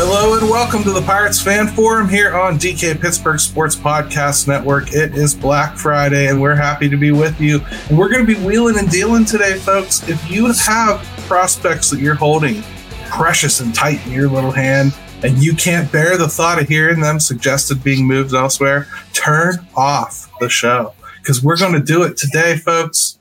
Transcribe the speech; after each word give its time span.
Hello 0.00 0.38
and 0.38 0.48
welcome 0.48 0.84
to 0.84 0.92
the 0.92 1.02
Pirates 1.02 1.42
Fan 1.42 1.66
Forum 1.66 2.08
here 2.08 2.32
on 2.36 2.56
DK 2.56 3.00
Pittsburgh 3.00 3.40
Sports 3.40 3.74
Podcast 3.74 4.46
Network. 4.46 4.92
It 4.92 5.16
is 5.16 5.34
Black 5.34 5.76
Friday 5.76 6.28
and 6.28 6.40
we're 6.40 6.54
happy 6.54 6.88
to 6.88 6.96
be 6.96 7.10
with 7.10 7.40
you. 7.40 7.58
And 7.88 7.98
we're 7.98 8.08
going 8.08 8.24
to 8.24 8.32
be 8.32 8.40
wheeling 8.46 8.78
and 8.78 8.88
dealing 8.88 9.24
today, 9.24 9.58
folks. 9.58 10.08
If 10.08 10.30
you 10.30 10.52
have 10.52 11.04
prospects 11.26 11.90
that 11.90 11.98
you're 11.98 12.14
holding 12.14 12.62
precious 13.08 13.58
and 13.58 13.74
tight 13.74 14.06
in 14.06 14.12
your 14.12 14.30
little 14.30 14.52
hand 14.52 14.94
and 15.24 15.36
you 15.42 15.52
can't 15.52 15.90
bear 15.90 16.16
the 16.16 16.28
thought 16.28 16.62
of 16.62 16.68
hearing 16.68 17.00
them 17.00 17.18
suggested 17.18 17.82
being 17.82 18.06
moved 18.06 18.34
elsewhere, 18.34 18.86
turn 19.14 19.66
off 19.76 20.30
the 20.38 20.48
show 20.48 20.94
because 21.20 21.42
we're 21.42 21.58
going 21.58 21.72
to 21.72 21.82
do 21.82 22.04
it 22.04 22.16
today, 22.16 22.56
folks. 22.56 23.18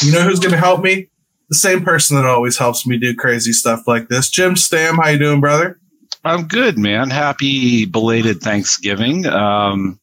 You 0.00 0.12
know 0.12 0.22
who's 0.22 0.38
going 0.38 0.52
to 0.52 0.58
help 0.58 0.80
me? 0.80 1.08
The 1.48 1.56
same 1.56 1.82
person 1.82 2.14
that 2.14 2.24
always 2.24 2.56
helps 2.56 2.86
me 2.86 2.98
do 2.98 3.16
crazy 3.16 3.52
stuff 3.52 3.88
like 3.88 4.06
this. 4.06 4.30
Jim 4.30 4.54
Stamm, 4.54 4.94
how 4.94 5.08
you 5.08 5.18
doing, 5.18 5.40
brother? 5.40 5.79
I'm 6.24 6.46
good, 6.48 6.78
man. 6.78 7.10
Happy 7.10 7.86
belated 7.86 8.40
Thanksgiving. 8.40 9.26
Um, 9.26 9.98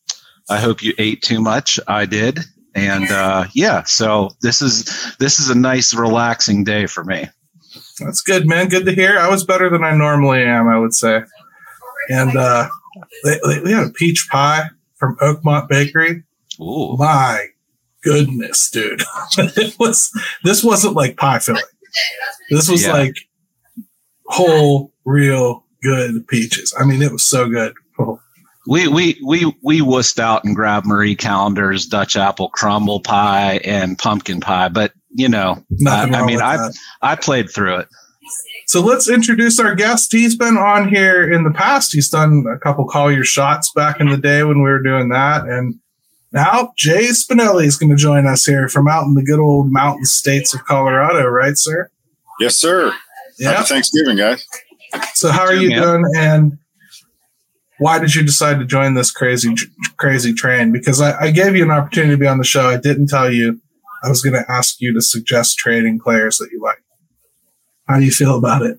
I 0.50 0.60
hope 0.60 0.82
you 0.82 0.94
ate 0.98 1.22
too 1.22 1.42
much. 1.42 1.80
I 1.88 2.06
did, 2.06 2.40
and 2.74 3.10
uh, 3.12 3.46
yeah. 3.54 3.84
So 3.84 4.30
this 4.42 4.62
is 4.62 5.16
this 5.20 5.40
is 5.40 5.50
a 5.50 5.56
nice, 5.56 5.94
relaxing 5.94 6.64
day 6.64 6.88
for 6.88 7.04
me. 7.04 7.28
That's 8.00 8.22
good, 8.22 8.48
man. 8.48 8.70
Good 8.70 8.86
to 8.86 8.94
hear. 8.94 9.20
I 9.20 9.30
was 9.30 9.44
better 9.44 9.70
than 9.70 9.84
I 9.84 9.96
normally 9.96 10.44
am, 10.44 10.68
I 10.68 10.80
would 10.80 10.94
say. 10.94 11.22
And 12.10 12.36
uh, 12.38 12.70
they, 13.24 13.40
they, 13.46 13.60
we 13.62 13.72
had 13.72 13.88
a 13.88 13.92
peach 13.92 14.28
pie 14.32 14.70
from 14.96 15.18
Oakmont 15.18 15.68
Bakery. 15.68 16.24
Ooh. 16.60 16.96
My 16.98 17.48
goodness, 18.02 18.70
dude! 18.72 19.04
it 19.38 19.78
was 19.78 20.12
this 20.44 20.64
wasn't 20.64 20.96
like 20.96 21.18
pie 21.18 21.40
filling. 21.40 21.62
This 22.50 22.70
was 22.70 22.84
Yeah. 22.86 22.94
like 22.94 23.16
whole, 24.26 24.94
real 25.06 25.66
good 25.88 26.28
peaches. 26.28 26.74
I 26.80 26.86
mean, 26.86 27.02
it 27.02 27.12
was 27.12 27.26
so 27.26 27.48
good. 27.50 27.74
Oh, 28.00 28.20
We 28.68 28.88
we 28.88 29.20
we 29.26 29.56
we 29.64 29.80
wussed 29.82 30.20
out 30.20 30.44
and 30.44 30.56
grabbed 30.56 30.86
Marie 30.86 31.16
Callender's 31.16 31.86
Dutch 31.86 32.18
apple 32.18 32.50
crumble 32.50 33.00
pie 33.00 33.62
and 33.64 33.98
pumpkin 33.98 34.42
pie, 34.42 34.70
but 34.70 34.92
you 35.12 35.30
know, 35.30 35.52
I, 35.52 35.64
nothing 35.70 36.16
I 36.16 36.20
wrong 36.20 36.28
mean, 36.28 36.42
I 36.42 36.58
that. 36.58 36.78
I 37.02 37.16
played 37.16 37.50
through 37.50 37.78
it. 37.78 37.88
So 38.68 38.82
let's 38.82 39.10
introduce 39.10 39.60
our 39.62 39.74
guest. 39.76 40.12
He's 40.12 40.36
been 40.36 40.58
on 40.58 40.90
here 40.90 41.32
in 41.32 41.46
the 41.46 41.52
past. 41.52 41.94
He's 41.94 42.10
done 42.10 42.44
a 42.54 42.60
couple 42.60 42.86
call 42.86 43.10
your 43.10 43.24
shots 43.24 43.72
back 43.74 44.02
in 44.02 44.10
the 44.10 44.18
day 44.18 44.44
when 44.44 44.58
we 44.58 44.70
were 44.70 44.84
doing 44.84 45.08
that. 45.10 45.46
And 45.46 45.76
now 46.34 46.74
Jay 46.76 47.08
Spinelli 47.08 47.66
is 47.66 47.78
going 47.78 47.90
to 47.90 47.96
join 47.96 48.28
us 48.28 48.46
here 48.46 48.68
from 48.68 48.90
out 48.90 49.06
in 49.06 49.14
the 49.14 49.24
good 49.24 49.40
old 49.40 49.72
mountain 49.72 50.04
states 50.06 50.54
of 50.54 50.66
Colorado, 50.66 51.24
right, 51.28 51.58
sir? 51.58 51.90
Yes, 52.42 52.58
sir. 52.58 52.94
Yeah. 53.40 53.54
Happy 53.54 53.68
Thanksgiving, 53.68 54.18
guys. 54.18 54.46
So 55.14 55.30
how 55.32 55.42
are 55.44 55.54
you 55.56 55.70
Yeah. 55.70 55.82
doing? 55.82 56.06
And 56.18 56.58
why 57.80 58.00
did 58.00 58.16
you 58.16 58.24
decide 58.24 58.60
to 58.60 58.66
join 58.66 58.96
this 58.96 59.12
crazy, 59.12 59.54
crazy 59.98 60.34
train? 60.34 60.72
Because 60.72 61.02
I, 61.02 61.20
I 61.26 61.32
gave 61.32 61.56
you 61.56 61.64
an 61.64 61.72
opportunity 61.72 62.14
to 62.14 62.18
be 62.18 62.28
on 62.28 62.38
the 62.40 62.44
show. 62.44 62.68
I 62.70 62.78
didn't 62.78 63.08
tell 63.08 63.32
you 63.32 63.60
I 64.04 64.10
was 64.10 64.22
going 64.22 64.34
to 64.34 64.52
ask 64.52 64.80
you 64.80 64.94
to 64.94 65.02
suggest 65.02 65.58
trading 65.58 66.00
players 66.00 66.38
that 66.38 66.50
you 66.52 66.62
like. 66.62 66.82
How 67.88 68.00
do 68.00 68.06
you 68.06 68.12
feel 68.12 68.38
about 68.38 68.64
it? 68.64 68.78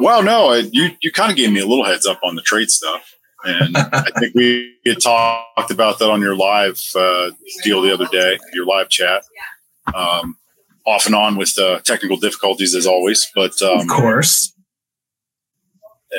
Well, 0.00 0.22
no, 0.22 0.50
I, 0.52 0.58
you 0.72 0.90
you 1.00 1.12
kind 1.12 1.30
of 1.30 1.36
gave 1.36 1.52
me 1.52 1.60
a 1.60 1.66
little 1.66 1.84
heads 1.84 2.06
up 2.06 2.18
on 2.24 2.34
the 2.34 2.42
trade 2.42 2.70
stuff, 2.70 3.14
and 3.44 3.76
I 3.76 4.10
think 4.18 4.34
we 4.34 4.74
had 4.86 5.00
talked 5.00 5.70
about 5.70 5.98
that 6.00 6.10
on 6.10 6.20
your 6.20 6.34
live 6.34 6.80
uh, 6.96 7.30
deal 7.62 7.80
the 7.82 7.92
other 7.92 8.06
day, 8.06 8.38
your 8.54 8.66
live 8.66 8.88
chat. 8.88 9.22
Um, 9.94 10.36
off 10.86 11.06
and 11.06 11.14
on 11.14 11.36
with 11.36 11.56
uh, 11.58 11.78
technical 11.80 12.16
difficulties 12.16 12.74
as 12.74 12.86
always, 12.86 13.30
but 13.34 13.60
um, 13.62 13.80
of 13.80 13.88
course. 13.88 14.52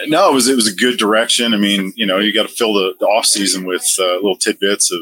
No, 0.07 0.29
it 0.29 0.33
was 0.33 0.47
it 0.47 0.55
was 0.55 0.67
a 0.67 0.75
good 0.75 0.97
direction. 0.97 1.53
I 1.53 1.57
mean, 1.57 1.93
you 1.95 2.05
know, 2.05 2.19
you 2.19 2.33
got 2.33 2.43
to 2.47 2.53
fill 2.53 2.73
the, 2.73 2.93
the 2.99 3.05
off 3.05 3.25
season 3.25 3.65
with 3.65 3.85
uh, 3.99 4.15
little 4.15 4.35
tidbits 4.37 4.91
of 4.91 4.99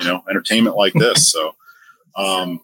you 0.00 0.04
know 0.06 0.22
entertainment 0.28 0.76
like 0.76 0.92
this. 0.94 1.30
So, 1.32 1.54
um, 2.16 2.60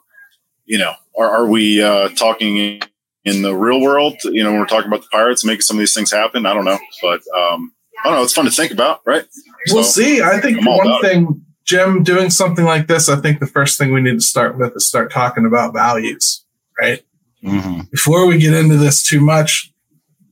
you 0.67 0.79
know, 0.79 0.93
are, 1.19 1.29
are 1.29 1.47
we 1.47 1.83
uh, 1.83 2.09
talking 2.11 2.57
in, 2.57 2.81
in 3.25 3.43
the 3.43 3.55
real 3.55 3.81
world? 3.81 4.17
You 4.25 4.43
know, 4.45 4.51
when 4.51 4.61
we're 4.61 4.67
talking 4.67 4.89
about 4.89 5.03
the 5.03 5.09
Pirates 5.11 5.45
making 5.45 5.63
some 5.63 5.77
of 5.77 5.81
these 5.81 5.95
things 5.95 6.11
happen, 6.13 6.47
I 6.47 6.55
don't 6.55 6.65
know, 6.65 6.79
but 7.03 7.21
um, 7.37 7.73
I 8.03 8.09
don't 8.09 8.17
know. 8.17 8.23
It's 8.23 8.33
fun 8.35 8.45
to 8.47 8.51
think 8.51 8.73
about, 8.73 9.01
right? 9.07 9.25
We'll 9.71 9.85
So, 9.85 10.03
see. 10.03 10.23
I 10.23 10.41
think 10.41 10.59
I'm 10.59 10.65
one 10.65 10.87
about 10.87 11.05
it. 11.05 11.09
thing, 11.09 11.45
Jim, 11.65 12.03
doing 12.03 12.29
something 12.31 12.65
like 12.65 12.87
this, 12.89 13.09
I 13.09 13.17
think 13.17 13.41
the 13.41 13.47
first 13.47 13.79
thing 13.79 13.93
we 13.93 14.01
need 14.03 14.19
to 14.19 14.21
start 14.21 14.59
with 14.59 14.75
is 14.77 14.87
start 14.87 15.11
talking 15.13 15.47
about 15.47 15.73
values, 15.73 16.45
right? 16.79 17.03
hmm 17.43 17.81
Before 17.91 18.27
we 18.27 18.39
get 18.39 18.55
into 18.55 18.77
this 18.77 19.03
too 19.03 19.21
much, 19.21 19.71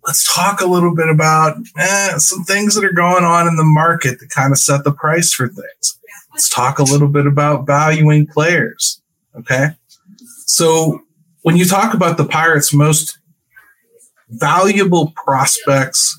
let's 0.06 0.32
talk 0.34 0.60
a 0.60 0.66
little 0.66 0.94
bit 0.94 1.08
about 1.08 1.56
eh, 1.78 2.18
some 2.18 2.44
things 2.44 2.74
that 2.74 2.84
are 2.84 2.92
going 2.92 3.24
on 3.24 3.46
in 3.46 3.56
the 3.56 3.64
market 3.64 4.18
that 4.20 4.30
kind 4.30 4.52
of 4.52 4.58
set 4.58 4.84
the 4.84 4.92
price 4.92 5.32
for 5.32 5.48
things. 5.48 5.98
Let's 6.32 6.48
talk 6.48 6.78
a 6.78 6.84
little 6.84 7.08
bit 7.08 7.26
about 7.26 7.66
valuing 7.66 8.26
players. 8.26 9.00
Okay. 9.38 9.68
So 10.46 11.02
when 11.42 11.56
you 11.56 11.64
talk 11.64 11.94
about 11.94 12.16
the 12.16 12.24
Pirates' 12.24 12.72
most 12.72 13.18
valuable 14.28 15.12
prospects, 15.14 16.18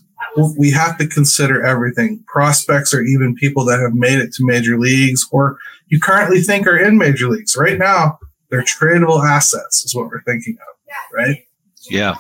we 0.58 0.72
have 0.72 0.98
to 0.98 1.08
consider 1.08 1.64
everything. 1.64 2.24
Prospects 2.28 2.94
are 2.94 3.04
even 3.04 3.36
people 3.36 3.66
that 3.66 3.80
have 3.80 3.94
made 3.94 4.20
it 4.20 4.34
to 4.34 4.46
major 4.46 4.80
leagues 4.80 5.28
or 5.32 5.58
you 5.88 6.00
currently 6.00 6.42
think 6.42 6.66
are 6.66 6.78
in 6.78 6.98
major 6.98 7.28
leagues. 7.28 7.56
Right 7.56 7.78
now, 7.78 8.20
they're 8.50 8.64
tradable 8.64 9.24
assets, 9.24 9.84
is 9.84 9.96
what 9.96 10.08
we're 10.08 10.24
thinking 10.24 10.58
of, 10.60 11.16
right? 11.16 11.46
Yeah. 11.90 12.16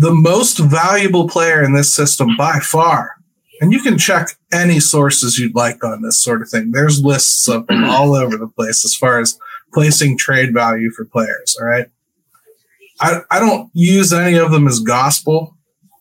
The 0.00 0.14
most 0.14 0.58
valuable 0.58 1.28
player 1.28 1.62
in 1.62 1.74
this 1.74 1.94
system 1.94 2.34
by 2.38 2.58
far, 2.60 3.16
and 3.60 3.70
you 3.70 3.82
can 3.82 3.98
check 3.98 4.28
any 4.50 4.80
sources 4.80 5.38
you'd 5.38 5.54
like 5.54 5.84
on 5.84 6.00
this 6.00 6.18
sort 6.18 6.40
of 6.40 6.48
thing. 6.48 6.72
There's 6.72 7.04
lists 7.04 7.46
of 7.48 7.66
them 7.66 7.82
hmm. 7.82 7.90
all 7.90 8.14
over 8.14 8.38
the 8.38 8.48
place 8.48 8.82
as 8.82 8.94
far 8.94 9.20
as 9.20 9.38
placing 9.74 10.16
trade 10.16 10.54
value 10.54 10.90
for 10.90 11.04
players. 11.04 11.54
All 11.60 11.66
right. 11.66 11.86
I, 13.00 13.20
I 13.30 13.38
don't 13.38 13.70
use 13.74 14.10
any 14.10 14.38
of 14.38 14.52
them 14.52 14.66
as 14.66 14.80
gospel, 14.80 15.56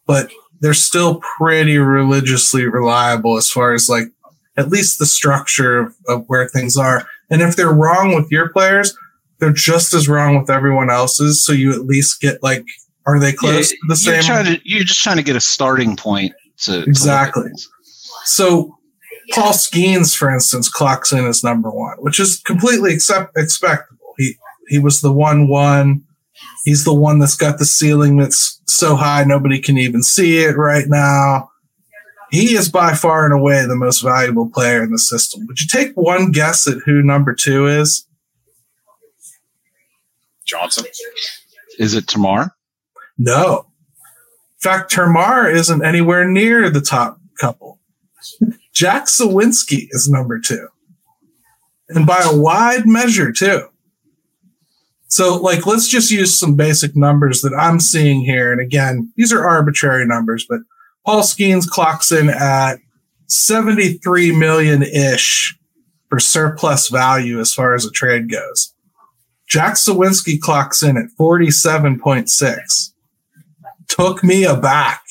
but 0.07 0.31
they're 0.61 0.73
still 0.73 1.21
pretty 1.37 1.77
religiously 1.77 2.65
reliable 2.65 3.37
as 3.37 3.49
far 3.49 3.73
as 3.73 3.89
like 3.89 4.07
at 4.55 4.69
least 4.69 4.97
the 4.97 5.05
structure 5.05 5.77
of, 5.77 5.95
of 6.07 6.23
where 6.27 6.47
things 6.47 6.77
are. 6.77 7.05
And 7.29 7.41
if 7.41 7.57
they're 7.57 7.73
wrong 7.73 8.15
with 8.15 8.31
your 8.31 8.49
players, 8.49 8.97
they're 9.39 9.51
just 9.53 9.93
as 9.93 10.07
wrong 10.07 10.39
with 10.39 10.49
everyone 10.49 10.89
else's. 10.89 11.45
So 11.45 11.51
you 11.51 11.73
at 11.73 11.85
least 11.85 12.21
get 12.21 12.41
like, 12.41 12.65
are 13.05 13.19
they 13.19 13.31
close 13.33 13.71
Yeah, 13.71 13.75
to 13.75 13.77
the 13.95 14.01
you're 14.11 14.21
same? 14.21 14.23
trying 14.23 14.45
to 14.45 14.61
you're 14.63 14.83
just 14.83 15.01
trying 15.01 15.17
to 15.17 15.23
get 15.23 15.35
a 15.35 15.41
starting 15.41 15.95
point 15.95 16.33
to 16.59 16.71
to 16.71 16.71
look 16.71 16.81
at 16.83 16.87
Exactly. 16.89 17.43
things. 17.43 17.69
So 18.25 18.75
Paul 19.31 19.53
Skenes, 19.53 20.15
for 20.15 20.29
instance, 20.31 20.69
clocks 20.69 21.11
in 21.11 21.25
as 21.25 21.43
number 21.43 21.69
one, 21.71 21.97
which 21.99 22.19
is 22.19 22.39
completely 22.45 22.93
accept- 22.93 23.37
expectable. 23.37 24.13
He 24.17 24.35
he 24.67 24.79
was 24.79 25.01
the 25.01 25.11
one 25.13 25.47
one. 25.47 26.03
He's 26.65 26.83
the 26.83 26.93
one 26.93 27.19
that's 27.19 27.35
got 27.35 27.57
the 27.59 27.65
ceiling 27.65 28.17
that's 28.17 28.61
so 28.67 28.95
high 28.95 29.23
nobody 29.23 29.59
can 29.59 29.77
even 29.77 30.03
see 30.03 30.39
it 30.39 30.55
right 30.57 30.85
now. 30.87 31.49
He 32.31 32.55
is 32.55 32.69
by 32.69 32.93
far 32.93 33.25
and 33.25 33.33
away 33.33 33.65
the 33.65 33.75
most 33.75 34.01
valuable 34.01 34.49
player 34.49 34.83
in 34.83 34.91
the 34.91 34.99
system. 34.99 35.45
Would 35.47 35.59
you 35.59 35.67
take 35.67 35.93
one 35.95 36.31
guess 36.31 36.67
at 36.67 36.77
who 36.85 37.01
number 37.01 37.33
two 37.33 37.65
is? 37.67 38.05
Johnson. 40.45 40.85
Is 41.77 41.93
it 41.95 42.05
Termar? 42.05 42.51
No. 43.19 43.67
In 43.99 44.61
fact, 44.61 44.91
Termar 44.91 45.53
isn't 45.53 45.85
anywhere 45.85 46.27
near 46.27 46.69
the 46.69 46.81
top 46.81 47.19
couple. 47.39 47.79
Jack 48.73 49.05
Suwinski 49.05 49.87
is 49.91 50.09
number 50.09 50.39
two. 50.39 50.67
And 51.89 52.07
by 52.07 52.21
a 52.23 52.35
wide 52.35 52.87
measure, 52.87 53.31
too. 53.31 53.67
So, 55.07 55.37
like, 55.37 55.65
let's 55.65 55.87
just 55.87 56.11
use 56.11 56.37
some 56.37 56.55
basic 56.55 56.95
numbers 56.95 57.41
that 57.41 57.53
I'm 57.53 57.79
seeing 57.79 58.21
here. 58.21 58.51
And 58.51 58.61
again, 58.61 59.11
these 59.17 59.33
are 59.33 59.47
arbitrary 59.47 60.05
numbers, 60.05 60.45
but 60.47 60.59
Paul 61.05 61.23
Skenes 61.23 61.67
clocks 61.67 62.11
in 62.11 62.29
at 62.29 62.75
73 63.27 64.35
million 64.35 64.83
ish 64.83 65.57
for 66.09 66.19
surplus 66.19 66.89
value 66.89 67.39
as 67.39 67.53
far 67.53 67.73
as 67.73 67.85
a 67.85 67.91
trade 67.91 68.29
goes. 68.29 68.73
Jack 69.47 69.73
Suwinski 69.73 70.39
clocks 70.39 70.83
in 70.83 70.95
at 70.95 71.09
47.6. 71.19 72.88
Took 73.89 74.23
me 74.23 74.45
aback. 74.45 75.01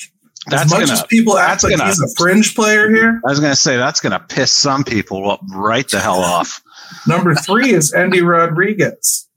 As 0.50 0.70
much 0.70 0.80
gonna- 0.80 0.92
as 0.92 1.02
people 1.04 1.36
act 1.36 1.62
like 1.62 1.76
gonna- 1.76 1.86
he's 1.86 2.00
a 2.00 2.08
fringe 2.16 2.54
player 2.54 2.88
here, 2.88 3.20
I 3.26 3.30
was 3.30 3.40
going 3.40 3.52
to 3.52 3.56
say 3.56 3.76
that's 3.76 4.00
going 4.00 4.12
to 4.12 4.20
piss 4.20 4.52
some 4.52 4.82
people 4.84 5.30
up 5.30 5.40
right 5.54 5.86
the 5.88 6.00
hell 6.00 6.20
off. 6.20 6.62
number 7.06 7.34
three 7.34 7.72
is 7.72 7.92
Endy 7.92 8.22
Rodriguez, 8.22 9.28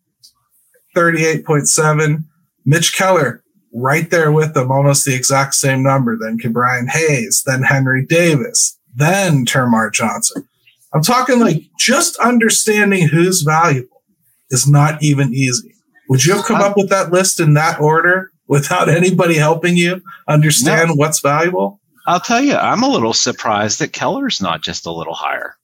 38.7. 0.96 2.24
Mitch 2.66 2.96
Keller, 2.96 3.44
right 3.74 4.10
there 4.10 4.32
with 4.32 4.54
them, 4.54 4.72
almost 4.72 5.04
the 5.06 5.16
exact 5.16 5.56
same 5.56 5.84
number. 5.84 6.18
Then 6.18 6.38
Brian 6.52 6.88
Hayes, 6.88 7.44
then 7.46 7.64
Henry 7.64 8.06
Davis, 8.06 8.78
then 8.96 9.46
Termar 9.46 9.92
Johnson. 9.92 10.48
I'm 10.94 11.02
talking 11.02 11.40
like 11.40 11.64
just 11.80 12.18
understanding 12.18 13.08
who's 13.08 13.42
valuable 13.42 14.04
is 14.50 14.68
not 14.68 15.02
even 15.02 15.34
easy. 15.34 15.74
Would 16.10 16.26
you 16.26 16.36
have 16.36 16.46
come 16.46 16.62
up 16.62 16.76
with 16.76 16.90
that 16.90 17.12
list 17.12 17.40
in 17.40 17.54
that 17.54 17.80
order 17.80 18.31
without 18.52 18.90
anybody 18.90 19.36
helping 19.36 19.76
you 19.78 20.02
understand 20.28 20.92
what's 20.96 21.22
valuable? 21.22 21.80
I'll 22.06 22.20
tell 22.20 22.42
you, 22.42 22.56
I'm 22.56 22.84
a 22.84 22.90
little 22.90 23.14
surprised 23.14 23.80
that 23.80 23.94
Keller's 23.94 24.42
not 24.42 24.62
just 24.62 24.86
a 24.86 24.92
little 24.92 25.14
higher. 25.16 25.56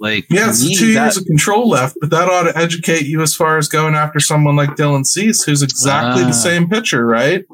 Like, 0.00 0.26
Yeah, 0.28 0.48
it's 0.50 0.64
me, 0.64 0.76
two 0.76 0.88
years 0.88 1.14
that- 1.14 1.20
of 1.22 1.26
control 1.26 1.68
left, 1.68 1.96
but 2.00 2.10
that 2.10 2.28
ought 2.28 2.44
to 2.44 2.58
educate 2.58 3.06
you 3.06 3.22
as 3.22 3.34
far 3.34 3.56
as 3.58 3.68
going 3.68 3.94
after 3.94 4.18
someone 4.20 4.56
like 4.56 4.70
Dylan 4.70 5.06
Cease, 5.06 5.44
who's 5.44 5.62
exactly 5.62 6.22
Ah. 6.24 6.26
the 6.26 6.32
same 6.32 6.68
pitcher, 6.68 7.06
right? 7.06 7.44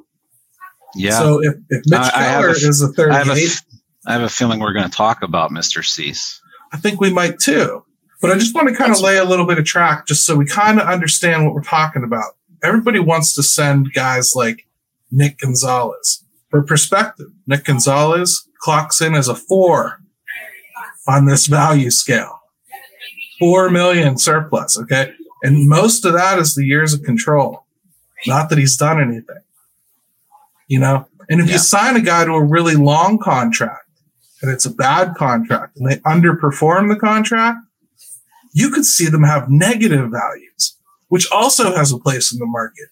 yeah. 0.96 1.18
So 1.18 1.40
if, 1.42 1.54
if 1.68 1.82
Mitch 1.86 2.00
I 2.00 2.10
Keller 2.10 2.48
a 2.48 2.52
is 2.52 2.82
a 2.82 2.86
I 3.10 3.14
have, 3.18 3.28
a, 3.28 3.34
38, 3.34 3.46
f- 3.50 3.62
I 4.06 4.12
have 4.14 4.22
a 4.22 4.28
feeling 4.28 4.58
we're 4.60 4.72
going 4.72 4.88
to 4.90 4.96
talk 4.96 5.22
about 5.22 5.50
Mr. 5.52 5.84
Cease. 5.84 6.40
I 6.72 6.78
think 6.78 7.00
we 7.00 7.12
might 7.12 7.38
too. 7.38 7.84
But 8.20 8.30
I 8.32 8.34
just 8.38 8.54
want 8.54 8.68
to 8.68 8.74
kind 8.74 8.92
of 8.92 9.00
lay 9.00 9.16
a 9.18 9.24
little 9.24 9.46
bit 9.46 9.58
of 9.58 9.64
track 9.64 10.06
just 10.06 10.24
so 10.26 10.34
we 10.36 10.46
kind 10.46 10.80
of 10.80 10.86
understand 10.88 11.44
what 11.44 11.54
we're 11.54 11.62
talking 11.62 12.02
about. 12.04 12.32
Everybody 12.62 12.98
wants 12.98 13.34
to 13.34 13.42
send 13.42 13.92
guys 13.92 14.32
like 14.34 14.66
Nick 15.10 15.38
Gonzalez. 15.38 16.24
For 16.50 16.62
perspective, 16.62 17.28
Nick 17.46 17.64
Gonzalez 17.64 18.46
clocks 18.60 19.00
in 19.00 19.14
as 19.14 19.28
a 19.28 19.34
four 19.34 20.00
on 21.08 21.26
this 21.26 21.46
value 21.46 21.90
scale. 21.90 22.40
Four 23.38 23.70
million 23.70 24.18
surplus, 24.18 24.78
okay? 24.78 25.12
And 25.42 25.68
most 25.68 26.04
of 26.04 26.12
that 26.12 26.38
is 26.38 26.54
the 26.54 26.64
years 26.66 26.92
of 26.92 27.02
control. 27.02 27.64
Not 28.26 28.50
that 28.50 28.58
he's 28.58 28.76
done 28.76 29.00
anything. 29.00 29.40
You 30.68 30.80
know? 30.80 31.06
And 31.30 31.40
if 31.40 31.46
Yeah. 31.46 31.54
you 31.54 31.58
sign 31.58 31.96
a 31.96 32.00
guy 32.00 32.24
to 32.24 32.32
a 32.32 32.44
really 32.44 32.74
long 32.74 33.18
contract 33.18 33.88
and 34.42 34.50
it's 34.50 34.66
a 34.66 34.70
bad 34.70 35.14
contract 35.14 35.76
and 35.78 35.90
they 35.90 35.96
underperform 36.00 36.88
the 36.92 36.98
contract, 37.00 37.58
you 38.52 38.70
could 38.70 38.84
see 38.84 39.06
them 39.06 39.22
have 39.22 39.48
negative 39.48 40.10
values, 40.10 40.76
which 41.10 41.30
also 41.30 41.76
has 41.76 41.92
a 41.92 41.98
place 41.98 42.32
in 42.32 42.38
the 42.38 42.46
market. 42.46 42.88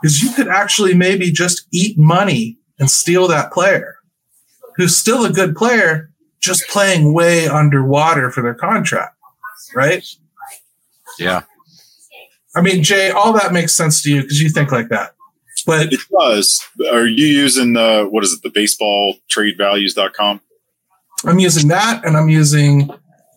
Because 0.00 0.22
you 0.22 0.32
could 0.32 0.48
actually 0.48 0.94
maybe 0.94 1.30
just 1.32 1.66
eat 1.72 1.98
money 1.98 2.58
and 2.78 2.90
steal 2.90 3.26
that 3.28 3.52
player 3.52 3.96
who's 4.76 4.96
still 4.96 5.24
a 5.24 5.32
good 5.32 5.54
player, 5.54 6.10
just 6.40 6.66
playing 6.68 7.12
way 7.12 7.46
underwater 7.46 8.30
for 8.30 8.42
their 8.42 8.54
contract. 8.54 9.16
Right? 9.74 10.06
Yeah. 11.18 11.42
I 12.54 12.60
mean, 12.60 12.82
Jay, 12.82 13.10
all 13.10 13.32
that 13.34 13.52
makes 13.52 13.74
sense 13.74 14.02
to 14.02 14.10
you 14.10 14.22
because 14.22 14.40
you 14.40 14.50
think 14.50 14.72
like 14.72 14.88
that. 14.88 15.14
But 15.64 15.92
It 15.92 16.00
does. 16.10 16.60
Are 16.90 17.06
you 17.06 17.26
using 17.26 17.72
the 17.74 18.06
what 18.10 18.24
is 18.24 18.32
it? 18.32 18.42
The 18.42 18.50
baseball 18.50 19.16
tradevalues.com? 19.30 20.40
I'm 21.24 21.38
using 21.38 21.68
that 21.68 22.04
and 22.04 22.16
I'm 22.16 22.28
using 22.28 22.90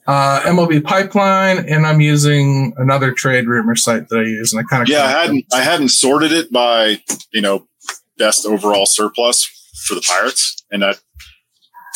uh, 0.07 0.41
MLB 0.41 0.83
Pipeline 0.83 1.67
and 1.67 1.85
I'm 1.85 1.99
using 1.99 2.73
another 2.77 3.11
trade 3.11 3.47
rumor 3.47 3.75
site 3.75 4.07
that 4.09 4.19
I 4.19 4.23
use. 4.23 4.53
And 4.53 4.59
I 4.59 4.63
kind 4.63 4.83
of 4.83 4.89
Yeah, 4.89 5.03
I 5.03 5.09
hadn't 5.09 5.45
I 5.53 5.61
hadn't 5.61 5.89
sorted 5.89 6.31
it 6.31 6.51
by 6.51 7.01
you 7.31 7.41
know 7.41 7.67
best 8.17 8.45
overall 8.45 8.85
surplus 8.85 9.49
for 9.85 9.95
the 9.95 10.01
Pirates, 10.01 10.63
and 10.71 10.81
that 10.81 10.99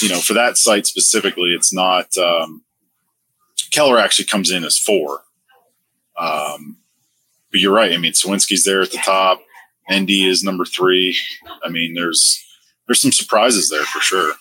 you 0.02 0.10
know 0.10 0.20
for 0.20 0.34
that 0.34 0.58
site 0.58 0.88
specifically, 0.88 1.54
it's 1.56 1.74
not. 1.74 2.16
Um, 2.18 2.64
Keller 3.72 4.00
actually 4.00 4.26
comes 4.26 4.50
in 4.50 4.64
as 4.64 4.80
four, 4.80 5.22
um, 6.18 6.78
but 7.52 7.60
you're 7.60 7.74
right. 7.74 7.94
I 7.94 7.98
mean, 7.98 8.14
Suwinski's 8.14 8.64
there 8.64 8.82
at 8.82 8.92
the 8.92 8.98
top. 8.98 9.42
Endy 9.90 10.28
is 10.28 10.44
number 10.44 10.66
three. 10.66 11.16
I 11.64 11.70
mean, 11.70 11.94
there's 11.94 12.44
there's 12.88 13.02
some 13.02 13.12
surprises 13.12 13.70
there 13.70 13.84
for 13.84 14.00
sure. 14.00 14.34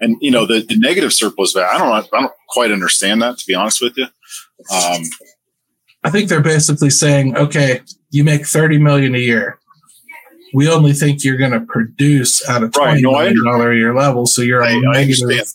And 0.00 0.16
you 0.20 0.30
know 0.30 0.44
the, 0.46 0.60
the 0.60 0.76
negative 0.76 1.12
surplus 1.12 1.52
value. 1.52 1.68
I 1.68 1.78
don't 1.78 2.14
I 2.14 2.20
don't 2.20 2.32
quite 2.50 2.70
understand 2.70 3.22
that 3.22 3.38
to 3.38 3.44
be 3.46 3.54
honest 3.54 3.80
with 3.80 3.96
you. 3.96 4.04
Um, 4.70 5.02
I 6.04 6.10
think 6.10 6.28
they're 6.28 6.40
basically 6.40 6.90
saying, 6.90 7.36
okay, 7.36 7.80
you 8.10 8.22
make 8.24 8.46
30 8.46 8.78
million 8.78 9.14
a 9.14 9.18
year. 9.18 9.58
We 10.54 10.68
only 10.68 10.92
think 10.92 11.24
you're 11.24 11.36
going 11.36 11.52
to 11.52 11.60
produce 11.60 12.48
at 12.48 12.62
a 12.62 12.66
Right, 12.66 12.72
twenty 12.72 13.02
no, 13.02 13.12
million 13.12 13.44
dollar 13.44 13.72
a 13.72 13.76
year 13.76 13.94
level. 13.94 14.26
So 14.26 14.42
you're 14.42 14.62
I- 14.62 14.72
a 14.72 14.80
negative. 14.80 15.46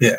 Yeah. 0.00 0.16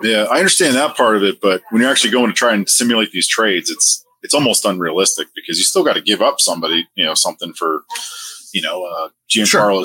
Yeah, 0.00 0.26
I 0.30 0.38
understand 0.38 0.76
that 0.76 0.96
part 0.96 1.16
of 1.16 1.24
it, 1.24 1.40
but 1.40 1.60
when 1.70 1.82
you're 1.82 1.90
actually 1.90 2.12
going 2.12 2.28
to 2.28 2.32
try 2.32 2.54
and 2.54 2.68
simulate 2.68 3.10
these 3.10 3.26
trades, 3.26 3.68
it's 3.68 4.04
it's 4.22 4.32
almost 4.32 4.64
unrealistic 4.64 5.26
because 5.34 5.58
you 5.58 5.64
still 5.64 5.82
got 5.84 5.94
to 5.94 6.00
give 6.00 6.22
up 6.22 6.40
somebody, 6.40 6.86
you 6.94 7.04
know, 7.04 7.14
something 7.14 7.52
for, 7.52 7.82
you 8.52 8.60
know, 8.62 8.84
uh, 8.84 9.08
Giancarlo, 9.28 9.84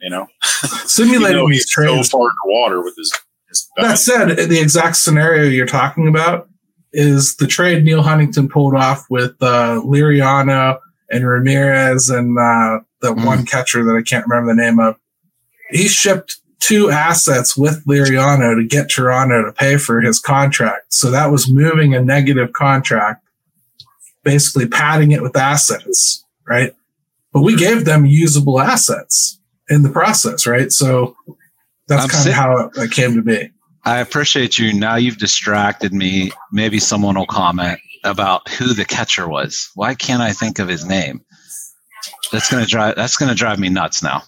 you 0.00 0.10
know, 0.10 0.26
Simulating 0.86 1.36
you 1.38 1.42
know, 1.42 1.48
these 1.48 1.62
he's 1.64 1.72
so 1.72 1.82
trades. 1.82 2.08
far 2.10 2.28
underwater 2.44 2.82
with 2.82 2.96
his. 2.96 3.12
his 3.48 3.68
That 3.76 3.98
said, 3.98 4.36
the 4.48 4.60
exact 4.60 4.96
scenario 4.96 5.44
you're 5.44 5.66
talking 5.66 6.08
about 6.08 6.48
is 6.92 7.36
the 7.36 7.46
trade 7.46 7.84
Neal 7.84 8.02
Huntington 8.02 8.48
pulled 8.48 8.74
off 8.74 9.04
with 9.10 9.34
uh, 9.40 9.80
Liriano 9.84 10.78
and 11.10 11.26
Ramirez 11.26 12.08
and 12.08 12.38
uh, 12.38 12.80
the 13.00 13.12
Mm. 13.14 13.24
one 13.26 13.46
catcher 13.46 13.84
that 13.84 13.94
I 13.96 14.02
can't 14.02 14.26
remember 14.26 14.54
the 14.54 14.60
name 14.60 14.78
of. 14.80 14.96
He 15.70 15.88
shipped 15.88 16.38
two 16.60 16.90
assets 16.90 17.56
with 17.56 17.84
Liriano 17.86 18.56
to 18.56 18.66
get 18.66 18.88
Toronto 18.88 19.44
to 19.44 19.52
pay 19.52 19.76
for 19.76 20.00
his 20.00 20.18
contract. 20.18 20.92
So 20.94 21.10
that 21.10 21.26
was 21.30 21.48
moving 21.50 21.94
a 21.94 22.00
negative 22.02 22.52
contract, 22.54 23.22
basically 24.24 24.66
padding 24.66 25.12
it 25.12 25.22
with 25.22 25.36
assets, 25.36 26.24
right? 26.48 26.72
But 27.32 27.42
we 27.42 27.56
gave 27.56 27.84
them 27.84 28.06
usable 28.06 28.60
assets 28.60 29.35
in 29.68 29.82
the 29.82 29.90
process, 29.90 30.46
right? 30.46 30.70
So 30.72 31.16
that's 31.88 32.02
I'm 32.04 32.08
kind 32.08 32.22
sit- 32.24 32.30
of 32.30 32.34
how 32.34 32.58
it, 32.58 32.70
it 32.76 32.90
came 32.92 33.14
to 33.14 33.22
be. 33.22 33.50
I 33.84 33.98
appreciate 34.00 34.58
you. 34.58 34.72
Now 34.72 34.96
you've 34.96 35.18
distracted 35.18 35.92
me. 35.92 36.32
Maybe 36.50 36.80
someone 36.80 37.16
will 37.16 37.26
comment 37.26 37.78
about 38.02 38.48
who 38.48 38.74
the 38.74 38.84
catcher 38.84 39.28
was. 39.28 39.70
Why 39.74 39.94
can't 39.94 40.20
I 40.22 40.32
think 40.32 40.58
of 40.58 40.66
his 40.68 40.84
name? 40.84 41.20
That's 42.32 42.50
gonna 42.50 42.66
drive. 42.66 42.96
That's 42.96 43.16
gonna 43.16 43.34
drive 43.34 43.58
me 43.58 43.68
nuts 43.68 44.02
now. 44.02 44.22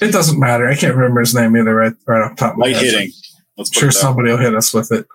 It 0.00 0.12
doesn't 0.12 0.38
matter. 0.38 0.68
I 0.68 0.76
can't 0.76 0.94
remember 0.94 1.20
his 1.20 1.34
name 1.34 1.56
either, 1.56 1.74
right, 1.74 1.92
right 2.06 2.22
off 2.22 2.36
the 2.36 2.36
top 2.36 2.52
of 2.52 2.58
my 2.58 2.66
light 2.66 2.76
head. 2.76 2.84
hitting. 2.84 3.12
Let's 3.56 3.70
I'm 3.70 3.80
sure 3.80 3.88
it 3.88 3.92
that 3.94 3.98
way. 3.98 4.00
somebody 4.00 4.30
will 4.30 4.38
hit 4.38 4.54
us 4.54 4.72
with 4.72 4.92
it. 4.92 5.06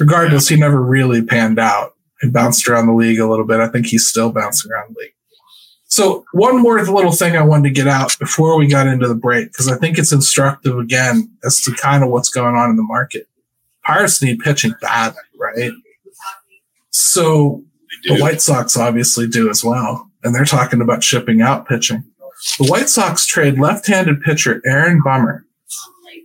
Regardless, 0.00 0.48
he 0.48 0.56
never 0.56 0.82
really 0.82 1.22
panned 1.22 1.60
out. 1.60 1.92
He 2.20 2.30
bounced 2.30 2.66
around 2.68 2.86
the 2.86 2.94
league 2.94 3.20
a 3.20 3.28
little 3.28 3.46
bit. 3.46 3.60
I 3.60 3.68
think 3.68 3.86
he's 3.86 4.06
still 4.08 4.32
bouncing 4.32 4.72
around 4.72 4.94
the 4.94 5.00
league. 5.00 5.13
So 5.94 6.24
one 6.32 6.60
more 6.60 6.82
little 6.82 7.12
thing 7.12 7.36
I 7.36 7.44
wanted 7.44 7.68
to 7.68 7.74
get 7.74 7.86
out 7.86 8.18
before 8.18 8.58
we 8.58 8.66
got 8.66 8.88
into 8.88 9.06
the 9.06 9.14
break, 9.14 9.52
because 9.52 9.68
I 9.68 9.76
think 9.76 9.96
it's 9.96 10.10
instructive 10.10 10.76
again 10.76 11.30
as 11.44 11.60
to 11.60 11.72
kind 11.72 12.02
of 12.02 12.10
what's 12.10 12.30
going 12.30 12.56
on 12.56 12.68
in 12.68 12.74
the 12.74 12.82
market. 12.82 13.28
Pirates 13.84 14.20
need 14.20 14.40
pitching 14.40 14.74
badly, 14.80 15.22
right? 15.38 15.70
So 16.90 17.62
the. 18.02 18.18
White 18.18 18.42
Sox 18.42 18.76
obviously 18.76 19.28
do 19.28 19.48
as 19.48 19.62
well. 19.62 20.10
And 20.24 20.34
they're 20.34 20.44
talking 20.44 20.80
about 20.80 21.04
shipping 21.04 21.40
out 21.40 21.68
pitching. 21.68 22.02
The 22.58 22.66
White 22.66 22.88
Sox 22.88 23.24
trade 23.24 23.60
left-handed 23.60 24.20
pitcher 24.20 24.60
Aaron 24.66 25.00
Bummer, 25.00 25.46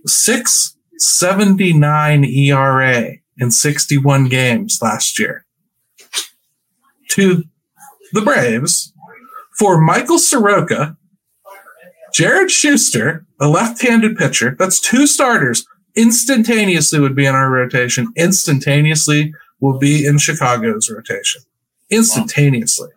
679 0.04 2.24
ERA 2.24 3.12
in 3.38 3.52
61 3.52 4.28
games 4.28 4.80
last 4.82 5.16
year 5.16 5.46
to 7.10 7.44
the 8.12 8.22
Braves 8.22 8.89
for 9.60 9.78
Michael 9.78 10.18
Soroka, 10.18 10.96
Jared 12.14 12.50
Schuster, 12.50 13.26
a 13.38 13.46
left-handed 13.46 14.16
pitcher. 14.16 14.56
That's 14.58 14.80
two 14.80 15.06
starters. 15.06 15.66
Instantaneously 15.94 16.98
would 16.98 17.14
be 17.14 17.26
in 17.26 17.34
our 17.34 17.50
rotation. 17.50 18.10
Instantaneously 18.16 19.34
will 19.60 19.78
be 19.78 20.06
in 20.06 20.16
Chicago's 20.16 20.88
rotation. 20.88 21.42
Instantaneously. 21.90 22.88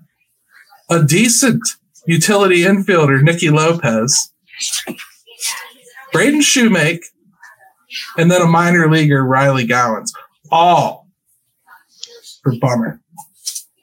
A 0.89 1.03
decent 1.03 1.62
utility 2.08 2.60
infielder, 2.60 3.22
Nicky 3.22 3.50
Lopez, 3.50 4.32
Braden 6.13 6.39
Shewmake, 6.39 7.03
and 8.17 8.32
then 8.32 8.41
a 8.41 8.48
minor 8.48 8.89
leaguer, 8.89 9.25
Riley 9.25 9.67
Gowens. 9.67 10.13
All 10.50 11.10
for 12.41 12.53
Bummer. 12.62 13.01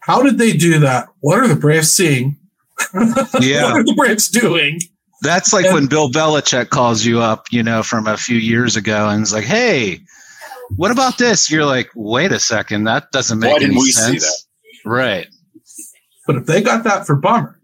How 0.00 0.22
did 0.22 0.38
they 0.38 0.54
do 0.54 0.78
that? 0.78 1.08
What 1.20 1.40
are 1.40 1.48
the 1.48 1.56
Braves 1.56 1.92
seeing? 1.92 2.39
Yeah. 3.40 3.64
what 3.64 3.72
are 3.80 3.84
the 3.84 3.94
Braves 3.96 4.28
doing? 4.28 4.80
That's 5.22 5.52
like 5.52 5.66
And- 5.66 5.74
when 5.74 5.86
Bill 5.86 6.10
Belichick 6.10 6.70
calls 6.70 7.04
you 7.04 7.20
up, 7.20 7.46
you 7.50 7.62
know, 7.62 7.82
from 7.82 8.06
a 8.06 8.16
few 8.16 8.38
years 8.38 8.76
ago, 8.76 9.08
and 9.08 9.22
is 9.22 9.32
like, 9.32 9.44
"Hey, 9.44 10.00
what 10.76 10.90
about 10.90 11.18
this?" 11.18 11.50
You're 11.50 11.66
like, 11.66 11.90
"Wait 11.94 12.32
a 12.32 12.40
second, 12.40 12.84
that 12.84 13.10
doesn't 13.12 13.38
make 13.38 13.50
Why 13.50 13.56
any 13.56 13.66
didn't 13.66 13.80
we 13.80 13.90
see 13.92 14.18
sense." 14.18 14.46
Right. 14.84 15.26
But 16.26 16.36
if 16.36 16.46
they 16.46 16.62
got 16.62 16.84
that 16.84 17.06
for 17.06 17.16
Bummer, 17.16 17.60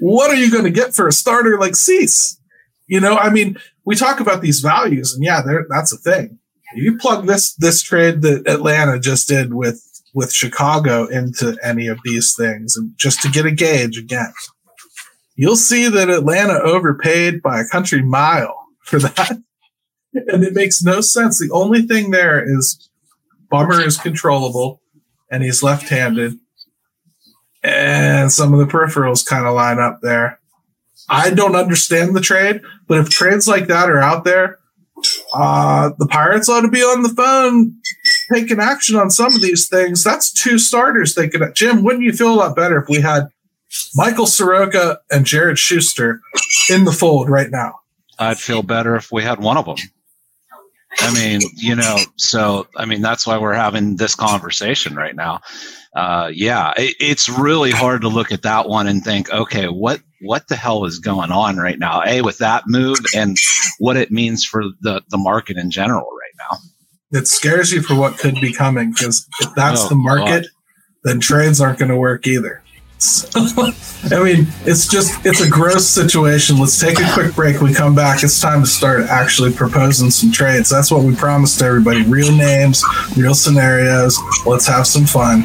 what 0.00 0.30
are 0.30 0.34
you 0.34 0.50
going 0.50 0.64
to 0.64 0.70
get 0.70 0.94
for 0.94 1.06
a 1.06 1.12
starter 1.12 1.58
like 1.58 1.76
Cease? 1.76 2.38
You 2.86 3.00
know, 3.00 3.16
I 3.16 3.30
mean, 3.30 3.56
we 3.84 3.94
talk 3.94 4.20
about 4.20 4.42
these 4.42 4.60
values, 4.60 5.14
and 5.14 5.22
yeah, 5.24 5.42
that's 5.70 5.92
a 5.92 5.98
thing. 5.98 6.38
If 6.74 6.82
You 6.82 6.96
plug 6.98 7.26
this 7.26 7.54
this 7.54 7.80
trade 7.82 8.22
that 8.22 8.48
Atlanta 8.48 8.98
just 8.98 9.28
did 9.28 9.54
with 9.54 9.80
with 10.14 10.32
Chicago 10.32 11.06
into 11.06 11.58
any 11.62 11.88
of 11.88 11.98
these 12.04 12.34
things, 12.34 12.76
and 12.76 12.92
just 12.96 13.20
to 13.22 13.28
get 13.28 13.44
a 13.44 13.50
gauge 13.50 13.98
again, 13.98 14.32
you'll 15.34 15.56
see 15.56 15.88
that 15.88 16.08
Atlanta 16.08 16.60
overpaid 16.60 17.42
by 17.42 17.60
a 17.60 17.66
country 17.66 18.02
mile 18.02 18.54
for 18.84 19.00
that, 19.00 19.30
and 20.14 20.44
it 20.44 20.54
makes 20.54 20.82
no 20.82 21.00
sense. 21.00 21.38
The 21.38 21.52
only 21.52 21.82
thing 21.82 22.10
there 22.10 22.42
is 22.42 22.88
Bummer 23.50 23.80
is 23.82 23.98
controllable, 23.98 24.80
and 25.30 25.42
he's 25.42 25.62
left-handed, 25.62 26.38
and 27.62 28.32
some 28.32 28.54
of 28.54 28.60
the 28.60 28.72
peripherals 28.72 29.26
kind 29.26 29.46
of 29.46 29.54
line 29.54 29.78
up 29.78 30.00
there. 30.00 30.38
I 31.08 31.30
don't 31.30 31.56
understand 31.56 32.14
the 32.14 32.20
trade, 32.20 32.62
but 32.86 32.98
if 32.98 33.10
trades 33.10 33.46
like 33.46 33.66
that 33.66 33.90
are 33.90 34.00
out 34.00 34.24
there, 34.24 34.58
uh, 35.34 35.90
the 35.98 36.06
Pirates 36.06 36.48
ought 36.48 36.62
to 36.62 36.68
be 36.68 36.82
on 36.82 37.02
the 37.02 37.08
phone 37.10 37.76
taking 38.32 38.60
action 38.60 38.96
on 38.96 39.10
some 39.10 39.34
of 39.34 39.42
these 39.42 39.68
things. 39.68 40.02
That's 40.02 40.32
two 40.32 40.58
starters 40.58 41.14
they 41.14 41.28
could. 41.28 41.42
Jim, 41.54 41.82
wouldn't 41.82 42.04
you 42.04 42.12
feel 42.12 42.32
a 42.32 42.36
lot 42.36 42.56
better 42.56 42.78
if 42.78 42.88
we 42.88 43.00
had 43.00 43.28
Michael 43.94 44.26
Soroka 44.26 45.00
and 45.10 45.24
Jared 45.26 45.58
Schuster 45.58 46.20
in 46.70 46.84
the 46.84 46.92
fold 46.92 47.28
right 47.28 47.50
now? 47.50 47.80
I'd 48.18 48.38
feel 48.38 48.62
better 48.62 48.96
if 48.96 49.10
we 49.10 49.22
had 49.22 49.40
one 49.40 49.56
of 49.56 49.66
them. 49.66 49.76
I 50.98 51.12
mean, 51.14 51.40
you 51.54 51.74
know, 51.74 51.98
so 52.16 52.66
I 52.76 52.86
mean 52.86 53.02
that's 53.02 53.26
why 53.26 53.38
we're 53.38 53.54
having 53.54 53.96
this 53.96 54.14
conversation 54.14 54.94
right 54.94 55.14
now. 55.14 55.40
Uh, 55.94 56.30
yeah, 56.32 56.72
it, 56.76 56.96
it's 56.98 57.28
really 57.28 57.70
hard 57.70 58.00
to 58.02 58.08
look 58.08 58.32
at 58.32 58.42
that 58.42 58.68
one 58.68 58.86
and 58.86 59.04
think, 59.04 59.30
okay, 59.32 59.66
what 59.66 60.00
what 60.20 60.48
the 60.48 60.56
hell 60.56 60.84
is 60.84 60.98
going 60.98 61.30
on 61.30 61.56
right 61.56 61.78
now? 61.78 62.02
A 62.04 62.22
with 62.22 62.38
that 62.38 62.64
move 62.66 62.98
and 63.14 63.36
what 63.78 63.96
it 63.96 64.10
means 64.10 64.44
for 64.44 64.64
the 64.80 65.02
the 65.10 65.18
market 65.18 65.56
in 65.56 65.70
general 65.70 66.06
right 66.06 66.50
now. 66.50 66.58
It 67.18 67.28
scares 67.28 67.70
you 67.70 67.80
for 67.80 67.94
what 67.94 68.18
could 68.18 68.40
be 68.40 68.52
coming 68.52 68.90
because 68.90 69.28
if 69.40 69.54
that's 69.54 69.84
oh, 69.84 69.88
the 69.88 69.94
market, 69.94 70.42
God. 70.42 70.46
then 71.04 71.20
trades 71.20 71.60
aren't 71.60 71.78
going 71.78 71.90
to 71.90 71.96
work 71.96 72.26
either. 72.26 72.63
So, 72.98 73.28
I 74.16 74.22
mean, 74.22 74.46
it's 74.64 74.86
just 74.86 75.24
it's 75.26 75.40
a 75.40 75.48
gross 75.48 75.86
situation. 75.86 76.58
Let's 76.58 76.78
take 76.78 76.98
a 77.00 77.10
quick 77.12 77.34
break. 77.34 77.60
We 77.60 77.74
come 77.74 77.94
back. 77.94 78.22
It's 78.22 78.40
time 78.40 78.60
to 78.62 78.66
start 78.66 79.06
actually 79.08 79.52
proposing 79.52 80.10
some 80.10 80.30
trades. 80.30 80.70
That's 80.70 80.90
what 80.90 81.02
we 81.02 81.14
promised 81.14 81.60
everybody. 81.62 82.02
Real 82.02 82.34
names, 82.34 82.84
real 83.16 83.34
scenarios. 83.34 84.18
Let's 84.46 84.66
have 84.66 84.86
some 84.86 85.04
fun. 85.04 85.44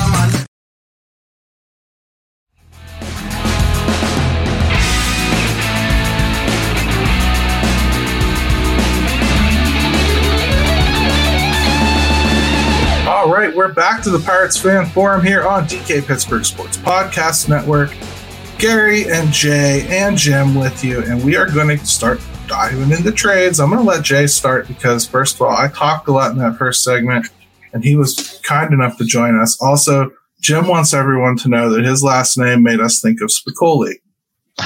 Right, 13.29 13.55
we're 13.55 13.71
back 13.71 14.01
to 14.01 14.09
the 14.09 14.19
Pirates 14.19 14.57
Fan 14.57 14.87
Forum 14.87 15.23
here 15.23 15.47
on 15.47 15.65
DK 15.65 16.07
Pittsburgh 16.07 16.43
Sports 16.43 16.77
Podcast 16.77 17.49
Network. 17.49 17.93
Gary 18.57 19.11
and 19.11 19.31
Jay 19.31 19.85
and 19.89 20.17
Jim 20.17 20.55
with 20.55 20.83
you, 20.83 21.03
and 21.03 21.23
we 21.23 21.35
are 21.35 21.49
going 21.49 21.77
to 21.77 21.85
start 21.85 22.19
diving 22.47 22.91
into 22.91 23.11
trades. 23.11 23.59
I'm 23.59 23.69
going 23.69 23.81
to 23.81 23.87
let 23.87 24.03
Jay 24.03 24.25
start 24.27 24.67
because, 24.67 25.05
first 25.05 25.35
of 25.35 25.43
all, 25.43 25.55
I 25.55 25.67
talked 25.67 26.07
a 26.07 26.11
lot 26.11 26.31
in 26.31 26.39
that 26.39 26.57
first 26.57 26.83
segment, 26.83 27.27
and 27.73 27.83
he 27.83 27.95
was 27.95 28.39
kind 28.43 28.73
enough 28.73 28.97
to 28.97 29.05
join 29.05 29.39
us. 29.39 29.59
Also, 29.61 30.11
Jim 30.39 30.67
wants 30.67 30.93
everyone 30.93 31.37
to 31.37 31.49
know 31.49 31.69
that 31.69 31.85
his 31.85 32.03
last 32.03 32.37
name 32.37 32.63
made 32.63 32.79
us 32.79 33.01
think 33.01 33.21
of 33.21 33.29
Spicoli. 33.29 33.95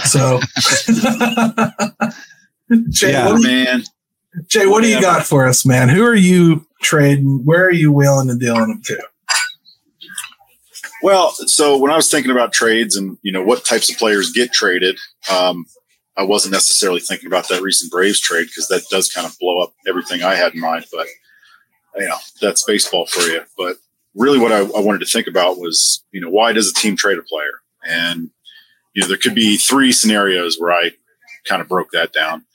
So, 0.05 0.39
Jay, 2.89 3.11
yeah, 3.11 3.27
what 3.27 3.43
man. 3.43 3.83
Jay, 4.47 4.65
what 4.65 4.81
do 4.81 4.89
you 4.89 5.01
got 5.01 5.25
for 5.25 5.45
us, 5.45 5.65
man? 5.65 5.89
Who 5.89 6.03
are 6.03 6.15
you 6.15 6.65
trading? 6.85 7.41
Where 7.43 7.65
are 7.65 7.71
you 7.71 7.91
wheeling 7.91 8.29
and 8.29 8.39
dealing 8.39 8.67
them 8.67 8.81
to? 8.85 9.03
Well, 11.01 11.31
so 11.31 11.77
when 11.77 11.91
I 11.91 11.95
was 11.95 12.09
thinking 12.09 12.31
about 12.31 12.53
trades 12.53 12.95
and 12.95 13.17
you 13.21 13.31
know 13.31 13.43
what 13.43 13.65
types 13.65 13.91
of 13.91 13.97
players 13.97 14.31
get 14.31 14.53
traded, 14.53 14.97
um, 15.31 15.65
I 16.17 16.23
wasn't 16.23 16.53
necessarily 16.53 17.01
thinking 17.01 17.27
about 17.27 17.49
that 17.49 17.61
recent 17.61 17.91
Braves 17.91 18.19
trade 18.19 18.47
because 18.47 18.67
that 18.69 18.87
does 18.89 19.11
kind 19.11 19.27
of 19.27 19.37
blow 19.39 19.61
up 19.61 19.73
everything 19.87 20.23
I 20.23 20.35
had 20.35 20.53
in 20.53 20.61
mind. 20.61 20.85
But 20.91 21.07
you 21.95 22.07
know 22.07 22.17
that's 22.41 22.63
baseball 22.63 23.05
for 23.05 23.21
you. 23.21 23.41
But 23.57 23.77
really, 24.15 24.39
what 24.39 24.51
I, 24.51 24.59
I 24.59 24.79
wanted 24.79 24.99
to 24.99 25.05
think 25.05 25.27
about 25.27 25.57
was 25.57 26.03
you 26.11 26.21
know 26.21 26.29
why 26.29 26.53
does 26.53 26.69
a 26.69 26.73
team 26.73 26.95
trade 26.95 27.19
a 27.19 27.23
player? 27.23 27.61
And 27.87 28.29
you 28.93 29.01
know 29.01 29.07
there 29.07 29.17
could 29.17 29.35
be 29.35 29.57
three 29.57 29.91
scenarios 29.91 30.57
where 30.57 30.71
I 30.71 30.91
kind 31.47 31.61
of 31.61 31.67
broke 31.67 31.91
that 31.91 32.13
down. 32.13 32.45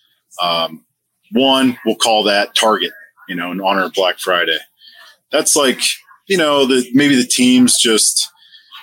Um, 0.42 0.84
one, 1.32 1.78
we'll 1.84 1.96
call 1.96 2.24
that 2.24 2.54
target, 2.54 2.92
you 3.30 3.36
know, 3.36 3.52
in 3.52 3.60
honor 3.60 3.84
of 3.84 3.92
Black 3.92 4.18
Friday. 4.18 4.58
That's 5.30 5.54
like, 5.54 5.80
you 6.26 6.36
know, 6.36 6.66
the 6.66 6.84
maybe 6.92 7.14
the 7.14 7.26
teams 7.26 7.80
just 7.80 8.28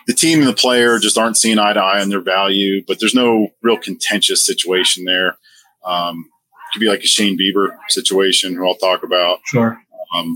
the 0.08 0.14
team 0.14 0.40
and 0.40 0.48
the 0.48 0.54
player 0.54 1.00
just 1.00 1.18
aren't 1.18 1.36
seeing 1.36 1.60
eye 1.60 1.74
to 1.74 1.82
eye 1.82 2.00
on 2.00 2.08
their 2.08 2.22
value, 2.22 2.82
but 2.88 2.98
there's 3.00 3.14
no 3.14 3.50
real 3.62 3.78
contentious 3.78 4.46
situation 4.46 5.04
there. 5.04 5.38
Um, 5.86 6.30
it 6.30 6.74
could 6.74 6.80
be 6.80 6.90
like 6.90 7.02
a 7.02 7.08
Shane 7.08 7.38
Bieber 7.38 7.76
situation, 7.90 8.56
who 8.56 8.66
I'll 8.66 8.76
talk 8.76 9.04
about. 9.04 9.40
Sure. 9.48 9.78
Um, 10.16 10.34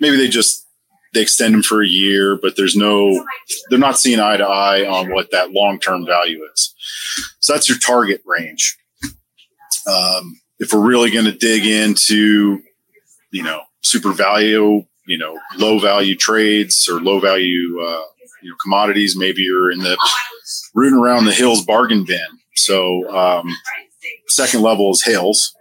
maybe 0.00 0.16
they 0.16 0.28
just 0.28 0.64
they 1.14 1.22
extend 1.22 1.52
them 1.52 1.64
for 1.64 1.82
a 1.82 1.88
year, 1.88 2.38
but 2.40 2.56
there's 2.56 2.76
no 2.76 3.24
they're 3.70 3.78
not 3.80 3.98
seeing 3.98 4.20
eye 4.20 4.36
to 4.36 4.46
eye 4.46 4.86
on 4.86 5.12
what 5.12 5.32
that 5.32 5.50
long 5.50 5.80
term 5.80 6.06
value 6.06 6.44
is. 6.54 6.74
So 7.40 7.54
that's 7.54 7.68
your 7.68 7.78
target 7.78 8.22
range. 8.24 8.78
Um, 9.90 10.40
if 10.60 10.72
we're 10.72 10.86
really 10.86 11.10
going 11.10 11.24
to 11.24 11.32
dig 11.32 11.66
into, 11.66 12.62
you 13.30 13.42
know, 13.42 13.60
super 13.82 14.12
value, 14.12 14.84
you 15.06 15.18
know, 15.18 15.38
low 15.56 15.78
value 15.78 16.14
trades 16.14 16.88
or 16.88 17.00
low 17.00 17.20
value, 17.20 17.80
uh, 17.80 18.02
you 18.42 18.50
know, 18.50 18.56
commodities, 18.62 19.16
maybe 19.16 19.42
you're 19.42 19.70
in 19.70 19.78
the 19.78 19.96
rooting 20.74 20.98
around 20.98 21.24
the 21.24 21.32
hills 21.32 21.64
bargain 21.64 22.04
bin. 22.04 22.20
So, 22.54 23.08
um, 23.16 23.48
second 24.28 24.62
level 24.62 24.90
is 24.90 25.04
Hills. 25.04 25.54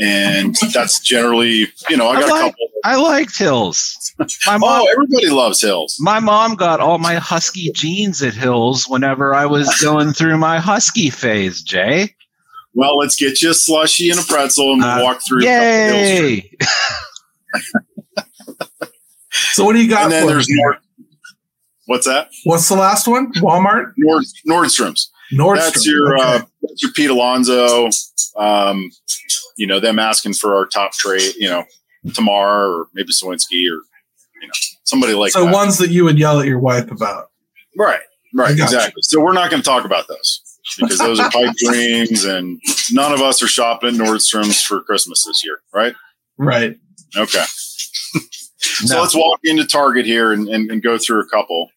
And 0.00 0.54
that's 0.72 1.00
generally, 1.00 1.66
you 1.88 1.96
know, 1.96 2.08
I 2.08 2.20
got 2.20 2.30
I 2.30 2.32
like, 2.32 2.40
a 2.40 2.50
couple. 2.50 2.66
I 2.84 2.96
liked 2.96 3.38
Hills. 3.38 4.14
My 4.46 4.54
oh, 4.54 4.58
mom, 4.58 4.82
oh, 4.82 4.88
everybody 4.92 5.30
loves 5.30 5.60
Hills. 5.60 5.96
My 5.98 6.20
mom 6.20 6.54
got 6.54 6.78
all 6.78 6.98
my 6.98 7.16
husky 7.16 7.72
jeans 7.72 8.22
at 8.22 8.34
Hills 8.34 8.86
whenever 8.88 9.34
I 9.34 9.46
was 9.46 9.68
going 9.80 10.12
through 10.12 10.38
my 10.38 10.60
husky 10.60 11.10
phase, 11.10 11.62
Jay. 11.62 12.14
Well, 12.78 12.96
let's 12.96 13.16
get 13.16 13.42
you 13.42 13.50
a 13.50 13.54
slushy 13.54 14.08
and 14.08 14.20
a 14.20 14.22
pretzel 14.22 14.72
and 14.72 14.80
we'll 14.80 14.88
uh, 14.88 15.02
walk 15.02 15.20
through. 15.26 15.42
Yay! 15.42 16.48
so 19.32 19.64
what 19.64 19.72
do 19.72 19.82
you 19.82 19.90
got? 19.90 20.04
And 20.04 20.12
then 20.12 20.28
there's 20.28 20.46
Nord- 20.48 20.76
What's 21.86 22.06
that? 22.06 22.28
What's 22.44 22.68
the 22.68 22.76
last 22.76 23.08
one? 23.08 23.32
Walmart. 23.32 23.94
Nord- 23.96 24.22
Nordstrom's. 24.48 25.10
Nordstrom. 25.32 25.56
That's 25.56 25.86
your 25.88 26.14
okay. 26.14 26.24
uh, 26.24 26.42
that's 26.62 26.80
your 26.80 26.92
Pete 26.92 27.10
Alonso. 27.10 27.88
Um, 28.36 28.92
you 29.56 29.66
know 29.66 29.80
them 29.80 29.98
asking 29.98 30.34
for 30.34 30.54
our 30.54 30.64
top 30.64 30.92
trade. 30.92 31.34
You 31.36 31.48
know 31.48 31.64
Termar 32.06 32.68
or 32.68 32.86
maybe 32.94 33.08
Suwinski 33.08 33.68
or 33.72 33.82
you 34.40 34.46
know 34.46 34.52
somebody 34.84 35.14
like 35.14 35.32
that. 35.32 35.40
so 35.40 35.46
that. 35.46 35.52
ones 35.52 35.78
that 35.78 35.90
you 35.90 36.04
would 36.04 36.16
yell 36.16 36.38
at 36.38 36.46
your 36.46 36.60
wife 36.60 36.92
about. 36.92 37.32
Right. 37.76 37.98
Right. 38.32 38.52
Exactly. 38.52 38.92
You. 38.98 39.02
So 39.02 39.20
we're 39.20 39.32
not 39.32 39.50
going 39.50 39.62
to 39.64 39.66
talk 39.68 39.84
about 39.84 40.06
those 40.06 40.47
because 40.78 40.98
those 40.98 41.20
are 41.20 41.30
pipe 41.32 41.54
dreams, 41.56 42.24
and 42.24 42.60
none 42.90 43.12
of 43.12 43.20
us 43.20 43.42
are 43.42 43.48
shopping 43.48 43.90
at 43.90 43.94
Nordstrom's 43.94 44.62
for 44.62 44.80
Christmas 44.82 45.24
this 45.24 45.44
year, 45.44 45.60
right? 45.72 45.94
Right. 46.36 46.78
Okay. 47.16 47.44
so 48.58 48.94
no. 48.94 49.02
let's 49.02 49.14
walk 49.14 49.40
into 49.44 49.66
Target 49.66 50.06
here 50.06 50.32
and, 50.32 50.48
and, 50.48 50.70
and, 50.70 50.82
go 50.82 50.98
through 50.98 51.20
a 51.20 51.28
couple. 51.28 51.70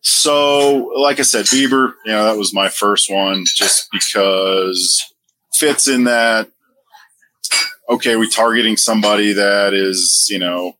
So, 0.00 0.90
like 0.96 1.20
I 1.20 1.22
said, 1.22 1.46
Bieber, 1.46 1.94
you 2.04 2.12
know, 2.12 2.24
that 2.24 2.36
was 2.36 2.52
my 2.52 2.68
first 2.68 3.10
one 3.10 3.44
just 3.56 3.88
because 3.92 5.02
fits 5.54 5.86
in 5.86 6.04
that. 6.04 6.48
Okay, 7.88 8.16
we're 8.16 8.28
targeting 8.28 8.76
somebody 8.76 9.32
that 9.32 9.74
is 9.74 10.26
you 10.30 10.38
know 10.38 10.76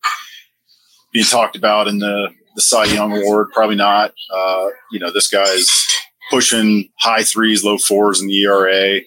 being 1.13 1.25
talked 1.25 1.55
about 1.55 1.87
in 1.87 1.99
the 1.99 2.29
the 2.55 2.61
Cy 2.61 2.85
Young 2.85 3.15
Award. 3.15 3.49
Probably 3.53 3.75
not. 3.75 4.13
Uh, 4.33 4.67
you 4.91 4.99
know, 4.99 5.11
this 5.11 5.29
guy's 5.29 5.87
pushing 6.33 6.89
high 6.99 7.21
threes, 7.21 7.63
low 7.63 7.77
fours 7.77 8.19
in 8.19 8.27
the 8.27 8.41
ERA. 8.41 9.01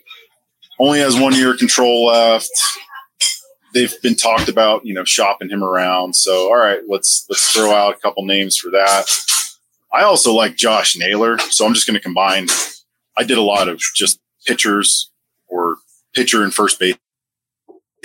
Only 0.78 1.00
has 1.00 1.18
one 1.18 1.34
year 1.34 1.56
control 1.56 2.06
left. 2.06 2.50
They've 3.74 3.94
been 4.00 4.14
talked 4.14 4.48
about, 4.48 4.86
you 4.86 4.94
know, 4.94 5.04
shopping 5.04 5.50
him 5.50 5.64
around. 5.64 6.14
So, 6.14 6.48
all 6.48 6.56
right, 6.56 6.80
let's 6.86 7.26
let's 7.28 7.52
throw 7.52 7.72
out 7.72 7.96
a 7.96 7.98
couple 7.98 8.24
names 8.24 8.56
for 8.56 8.70
that. 8.70 9.06
I 9.92 10.02
also 10.02 10.32
like 10.32 10.56
Josh 10.56 10.96
Naylor, 10.96 11.38
so 11.38 11.66
I'm 11.66 11.74
just 11.74 11.86
going 11.86 11.96
to 11.96 12.02
combine. 12.02 12.46
I 13.18 13.24
did 13.24 13.38
a 13.38 13.42
lot 13.42 13.68
of 13.68 13.80
just 13.94 14.20
pitchers 14.46 15.10
or 15.48 15.78
pitcher 16.14 16.44
and 16.44 16.54
first 16.54 16.78
base 16.78 16.96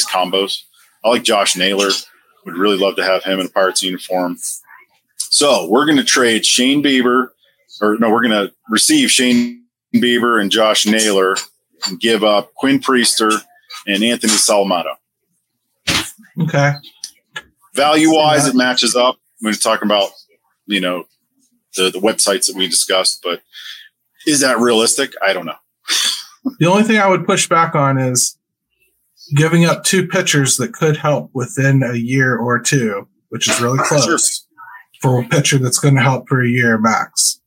combos. 0.01 0.61
I 1.03 1.09
like 1.09 1.23
Josh 1.23 1.55
Naylor. 1.55 1.89
Would 2.45 2.57
really 2.57 2.77
love 2.77 2.95
to 2.95 3.03
have 3.03 3.23
him 3.23 3.39
in 3.39 3.45
a 3.45 3.49
Pirates 3.49 3.83
uniform. 3.83 4.37
So 5.17 5.67
we're 5.69 5.85
going 5.85 5.97
to 5.97 6.03
trade 6.03 6.43
Shane 6.43 6.81
Bieber, 6.81 7.27
or 7.81 7.97
no, 7.99 8.09
we're 8.11 8.27
going 8.27 8.47
to 8.47 8.53
receive 8.69 9.11
Shane 9.11 9.63
Bieber 9.95 10.41
and 10.41 10.51
Josh 10.51 10.85
Naylor 10.85 11.35
and 11.87 11.99
give 11.99 12.23
up 12.23 12.53
Quinn 12.55 12.79
Priester 12.79 13.41
and 13.87 14.03
Anthony 14.03 14.33
Solometo. 14.33 14.93
Okay. 16.39 16.73
Value 17.73 18.13
wise, 18.13 18.47
it 18.47 18.55
matches 18.55 18.95
up. 18.95 19.17
We're 19.41 19.53
talking 19.53 19.87
about, 19.87 20.09
you 20.65 20.79
know, 20.81 21.05
the, 21.75 21.89
the 21.89 21.99
websites 21.99 22.47
that 22.47 22.55
we 22.55 22.67
discussed, 22.67 23.21
but 23.23 23.41
is 24.27 24.41
that 24.41 24.59
realistic? 24.59 25.13
I 25.25 25.33
don't 25.33 25.45
know. 25.45 25.55
The 26.57 26.65
only 26.65 26.81
thing 26.81 26.97
I 26.97 27.07
would 27.07 27.27
push 27.27 27.47
back 27.47 27.75
on 27.75 27.99
is 27.99 28.35
giving 29.35 29.63
up 29.65 29.83
two 29.83 30.07
pitchers 30.07 30.57
that 30.57 30.73
could 30.73 30.97
help 30.97 31.29
within 31.35 31.83
a 31.83 31.93
year 31.93 32.35
or 32.35 32.59
two, 32.59 33.07
which 33.29 33.47
is 33.47 33.61
really 33.61 33.77
close 33.77 34.05
Sure. 34.05 34.17
for 35.03 35.21
a 35.23 35.27
pitcher 35.27 35.59
that's 35.59 35.77
going 35.77 35.93
to 35.93 36.01
help 36.01 36.27
for 36.27 36.41
a 36.41 36.47
year 36.49 36.79
max. 36.79 37.39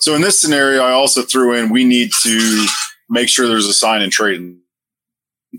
So 0.00 0.14
in 0.14 0.22
this 0.22 0.40
scenario, 0.40 0.82
I 0.82 0.92
also 0.92 1.22
threw 1.22 1.54
in 1.54 1.70
we 1.70 1.84
need 1.84 2.12
to 2.22 2.66
make 3.08 3.28
sure 3.28 3.48
there's 3.48 3.66
a 3.66 3.72
sign 3.72 4.02
and 4.02 4.12
trade 4.12 4.36
in 4.36 4.60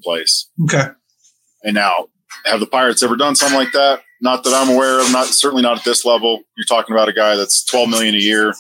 place. 0.04 0.50
Okay. 0.64 0.88
And 1.64 1.76
now, 1.76 2.08
have 2.46 2.60
the 2.60 2.68
Pirates 2.68 3.04
ever 3.04 3.18
done 3.18 3.36
something 3.36 3.58
like 3.58 3.74
that? 3.74 4.02
Not 4.22 4.44
that 4.44 4.54
I'm 4.54 4.74
aware 4.74 5.00
of. 5.00 5.12
Not 5.12 5.28
certainly 5.28 5.64
not 5.64 5.78
at 5.78 5.84
this 5.84 6.06
level. 6.06 6.44
You're 6.56 6.66
talking 6.66 6.96
about 6.96 7.10
a 7.10 7.14
guy 7.14 7.36
that's 7.36 7.64
12 7.66 7.90
million 7.90 8.16
a 8.16 8.20
year. 8.20 8.54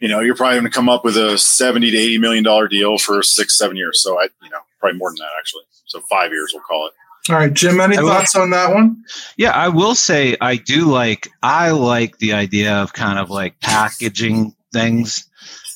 You 0.00 0.08
know, 0.08 0.20
you're 0.20 0.34
probably 0.34 0.58
going 0.60 0.70
to 0.70 0.74
come 0.74 0.88
up 0.88 1.04
with 1.04 1.16
a 1.16 1.36
70 1.36 1.90
to 1.90 1.96
80 1.96 2.18
million 2.18 2.44
dollar 2.44 2.68
deal 2.68 2.96
for 2.96 3.22
six, 3.22 3.56
seven 3.56 3.76
years. 3.76 4.02
So 4.02 4.18
I, 4.18 4.28
you 4.42 4.50
know, 4.50 4.60
probably 4.78 4.98
more 4.98 5.10
than 5.10 5.16
that 5.16 5.30
actually. 5.38 5.64
So 5.86 6.00
five 6.08 6.32
years, 6.32 6.52
we'll 6.54 6.62
call 6.62 6.86
it. 6.86 6.94
All 7.28 7.36
right, 7.36 7.52
Jim, 7.52 7.80
any 7.80 7.96
thoughts 7.96 8.34
on 8.34 8.50
that 8.50 8.72
one? 8.74 9.04
Yeah, 9.36 9.50
I 9.50 9.68
will 9.68 9.94
say 9.94 10.36
I 10.40 10.56
do 10.56 10.86
like 10.86 11.28
I 11.42 11.70
like 11.70 12.18
the 12.18 12.32
idea 12.32 12.74
of 12.74 12.92
kind 12.92 13.18
of 13.18 13.30
like 13.30 13.60
packaging 13.60 14.54
things. 14.72 15.26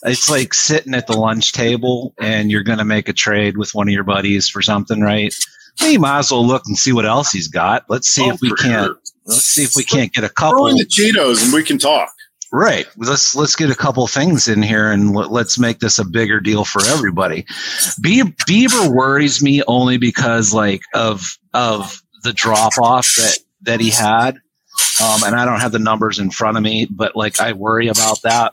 It's 0.05 0.29
like 0.31 0.53
sitting 0.55 0.95
at 0.95 1.07
the 1.07 1.17
lunch 1.17 1.53
table 1.53 2.15
and 2.21 2.51
you're 2.51 2.63
going 2.63 2.79
to 2.79 2.85
make 2.85 3.09
a 3.09 3.13
trade 3.13 3.57
with 3.57 3.75
one 3.75 3.89
of 3.89 3.93
your 3.95 4.05
buddies 4.05 4.49
for 4.49 4.63
something, 4.63 5.01
right? 5.01 5.35
Well, 5.81 5.91
you 5.91 5.99
might 5.99 6.19
as 6.21 6.31
well 6.31 6.47
look 6.47 6.63
and 6.67 6.77
see 6.77 6.93
what 6.93 7.07
else 7.07 7.31
he's 7.33 7.49
got. 7.49 7.85
Let's 7.89 8.09
see 8.09 8.25
Oh, 8.25 8.31
if 8.35 8.41
we 8.41 8.51
can't. 8.55 8.87
sure. 8.87 8.99
Let's 9.27 9.43
see 9.43 9.63
if 9.65 9.73
we 9.77 9.83
can't 9.85 10.13
get 10.13 10.23
a 10.25 10.29
Throw 10.29 10.51
couple. 10.51 10.67
in 10.69 10.77
the 10.77 10.85
Cheetos 10.85 11.43
and 11.45 11.53
we 11.55 11.63
can 11.63 11.79
talk. 11.79 12.11
Right. 12.53 12.87
Let's 12.97 13.35
let's 13.35 13.57
get 13.57 13.71
a 13.71 13.75
couple 13.75 14.07
things 14.07 14.47
in 14.49 14.63
here 14.63 14.91
and 14.91 15.13
let, 15.15 15.31
let's 15.31 15.59
make 15.59 15.81
this 15.81 15.99
a 15.99 16.05
bigger 16.05 16.41
deal 16.41 16.65
for 16.65 16.83
everybody. 16.87 17.47
Be- 18.01 18.23
Bieber 18.49 18.95
worries 18.95 19.43
me 19.43 19.63
only 19.67 19.97
because 19.97 20.55
like 20.55 20.83
of 20.95 21.37
of 21.53 22.01
the 22.23 22.33
drop 22.33 22.73
off 22.79 23.09
that 23.17 23.39
that 23.63 23.81
he 23.81 23.91
had. 23.91 24.37
Um, 25.03 25.23
and 25.25 25.35
I 25.35 25.45
don't 25.45 25.61
have 25.61 25.73
the 25.73 25.79
numbers 25.79 26.18
in 26.18 26.31
front 26.31 26.57
of 26.57 26.62
me, 26.62 26.87
but 26.90 27.16
like 27.16 27.40
I 27.40 27.53
worry 27.53 27.88
about 27.88 28.23
that. 28.23 28.53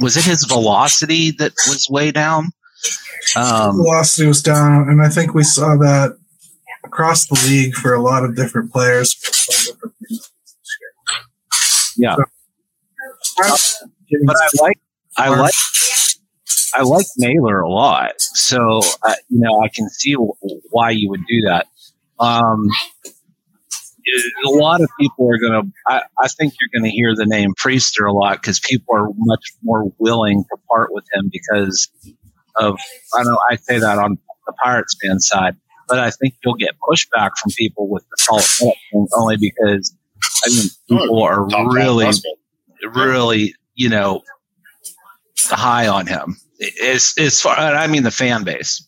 Was 0.00 0.16
it 0.16 0.24
his 0.24 0.44
velocity 0.44 1.30
that 1.32 1.52
was 1.68 1.88
way 1.88 2.10
down? 2.10 2.50
Um, 3.36 3.76
Velocity 3.76 4.26
was 4.26 4.42
down, 4.42 4.88
and 4.88 5.00
I 5.00 5.08
think 5.08 5.34
we 5.34 5.44
saw 5.44 5.76
that 5.76 6.16
across 6.84 7.26
the 7.26 7.40
league 7.46 7.74
for 7.74 7.94
a 7.94 8.02
lot 8.02 8.24
of 8.24 8.34
different 8.34 8.72
players. 8.72 9.16
Yeah. 11.96 12.16
So, 12.16 12.24
but 14.26 14.36
I 14.36 14.48
like 14.62 14.78
I 15.16 15.28
like 15.30 15.54
I 16.74 16.82
like 16.82 17.06
Naylor 17.18 17.60
a 17.60 17.70
lot. 17.70 18.12
So 18.20 18.80
uh, 19.02 19.14
you 19.28 19.40
know 19.40 19.62
I 19.62 19.68
can 19.74 19.88
see 19.90 20.12
w- 20.14 20.32
why 20.70 20.90
you 20.90 21.10
would 21.10 21.26
do 21.28 21.42
that. 21.42 21.66
Um, 22.18 22.68
a 24.46 24.50
lot 24.50 24.80
of 24.80 24.88
people 24.98 25.28
are 25.30 25.38
going 25.38 25.52
to. 25.52 25.72
I, 25.86 26.02
I 26.20 26.28
think 26.28 26.54
you're 26.60 26.80
going 26.80 26.90
to 26.90 26.94
hear 26.94 27.14
the 27.14 27.26
name 27.26 27.54
Priester 27.54 28.08
a 28.08 28.12
lot 28.12 28.40
because 28.40 28.60
people 28.60 28.94
are 28.96 29.08
much 29.16 29.44
more 29.62 29.92
willing 29.98 30.44
to 30.44 30.56
part 30.70 30.92
with 30.92 31.04
him 31.12 31.30
because 31.32 31.88
of. 32.56 32.78
I 33.14 33.22
know 33.22 33.38
I 33.50 33.56
say 33.56 33.78
that 33.78 33.98
on 33.98 34.18
the 34.46 34.52
Pirates 34.62 34.96
fan 35.02 35.20
side, 35.20 35.56
but 35.88 35.98
I 35.98 36.10
think 36.10 36.34
you'll 36.44 36.54
get 36.54 36.70
pushback 36.88 37.30
from 37.40 37.52
people 37.56 37.88
with 37.88 38.04
the 38.10 38.16
solid 38.18 38.44
thing 38.44 39.06
only 39.16 39.36
because 39.36 39.94
I 40.44 40.48
mean 40.50 40.68
people 40.88 41.22
are 41.22 41.46
really 41.68 42.04
prospect. 42.06 42.38
Really, 42.90 43.54
you 43.74 43.88
know, 43.88 44.22
high 45.38 45.86
on 45.88 46.06
him. 46.06 46.36
As, 46.84 47.12
as 47.18 47.40
far, 47.40 47.56
I 47.58 47.86
mean, 47.86 48.02
the 48.04 48.10
fan 48.10 48.44
base. 48.44 48.86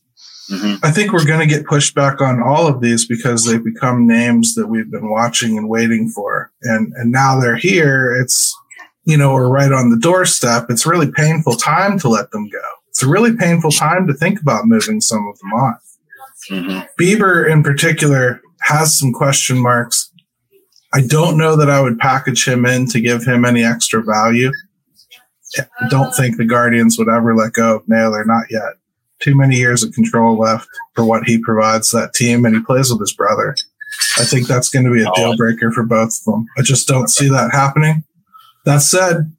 Mhm. 0.51 0.79
I 0.83 0.91
think 0.91 1.13
we're 1.13 1.25
going 1.25 1.41
to 1.41 1.47
get 1.47 1.65
pushed 1.67 1.95
back 1.95 2.21
on 2.21 2.43
all 2.43 2.67
of 2.67 2.83
these 2.83 3.07
because 3.07 3.45
they've 3.47 3.65
become 3.65 4.07
names 4.07 4.55
that 4.57 4.67
we've 4.67 4.91
been 4.91 5.09
watching 5.09 5.57
and 5.57 5.71
waiting 5.71 6.11
for, 6.11 6.53
and 6.63 6.93
and 6.97 7.11
now 7.11 7.41
they're 7.41 7.57
here. 7.57 8.15
It's 8.21 8.55
you 9.07 9.17
know 9.17 9.33
we're 9.33 9.49
right 9.49 9.73
on 9.73 9.89
the 9.89 9.97
doorstep. 9.99 10.67
It's 10.69 10.85
really 10.85 11.11
painful 11.11 11.55
time 11.55 11.99
to 12.01 12.11
let 12.11 12.31
them 12.31 12.47
go. 12.51 12.61
It's 12.91 13.03
a 13.03 13.09
really 13.09 13.35
painful 13.35 13.71
time 13.71 14.07
to 14.07 14.13
think 14.13 14.39
about 14.39 14.67
moving 14.67 15.01
some 15.01 15.27
of 15.33 15.39
them 15.39 15.53
on. 15.55 15.77
Mhm. 16.51 16.89
Bieber 17.01 17.51
in 17.51 17.63
particular 17.63 18.43
has 18.65 18.99
some 18.99 19.15
question 19.15 19.57
marks. 19.59 20.11
I 20.95 21.01
don't 21.01 21.37
know 21.37 21.57
that 21.57 21.69
I 21.69 21.81
would 21.81 21.99
package 21.99 22.47
him 22.47 22.65
in 22.65 22.87
to 22.87 23.01
give 23.01 23.25
him 23.25 23.45
any 23.45 23.65
extra 23.65 24.03
value. 24.03 24.53
I 25.59 25.89
don't 25.89 26.13
think 26.15 26.37
the 26.37 26.45
Guardians 26.45 26.99
would 26.99 27.09
ever 27.09 27.35
let 27.35 27.53
go 27.53 27.77
of 27.77 27.89
Naylor, 27.89 28.25
not 28.25 28.47
yet. 28.51 28.75
Too 29.21 29.37
many 29.37 29.57
years 29.57 29.83
of 29.83 29.93
control 29.93 30.39
left 30.39 30.69
for 30.95 31.05
what 31.05 31.25
he 31.25 31.39
provides 31.39 31.91
that 31.91 32.15
team, 32.15 32.45
and 32.45 32.55
he 32.55 32.63
plays 32.63 32.91
with 32.91 33.01
his 33.01 33.13
brother. 33.13 33.57
I 34.19 34.25
think 34.25 34.47
that's 34.47 34.71
going 34.71 34.85
to 34.85 34.93
be 34.93 35.03
a 35.03 35.13
deal 35.15 35.37
breaker 35.37 35.73
for 35.73 35.85
both 35.85 36.21
of 36.21 36.33
them. 36.33 36.47
I 36.59 36.63
just 36.63 36.87
don't 36.87 37.09
see 37.09 37.29
that 37.29 37.53
happening. 37.53 38.05
That 38.65 38.83
said, 38.83 39.33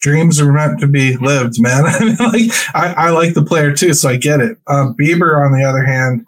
dreams 0.00 0.40
are 0.40 0.52
meant 0.52 0.80
to 0.80 0.86
be 0.86 1.16
lived, 1.16 1.60
man. 1.60 1.84
I 1.86 1.98
mean, 2.04 2.16
like 2.16 2.50
I, 2.74 3.06
I 3.06 3.10
like 3.10 3.34
the 3.34 3.44
player 3.44 3.74
too, 3.74 3.94
so 3.94 4.08
I 4.08 4.16
get 4.16 4.40
it. 4.40 4.58
Um, 4.66 4.94
Bieber, 4.98 5.44
on 5.44 5.52
the 5.52 5.64
other 5.64 5.84
hand, 5.84 6.24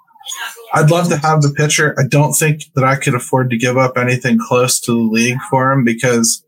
I'd 0.73 0.91
love 0.91 1.09
to 1.09 1.17
have 1.17 1.43
the 1.43 1.51
pitcher. 1.51 1.95
I 1.99 2.07
don't 2.07 2.33
think 2.33 2.65
that 2.75 2.85
I 2.85 2.97
could 2.97 3.15
afford 3.15 3.51
to 3.51 3.59
give 3.59 3.77
up 3.77 3.97
anything 3.97 4.39
close 4.39 4.81
to 4.81 4.93
the 4.93 5.13
league 5.13 5.39
for 5.51 5.73
him 5.73 5.85
because 5.85 6.45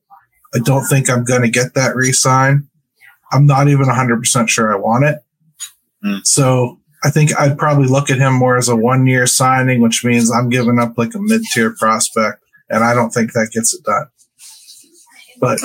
I 0.54 0.58
don't 0.60 0.84
think 0.84 1.10
I'm 1.10 1.24
going 1.24 1.42
to 1.42 1.50
get 1.50 1.74
that 1.74 1.96
re-sign. 1.96 2.68
I'm 3.32 3.46
not 3.46 3.68
even 3.68 3.86
100% 3.86 4.48
sure 4.48 4.72
I 4.72 4.76
want 4.76 5.04
it. 5.04 5.18
Hmm. 6.02 6.18
So 6.24 6.78
I 7.02 7.10
think 7.10 7.38
I'd 7.38 7.58
probably 7.58 7.88
look 7.88 8.10
at 8.10 8.18
him 8.18 8.34
more 8.34 8.56
as 8.56 8.68
a 8.68 8.76
one 8.76 9.06
year 9.06 9.26
signing, 9.26 9.80
which 9.80 10.04
means 10.04 10.30
I'm 10.30 10.50
giving 10.50 10.78
up 10.78 10.96
like 10.96 11.14
a 11.14 11.18
mid 11.20 11.42
tier 11.52 11.74
prospect. 11.78 12.42
And 12.68 12.84
I 12.84 12.94
don't 12.94 13.10
think 13.10 13.32
that 13.32 13.50
gets 13.52 13.74
it 13.74 13.84
done. 13.84 14.06
But 15.40 15.58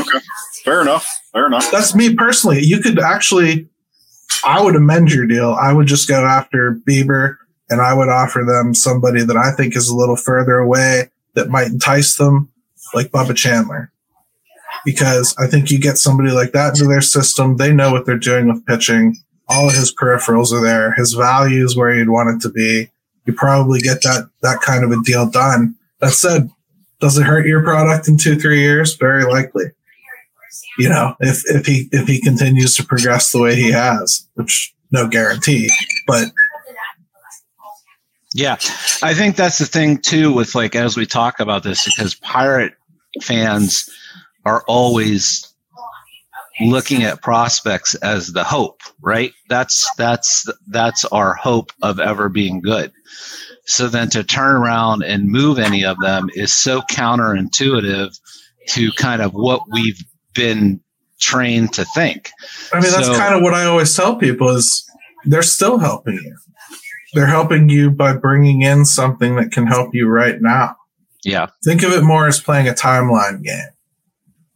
Fair 0.63 0.81
enough. 0.81 1.07
Fair 1.31 1.45
enough. 1.45 1.69
that's 1.71 1.95
me 1.95 2.15
personally. 2.15 2.61
You 2.61 2.79
could 2.79 2.99
actually, 2.99 3.69
I 4.43 4.61
would 4.61 4.75
amend 4.75 5.11
your 5.11 5.27
deal. 5.27 5.51
I 5.51 5.71
would 5.71 5.87
just 5.87 6.07
go 6.07 6.25
after 6.25 6.79
Bieber 6.87 7.37
and 7.69 7.81
I 7.81 7.93
would 7.93 8.09
offer 8.09 8.43
them 8.45 8.73
somebody 8.73 9.23
that 9.23 9.37
I 9.37 9.51
think 9.51 9.75
is 9.75 9.89
a 9.89 9.95
little 9.95 10.15
further 10.15 10.57
away 10.57 11.09
that 11.35 11.49
might 11.49 11.67
entice 11.67 12.15
them, 12.15 12.49
like 12.93 13.11
Bubba 13.11 13.35
Chandler. 13.35 13.91
Because 14.85 15.35
I 15.37 15.47
think 15.47 15.69
you 15.69 15.79
get 15.79 15.97
somebody 15.97 16.31
like 16.31 16.51
that 16.51 16.75
into 16.75 16.87
their 16.87 17.01
system. 17.01 17.57
They 17.57 17.73
know 17.73 17.91
what 17.91 18.05
they're 18.05 18.17
doing 18.17 18.47
with 18.47 18.65
pitching. 18.65 19.17
All 19.49 19.69
of 19.69 19.75
his 19.75 19.93
peripherals 19.93 20.51
are 20.51 20.63
there. 20.63 20.93
His 20.93 21.13
value 21.13 21.63
is 21.63 21.75
where 21.75 21.93
you'd 21.93 22.09
want 22.09 22.35
it 22.35 22.41
to 22.47 22.49
be. 22.49 22.89
You 23.25 23.33
probably 23.33 23.79
get 23.79 24.01
that, 24.03 24.29
that 24.41 24.61
kind 24.61 24.83
of 24.83 24.91
a 24.91 25.01
deal 25.03 25.29
done. 25.29 25.75
That 25.99 26.11
said, 26.11 26.49
does 26.99 27.17
it 27.17 27.23
hurt 27.23 27.45
your 27.45 27.63
product 27.63 28.07
in 28.07 28.17
two, 28.17 28.37
three 28.37 28.61
years? 28.61 28.95
Very 28.95 29.25
likely 29.25 29.71
you 30.77 30.89
know, 30.89 31.15
if, 31.19 31.43
if 31.47 31.65
he 31.65 31.89
if 31.91 32.07
he 32.07 32.21
continues 32.21 32.75
to 32.75 32.85
progress 32.85 33.31
the 33.31 33.41
way 33.41 33.55
he 33.55 33.71
has, 33.71 34.27
which 34.35 34.73
no 34.91 35.07
guarantee, 35.07 35.69
but 36.05 36.27
Yeah. 38.37 38.57
I 39.01 39.15
think 39.15 39.35
that's 39.35 39.57
the 39.57 39.65
thing 39.65 39.97
too 39.97 40.31
with 40.31 40.53
like 40.53 40.75
as 40.75 40.95
we 40.95 41.07
talk 41.07 41.39
about 41.39 41.63
this 41.63 41.83
because 41.85 42.13
pirate 42.13 42.73
fans 43.23 43.89
are 44.45 44.63
always 44.67 45.51
looking 46.61 47.01
at 47.01 47.23
prospects 47.23 47.95
as 47.95 48.33
the 48.33 48.43
hope, 48.43 48.81
right? 49.01 49.31
That's 49.49 49.89
that's 49.97 50.45
that's 50.67 51.03
our 51.05 51.33
hope 51.33 51.71
of 51.81 51.99
ever 51.99 52.29
being 52.29 52.61
good. 52.61 52.91
So 53.65 53.87
then 53.87 54.09
to 54.11 54.23
turn 54.23 54.55
around 54.55 55.01
and 55.03 55.31
move 55.31 55.57
any 55.57 55.83
of 55.83 55.97
them 55.99 56.29
is 56.35 56.53
so 56.53 56.81
counterintuitive 56.91 58.15
to 58.69 58.91
kind 58.91 59.23
of 59.23 59.33
what 59.33 59.61
we've 59.71 59.99
been 60.35 60.79
trained 61.19 61.73
to 61.73 61.85
think. 61.85 62.29
I 62.71 62.81
mean, 62.81 62.91
that's 62.91 63.07
So- 63.07 63.17
kind 63.17 63.33
of 63.33 63.41
what 63.41 63.55
I 63.55 63.65
always 63.65 63.95
tell 63.95 64.15
people 64.15 64.49
is 64.49 64.85
they're 65.25 65.41
still 65.41 65.79
helping 65.79 66.19
you. 66.23 66.35
They're 67.13 67.27
helping 67.27 67.69
you 67.69 67.89
by 67.89 68.13
bringing 68.13 68.61
in 68.61 68.85
something 68.85 69.35
that 69.35 69.51
can 69.51 69.65
help 69.65 69.93
you 69.93 70.07
right 70.07 70.41
now. 70.41 70.75
Yeah. 71.23 71.47
Think 71.63 71.83
of 71.83 71.91
it 71.91 72.03
more 72.03 72.27
as 72.27 72.39
playing 72.39 72.67
a 72.67 72.73
timeline 72.73 73.43
game. 73.43 73.69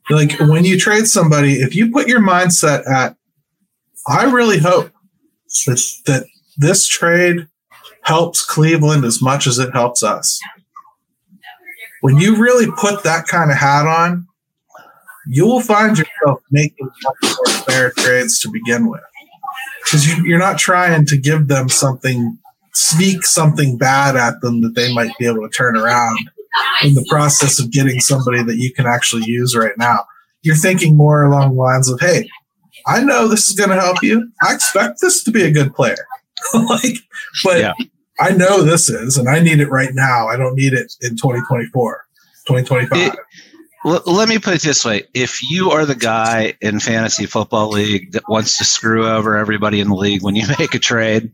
Like 0.09 0.39
when 0.39 0.65
you 0.65 0.77
trade 0.77 1.07
somebody, 1.07 1.55
if 1.55 1.75
you 1.75 1.91
put 1.91 2.07
your 2.07 2.21
mindset 2.21 2.89
at, 2.89 3.15
I 4.07 4.25
really 4.25 4.59
hope 4.59 4.91
that, 5.65 5.81
that 6.05 6.25
this 6.57 6.87
trade 6.87 7.47
helps 8.03 8.43
Cleveland 8.43 9.05
as 9.05 9.21
much 9.21 9.47
as 9.47 9.59
it 9.59 9.71
helps 9.73 10.03
us. 10.03 10.39
When 12.01 12.17
you 12.17 12.35
really 12.37 12.67
put 12.77 13.03
that 13.03 13.27
kind 13.27 13.51
of 13.51 13.57
hat 13.57 13.85
on, 13.85 14.27
you 15.27 15.45
will 15.45 15.61
find 15.61 15.97
yourself 15.97 16.41
making 16.49 16.89
much 17.03 17.35
more 17.37 17.55
fair 17.63 17.91
trades 17.91 18.39
to 18.39 18.49
begin 18.49 18.89
with. 18.89 19.01
Because 19.83 20.07
you, 20.07 20.23
you're 20.25 20.39
not 20.39 20.57
trying 20.57 21.05
to 21.07 21.17
give 21.17 21.47
them 21.47 21.69
something, 21.69 22.37
sneak 22.73 23.23
something 23.25 23.77
bad 23.77 24.15
at 24.15 24.41
them 24.41 24.61
that 24.61 24.75
they 24.75 24.93
might 24.93 25.17
be 25.17 25.25
able 25.25 25.41
to 25.41 25.49
turn 25.49 25.75
around 25.77 26.17
in 26.83 26.93
the 26.95 27.05
process 27.09 27.59
of 27.59 27.71
getting 27.71 27.99
somebody 27.99 28.43
that 28.43 28.57
you 28.57 28.73
can 28.73 28.85
actually 28.85 29.23
use 29.25 29.55
right 29.55 29.77
now. 29.77 30.05
You're 30.43 30.55
thinking 30.55 30.97
more 30.97 31.23
along 31.23 31.55
the 31.55 31.61
lines 31.61 31.89
of, 31.89 31.99
hey, 31.99 32.27
I 32.87 33.03
know 33.03 33.27
this 33.27 33.47
is 33.49 33.55
going 33.55 33.69
to 33.69 33.79
help 33.79 34.01
you. 34.01 34.31
I 34.41 34.53
expect 34.53 35.01
this 35.01 35.23
to 35.23 35.31
be 35.31 35.43
a 35.43 35.51
good 35.51 35.73
player. 35.75 36.07
like, 36.53 36.97
but 37.43 37.59
Yeah. 37.59 37.73
I 38.19 38.31
know 38.31 38.61
this 38.61 38.87
is, 38.87 39.17
and 39.17 39.27
I 39.27 39.39
need 39.39 39.59
it 39.59 39.69
right 39.69 39.89
now. 39.93 40.27
I 40.27 40.37
don't 40.37 40.55
need 40.55 40.73
it 40.73 40.93
in 41.01 41.11
2024, 41.11 42.05
2025. 42.47 42.97
It- 43.13 43.19
L- 43.85 44.03
let 44.05 44.29
me 44.29 44.37
put 44.39 44.55
it 44.55 44.61
this 44.61 44.85
way: 44.85 45.03
If 45.13 45.39
you 45.49 45.71
are 45.71 45.85
the 45.85 45.95
guy 45.95 46.53
in 46.61 46.79
fantasy 46.79 47.25
football 47.25 47.69
league 47.69 48.11
that 48.13 48.27
wants 48.29 48.57
to 48.57 48.63
screw 48.63 49.07
over 49.07 49.37
everybody 49.37 49.79
in 49.79 49.89
the 49.89 49.95
league 49.95 50.21
when 50.21 50.35
you 50.35 50.45
make 50.59 50.73
a 50.73 50.79
trade, 50.79 51.31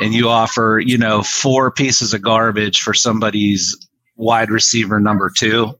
and 0.00 0.12
you 0.12 0.28
offer, 0.28 0.80
you 0.84 0.98
know, 0.98 1.22
four 1.22 1.70
pieces 1.70 2.12
of 2.14 2.22
garbage 2.22 2.80
for 2.80 2.94
somebody's 2.94 3.76
wide 4.16 4.50
receiver 4.50 4.98
number 5.00 5.30
two, 5.34 5.78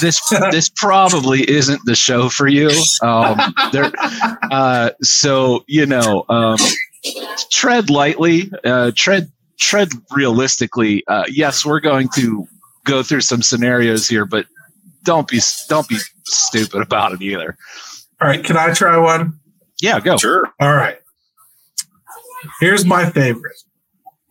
this 0.00 0.20
this 0.50 0.68
probably 0.68 1.48
isn't 1.48 1.80
the 1.84 1.94
show 1.94 2.28
for 2.28 2.48
you. 2.48 2.70
Um, 3.02 3.38
there, 3.72 3.90
uh, 4.50 4.90
so 5.02 5.64
you 5.66 5.86
know, 5.86 6.24
um, 6.28 6.56
tread 7.50 7.90
lightly, 7.90 8.50
uh, 8.64 8.92
tread 8.94 9.30
tread 9.58 9.88
realistically. 10.12 11.04
Uh, 11.06 11.24
yes, 11.28 11.64
we're 11.64 11.80
going 11.80 12.08
to 12.14 12.46
go 12.84 13.02
through 13.02 13.20
some 13.20 13.42
scenarios 13.42 14.08
here, 14.08 14.24
but 14.24 14.46
don't 15.02 15.28
be 15.28 15.40
don't 15.68 15.88
be 15.88 15.96
stupid 16.24 16.82
about 16.82 17.12
it 17.12 17.22
either. 17.22 17.56
All 18.20 18.28
right, 18.28 18.44
can 18.44 18.56
I 18.56 18.72
try 18.72 18.96
one? 18.98 19.40
Yeah, 19.80 20.00
go. 20.00 20.16
Sure. 20.16 20.46
All 20.60 20.74
right. 20.74 20.98
Here's 22.60 22.84
my 22.84 23.08
favorite, 23.10 23.56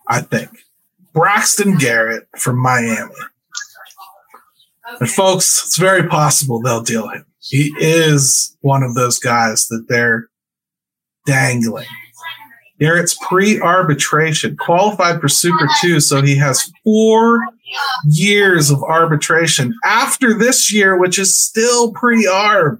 I 0.07 0.21
think. 0.21 0.49
Braxton 1.13 1.77
Garrett 1.77 2.27
from 2.37 2.57
Miami. 2.57 3.13
And 4.99 5.09
folks, 5.09 5.63
it's 5.65 5.77
very 5.77 6.07
possible 6.07 6.61
they'll 6.61 6.81
deal 6.81 7.07
him. 7.09 7.25
He 7.39 7.73
is 7.79 8.57
one 8.61 8.83
of 8.83 8.95
those 8.95 9.19
guys 9.19 9.67
that 9.67 9.85
they're 9.87 10.29
dangling. 11.25 11.85
Garrett's 12.79 13.17
pre-arbitration 13.27 14.55
qualified 14.57 15.19
for 15.19 15.27
Super 15.27 15.67
2, 15.81 15.99
so 15.99 16.21
he 16.21 16.37
has 16.37 16.71
four 16.83 17.41
years 18.05 18.69
of 18.69 18.83
arbitration 18.83 19.73
after 19.85 20.33
this 20.33 20.73
year, 20.73 20.97
which 20.97 21.19
is 21.19 21.37
still 21.37 21.91
pre-arb. 21.93 22.77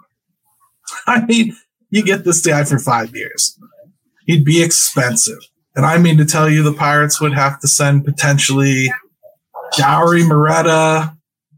I 1.08 1.26
mean, 1.26 1.56
you 1.90 2.04
get 2.04 2.24
this 2.24 2.46
guy 2.46 2.64
for 2.64 2.80
five 2.80 3.16
years. 3.16 3.58
He'd 4.26 4.46
be 4.46 4.62
expensive. 4.62 5.40
And 5.76 5.86
I 5.86 5.98
mean 5.98 6.18
to 6.18 6.26
tell 6.26 6.50
you, 6.50 6.64
the 6.64 6.74
Pirates 6.74 7.22
would 7.22 7.34
have 7.34 7.60
to 7.62 7.68
send 7.68 8.06
potentially 8.06 8.92
Dauri 9.76 10.28
Moreta, 10.28 11.16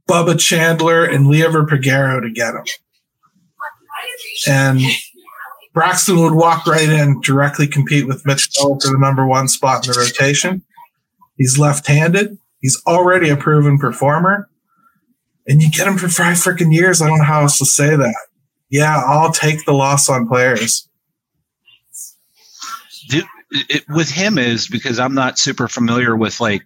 Bubba 0.10 0.40
Chandler, 0.40 1.06
and 1.06 1.28
Liover 1.28 1.68
Peguero 1.68 2.22
to 2.22 2.30
get 2.30 2.54
him. 2.54 2.66
And 4.48 4.82
Braxton 5.74 6.20
would 6.20 6.34
walk 6.34 6.68
right 6.68 6.90
in, 6.90 7.22
directly 7.22 7.68
compete 7.68 8.08
with 8.08 8.26
Mitch 8.26 8.50
Miller 8.58 8.78
for 8.82 8.92
the 8.92 8.98
number 9.00 9.26
one 9.26 9.48
spot 9.48 9.88
in 9.88 9.94
the 9.94 10.00
rotation. 10.00 10.64
He's 11.38 11.58
left 11.58 11.88
handed. 11.88 12.38
He's 12.62 12.82
already 12.88 13.30
a 13.30 13.38
proven 13.38 13.78
performer. 13.78 14.48
And 15.48 15.62
you 15.62 15.72
get 15.72 15.88
him 15.88 15.98
for 15.98 16.08
five 16.08 16.38
freaking 16.38 16.72
years. 16.74 17.02
I 17.02 17.08
don't 17.08 17.18
know 17.18 17.24
how 17.24 17.42
else 17.42 17.58
to 17.58 17.66
say 17.66 17.96
that. 17.96 18.16
Yeah, 18.70 19.02
I'll 19.06 19.32
take 19.32 19.66
the 19.66 19.74
loss 19.74 20.08
on 20.08 20.28
players. 20.28 20.88
Do, 23.10 23.24
it, 23.50 23.84
with 23.90 24.10
him 24.10 24.38
is 24.38 24.68
because 24.68 25.00
I'm 25.00 25.16
not 25.16 25.40
super 25.40 25.68
familiar 25.68 26.16
with 26.16 26.40
like 26.40 26.64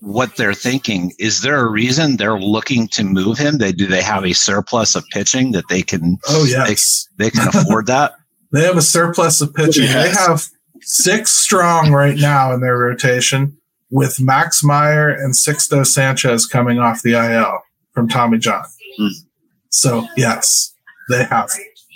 what 0.00 0.36
they're 0.36 0.54
thinking. 0.54 1.12
Is 1.18 1.42
there 1.42 1.58
a 1.60 1.70
reason 1.70 2.16
they're 2.16 2.40
looking 2.40 2.88
to 2.88 3.04
move 3.04 3.36
him? 3.36 3.58
They 3.58 3.72
do 3.72 3.86
they 3.86 4.02
have 4.02 4.24
a 4.24 4.32
surplus 4.32 4.94
of 4.94 5.04
pitching 5.12 5.52
that 5.52 5.68
they 5.68 5.82
can 5.82 6.16
Oh, 6.28 6.44
yes. 6.44 7.06
they 7.18 7.30
can 7.30 7.48
afford 7.54 7.86
that? 7.86 8.12
They 8.52 8.64
have 8.64 8.76
a 8.76 8.82
surplus 8.82 9.40
of 9.40 9.52
pitching. 9.52 9.86
They 9.86 10.10
have 10.10 10.46
six 10.80 11.32
strong 11.32 11.92
right 11.92 12.16
now 12.16 12.54
in 12.54 12.60
their 12.60 12.78
rotation 12.78 13.56
with 13.90 14.20
Max 14.20 14.62
Meyer 14.62 15.08
and 15.08 15.34
Sixto 15.34 15.86
Sanchez 15.86 16.46
coming 16.46 16.78
off 16.78 17.02
the 17.02 17.12
IL 17.12 17.60
from 17.92 18.08
Tommy 18.08 18.38
John. 18.38 18.64
Hmm. 18.98 19.08
So, 19.70 20.06
yes, 20.16 20.72
they 21.08 21.24
have 21.24 21.50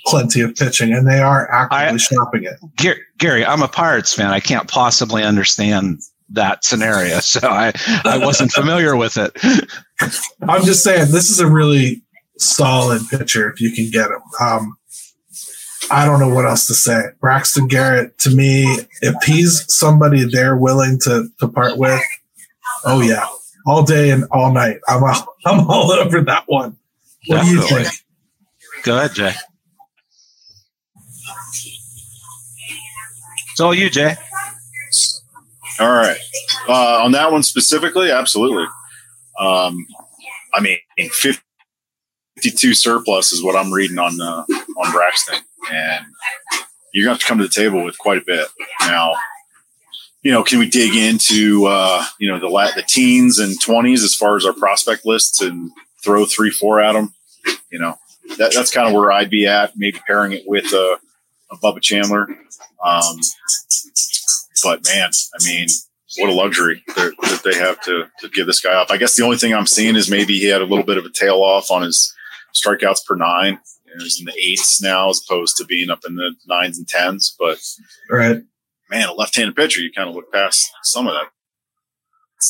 plenty 0.07 0.41
of 0.41 0.55
pitching 0.55 0.93
and 0.93 1.09
they 1.09 1.21
are 1.21 1.51
actively 1.53 1.95
I- 1.95 1.97
shopping 1.97 2.45
it. 2.45 2.55
Gary, 2.77 3.01
Gary, 3.19 3.45
I'm 3.47 3.63
a 3.63 3.69
Pirates 3.69 4.15
fan. 4.15 4.31
I 4.31 4.41
can't 4.41 4.69
possibly 4.69 5.23
understand 5.23 6.01
that 6.31 6.65
scenario, 6.65 7.21
so 7.21 7.47
I 7.49 7.73
I 8.05 8.19
wasn't 8.19 8.51
familiar 8.53 8.97
with 8.97 9.17
it. 9.19 9.37
I'm 10.49 10.65
just 10.65 10.83
saying, 10.83 11.13
this 11.13 11.31
is 11.31 11.39
a 11.39 11.47
really 11.47 12.03
solid 12.39 13.03
pitcher 13.11 13.51
if 13.51 13.61
you 13.61 13.71
can 13.73 13.91
get 13.91 14.11
him. 14.11 14.21
Um, 14.41 14.77
I 15.91 16.05
don't 16.05 16.21
know 16.21 16.35
what 16.35 16.47
else 16.47 16.67
to 16.69 16.75
say. 16.75 17.03
Braxton 17.21 17.69
Garrett, 17.69 18.19
to 18.21 18.31
me, 18.31 18.65
if 19.03 19.15
he's 19.25 19.65
somebody 19.69 20.25
they're 20.25 20.57
willing 20.57 20.99
to, 21.05 21.29
to 21.41 21.49
part 21.49 21.77
with, 21.77 22.03
oh 22.85 23.01
yeah, 23.01 23.27
all 23.67 23.83
day 23.83 24.11
and 24.11 24.25
all 24.31 24.53
night. 24.53 24.79
I'm 24.89 25.03
all, 25.03 25.37
I'm 25.47 25.71
all 25.71 25.93
over 25.93 26.21
that 26.23 26.45
one. 26.47 26.77
What 27.27 27.45
do 27.45 27.51
you 27.51 27.63
think? 27.63 27.89
Go 28.83 28.97
ahead, 28.97 29.15
Jay. 29.15 29.33
It's 33.53 33.61
all 33.61 33.75
you, 33.75 33.89
Jay. 33.89 34.17
All 35.81 35.93
right. 35.93 36.19
Uh, 36.69 37.05
on 37.05 37.13
that 37.13 37.33
one 37.33 37.43
specifically, 37.43 38.11
absolutely. 38.11 38.67
Um, 39.39 39.87
I 40.53 40.61
mean, 40.61 40.79
52 40.97 42.75
surplus 42.75 43.33
is 43.33 43.43
what 43.43 43.57
I'm 43.57 43.73
reading 43.73 43.99
on 43.99 44.21
uh, 44.21 44.45
on 44.77 44.93
Braxton, 44.93 45.39
and 45.71 46.07
you're 46.93 47.07
going 47.07 47.17
to 47.17 47.19
have 47.19 47.21
to 47.21 47.27
come 47.27 47.39
to 47.39 47.45
the 47.45 47.51
table 47.51 47.85
with 47.85 47.99
quite 47.99 48.19
a 48.19 48.25
bit. 48.25 48.47
Now, 48.81 49.15
you 50.23 50.33
know, 50.33 50.43
can 50.43 50.59
we 50.59 50.69
dig 50.69 50.95
into 50.95 51.67
uh, 51.67 52.05
you 52.19 52.31
know 52.31 52.39
the 52.41 52.49
la- 52.49 52.75
the 52.75 52.83
teens 52.83 53.39
and 53.39 53.61
20s 53.61 54.03
as 54.03 54.15
far 54.15 54.37
as 54.37 54.47
our 54.47 54.55
prospect 54.55 55.05
lists 55.05 55.43
and 55.43 55.71
throw 56.03 56.25
three, 56.25 56.51
four 56.51 56.81
at 56.81 56.93
them? 56.93 57.13
You 57.71 57.79
know, 57.79 57.99
that, 58.39 58.53
that's 58.55 58.71
kind 58.71 58.89
of 58.89 58.95
where 58.95 59.13
I'd 59.13 59.31
be 59.31 59.47
at. 59.47 59.73
Maybe 59.77 60.01
pairing 60.07 60.33
it 60.33 60.45
with 60.47 60.73
uh, 60.73 60.97
a 61.51 61.57
Bubba 61.57 61.83
Chandler. 61.83 62.27
Um, 62.83 63.21
but 64.63 64.85
man, 64.85 65.11
I 65.39 65.45
mean, 65.45 65.69
what 66.19 66.31
a 66.31 66.33
luxury 66.33 66.83
that 66.97 67.43
they 67.45 67.55
have 67.59 67.81
to 67.83 68.07
to 68.21 68.29
give 68.31 68.47
this 68.47 68.61
guy 68.61 68.73
up. 68.73 68.91
I 68.91 68.97
guess 68.97 69.17
the 69.17 69.25
only 69.25 69.37
thing 69.37 69.53
I'm 69.53 69.67
seeing 69.67 69.97
is 69.97 70.11
maybe 70.11 70.39
he 70.39 70.47
had 70.47 70.63
a 70.63 70.67
little 70.67 70.85
bit 70.85 70.97
of 70.97 71.05
a 71.05 71.11
tail 71.11 71.43
off 71.43 71.71
on 71.71 71.83
his 71.83 72.15
strikeouts 72.55 73.05
per 73.07 73.17
nine. 73.17 73.59
You 73.95 73.99
know, 73.99 74.05
He's 74.05 74.19
in 74.19 74.27
the 74.27 74.35
eights 74.39 74.83
now 74.83 75.09
as 75.09 75.23
opposed 75.25 75.57
to 75.57 75.65
being 75.65 75.89
up 75.89 76.01
in 76.07 76.17
the 76.17 76.35
nines 76.47 76.79
and 76.79 76.89
tens. 76.89 77.35
But 77.39 77.59
Right. 78.11 78.43
man, 78.91 79.09
a 79.09 79.13
left-handed 79.13 79.55
pitcher, 79.57 79.81
you 79.81 79.93
kind 79.97 80.09
of 80.09 80.15
look 80.15 80.33
past 80.33 80.69
some 80.83 81.07
of 81.07 81.15
that. 81.15 81.29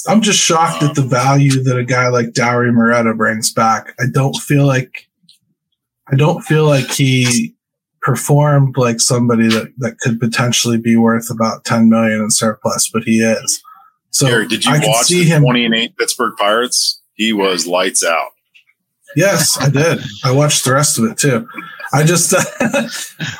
I'm 0.08 0.22
just 0.22 0.40
shocked 0.40 0.82
at 0.82 0.94
the 0.96 1.02
um, 1.02 1.08
value 1.08 1.62
that 1.62 1.78
a 1.78 1.84
guy 1.84 2.08
like 2.08 2.28
Dauri 2.30 2.72
Moreta 2.72 3.14
brings 3.14 3.52
back. 3.52 3.94
I 4.00 4.04
don't 4.12 4.34
feel 4.36 4.66
like 4.66 5.06
I 6.10 6.16
don't 6.16 6.42
feel 6.42 6.66
like 6.66 6.90
he 6.90 7.54
performed 8.02 8.76
like 8.76 9.00
somebody 9.00 9.48
that, 9.48 9.72
that 9.78 9.98
could 10.00 10.20
potentially 10.20 10.76
be 10.78 10.96
worth 10.96 11.30
about 11.30 11.64
10 11.64 11.88
million 11.88 12.20
in 12.20 12.30
surplus, 12.30 12.90
but 12.92 13.04
he 13.04 13.20
is. 13.20 13.62
So 14.10 14.26
Gary, 14.26 14.46
did 14.46 14.64
you 14.64 14.72
I 14.74 14.80
watch 14.86 15.06
see 15.06 15.24
the 15.24 15.30
him. 15.30 15.42
20 15.42 15.64
and 15.64 15.74
8 15.74 15.96
Pittsburgh 15.96 16.34
Pirates? 16.36 17.00
He 17.14 17.32
was 17.32 17.66
lights 17.66 18.04
out. 18.04 18.32
Yes, 19.16 19.56
I 19.60 19.70
did. 19.70 20.00
I 20.24 20.32
watched 20.32 20.64
the 20.64 20.72
rest 20.72 20.98
of 20.98 21.04
it 21.04 21.18
too. 21.18 21.46
I 21.92 22.02
just, 22.02 22.34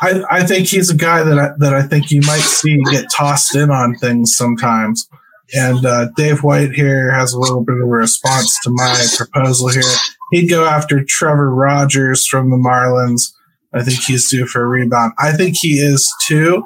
I, 0.01 0.23
I 0.31 0.45
think 0.45 0.69
he's 0.69 0.91
a 0.91 0.97
guy 0.97 1.23
that 1.25 1.39
I, 1.39 1.51
that 1.59 1.75
I 1.75 1.83
think 1.83 2.11
you 2.11 2.21
might 2.23 2.41
see 2.41 2.81
get 2.91 3.11
tossed 3.11 3.57
in 3.57 3.71
on 3.71 3.97
things 3.97 4.37
sometimes. 4.37 5.09
And 5.55 5.85
uh, 5.85 6.09
Dave 6.17 6.43
White 6.43 6.73
here 6.73 7.13
has 7.13 7.33
a 7.33 7.39
little 7.39 7.63
bit 7.65 7.77
of 7.77 7.83
a 7.83 7.87
response 7.87 8.59
to 8.63 8.71
my 8.71 9.05
proposal 9.17 9.69
here. 9.69 9.83
He'd 10.31 10.49
go 10.49 10.65
after 10.65 11.05
Trevor 11.05 11.55
Rogers 11.55 12.27
from 12.27 12.51
the 12.51 12.57
Marlins. 12.57 13.33
I 13.73 13.83
think 13.83 14.01
he's 14.01 14.31
due 14.31 14.47
for 14.47 14.63
a 14.63 14.69
rebound. 14.69 15.13
I 15.19 15.33
think 15.33 15.57
he 15.59 15.79
is 15.81 16.13
too, 16.27 16.65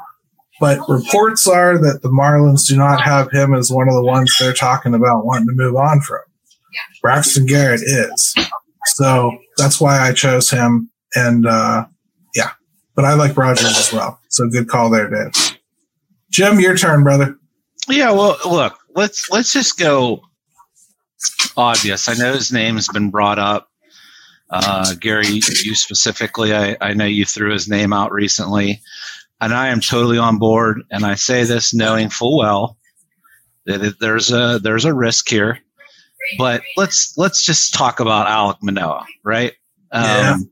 but 0.61 0.79
reports 0.89 1.47
are 1.47 1.79
that 1.79 2.03
the 2.03 2.11
Marlins 2.11 2.69
do 2.69 2.77
not 2.77 3.01
have 3.01 3.31
him 3.33 3.55
as 3.55 3.71
one 3.71 3.89
of 3.89 3.95
the 3.95 4.05
ones 4.05 4.35
they're 4.39 4.53
talking 4.53 4.95
about 4.95 5.25
wanting 5.25 5.49
to 5.49 5.55
move 5.55 5.75
on 5.75 6.01
from. 6.01 6.21
Braxton 7.03 7.47
Garrett 7.47 7.81
is. 7.83 8.35
So 8.95 9.37
that's 9.57 9.81
why 9.81 10.01
I 10.01 10.13
chose 10.13 10.51
him. 10.51 10.91
And 11.15 11.47
uh, 11.47 11.87
yeah, 12.35 12.51
but 12.95 13.05
I 13.05 13.15
like 13.15 13.37
Rogers 13.37 13.77
as 13.77 13.93
well. 13.93 14.21
So 14.29 14.49
good 14.49 14.69
call 14.69 14.91
there, 14.91 15.09
Dave. 15.09 15.59
Jim, 16.31 16.61
your 16.61 16.77
turn, 16.77 17.03
brother. 17.03 17.37
Yeah, 17.89 18.11
well, 18.11 18.37
look, 18.45 18.79
let's 18.95 19.31
let's 19.31 19.53
just 19.53 19.79
go 19.79 20.21
obvious. 21.57 22.09
I 22.09 22.15
know 22.15 22.33
his 22.33 22.53
name 22.53 22.75
has 22.75 22.89
been 22.89 23.11
brought 23.11 23.39
up. 23.39 23.69
Uh, 24.51 24.95
Gary, 25.01 25.27
you 25.27 25.75
specifically, 25.75 26.55
I, 26.55 26.77
I 26.81 26.95
know 26.95 27.05
you 27.05 27.25
threw 27.25 27.53
his 27.53 27.69
name 27.69 27.93
out 27.93 28.13
recently, 28.13 28.81
and 29.41 29.53
I 29.53 29.69
am 29.69 29.81
totally 29.81 30.19
on 30.19 30.39
board. 30.39 30.83
And 30.91 31.05
I 31.05 31.17
say 31.17 31.45
this 31.45 31.75
knowing 31.75 32.09
full 32.09 32.39
well 32.39 32.77
that 33.67 33.97
there's 34.01 34.31
a 34.33 34.59
there's 34.63 34.85
a 34.85 34.95
risk 34.95 35.29
here. 35.29 35.59
But 36.37 36.63
let's 36.77 37.15
let's 37.17 37.45
just 37.45 37.75
talk 37.75 38.01
about 38.01 38.27
Alec 38.27 38.59
Manoah, 38.63 39.07
right? 39.25 39.53
Yeah. 39.93 40.33
Um, 40.35 40.51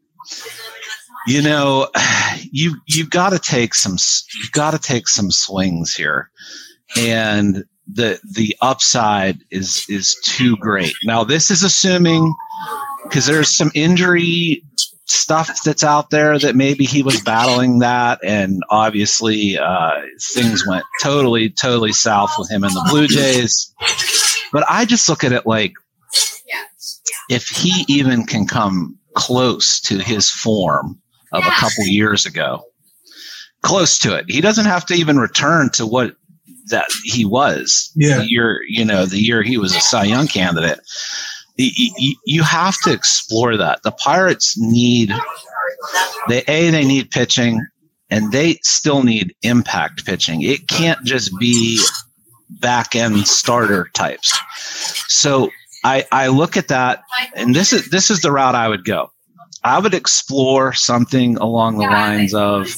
you 1.26 1.42
know, 1.42 1.88
you 2.50 2.76
you've 2.86 3.10
got 3.10 3.30
to 3.30 3.38
take 3.38 3.74
some 3.74 3.96
you've 4.38 4.52
got 4.52 4.72
to 4.72 4.78
take 4.78 5.08
some 5.08 5.30
swings 5.30 5.94
here, 5.94 6.30
and 6.96 7.64
the 7.92 8.18
the 8.32 8.56
upside 8.60 9.38
is 9.50 9.84
is 9.88 10.16
too 10.24 10.56
great. 10.56 10.94
Now 11.04 11.24
this 11.24 11.50
is 11.50 11.62
assuming 11.62 12.34
because 13.04 13.26
there's 13.26 13.50
some 13.50 13.70
injury 13.74 14.62
stuff 15.08 15.62
that's 15.64 15.84
out 15.84 16.10
there 16.10 16.36
that 16.38 16.56
maybe 16.56 16.84
he 16.84 17.02
was 17.02 17.20
battling 17.20 17.78
that, 17.80 18.18
and 18.24 18.62
obviously 18.70 19.56
uh, 19.58 20.00
things 20.34 20.66
went 20.66 20.84
totally 21.02 21.50
totally 21.50 21.92
south 21.92 22.32
with 22.38 22.50
him 22.50 22.64
and 22.64 22.72
the 22.72 22.86
Blue 22.90 23.06
Jays. 23.06 23.72
But 24.56 24.64
I 24.70 24.86
just 24.86 25.06
look 25.06 25.22
at 25.22 25.32
it 25.32 25.46
like 25.46 25.74
if 27.28 27.46
he 27.48 27.84
even 27.88 28.24
can 28.24 28.46
come 28.46 28.96
close 29.14 29.78
to 29.80 29.98
his 29.98 30.30
form 30.30 30.98
of 31.30 31.44
a 31.44 31.50
couple 31.50 31.84
years 31.84 32.24
ago, 32.24 32.64
close 33.60 33.98
to 33.98 34.16
it, 34.16 34.24
he 34.28 34.40
doesn't 34.40 34.64
have 34.64 34.86
to 34.86 34.94
even 34.94 35.18
return 35.18 35.68
to 35.72 35.84
what 35.84 36.16
that 36.70 36.86
he 37.04 37.26
was 37.26 37.92
Yeah. 37.96 38.16
the 38.16 38.30
year 38.30 38.60
you 38.66 38.82
know 38.82 39.04
the 39.04 39.18
year 39.18 39.42
he 39.42 39.58
was 39.58 39.76
a 39.76 39.80
Cy 39.80 40.04
Young 40.04 40.26
candidate. 40.26 40.80
You 41.58 42.42
have 42.42 42.78
to 42.84 42.92
explore 42.94 43.58
that. 43.58 43.82
The 43.82 43.92
Pirates 43.92 44.54
need 44.58 45.12
they 46.30 46.44
a 46.48 46.70
they 46.70 46.86
need 46.86 47.10
pitching, 47.10 47.60
and 48.08 48.32
they 48.32 48.58
still 48.62 49.02
need 49.02 49.34
impact 49.42 50.06
pitching. 50.06 50.40
It 50.40 50.66
can't 50.66 51.04
just 51.04 51.30
be 51.38 51.82
back 52.50 52.94
end 52.94 53.26
starter 53.26 53.90
types. 53.94 54.38
So 55.08 55.50
I 55.84 56.04
I 56.12 56.28
look 56.28 56.56
at 56.56 56.68
that, 56.68 57.02
and 57.34 57.54
this 57.54 57.72
is 57.72 57.90
this 57.90 58.10
is 58.10 58.22
the 58.22 58.32
route 58.32 58.54
I 58.54 58.68
would 58.68 58.84
go. 58.84 59.10
I 59.64 59.78
would 59.78 59.94
explore 59.94 60.72
something 60.72 61.36
along 61.38 61.78
the 61.78 61.84
lines 61.84 62.34
of 62.34 62.68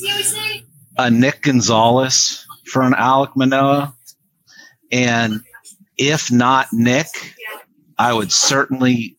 a 0.97 1.11
Nick 1.11 1.43
Gonzalez 1.43 2.47
for 2.67 2.83
an 2.83 2.95
Alec 2.95 3.31
Manoah. 3.37 3.95
And 4.91 5.41
if 5.99 6.33
not 6.33 6.69
Nick, 6.73 7.09
I 7.99 8.13
would 8.15 8.33
certainly 8.33 9.17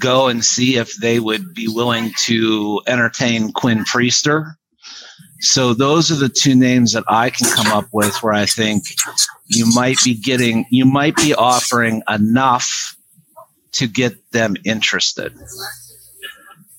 go 0.00 0.28
and 0.28 0.44
see 0.44 0.76
if 0.76 0.94
they 0.96 1.20
would 1.20 1.54
be 1.54 1.68
willing 1.68 2.12
to 2.24 2.80
entertain 2.86 3.52
Quinn 3.52 3.84
Priester. 3.84 4.54
So 5.40 5.74
those 5.74 6.10
are 6.10 6.16
the 6.16 6.28
two 6.28 6.54
names 6.54 6.92
that 6.92 7.04
I 7.08 7.30
can 7.30 7.48
come 7.50 7.66
up 7.68 7.88
with 7.92 8.14
where 8.22 8.32
I 8.32 8.46
think 8.46 8.84
you 9.48 9.66
might 9.74 9.96
be 10.04 10.14
getting, 10.14 10.66
you 10.70 10.84
might 10.84 11.16
be 11.16 11.34
offering 11.34 12.02
enough 12.08 12.96
to 13.72 13.86
get 13.86 14.32
them 14.32 14.56
interested. 14.64 15.34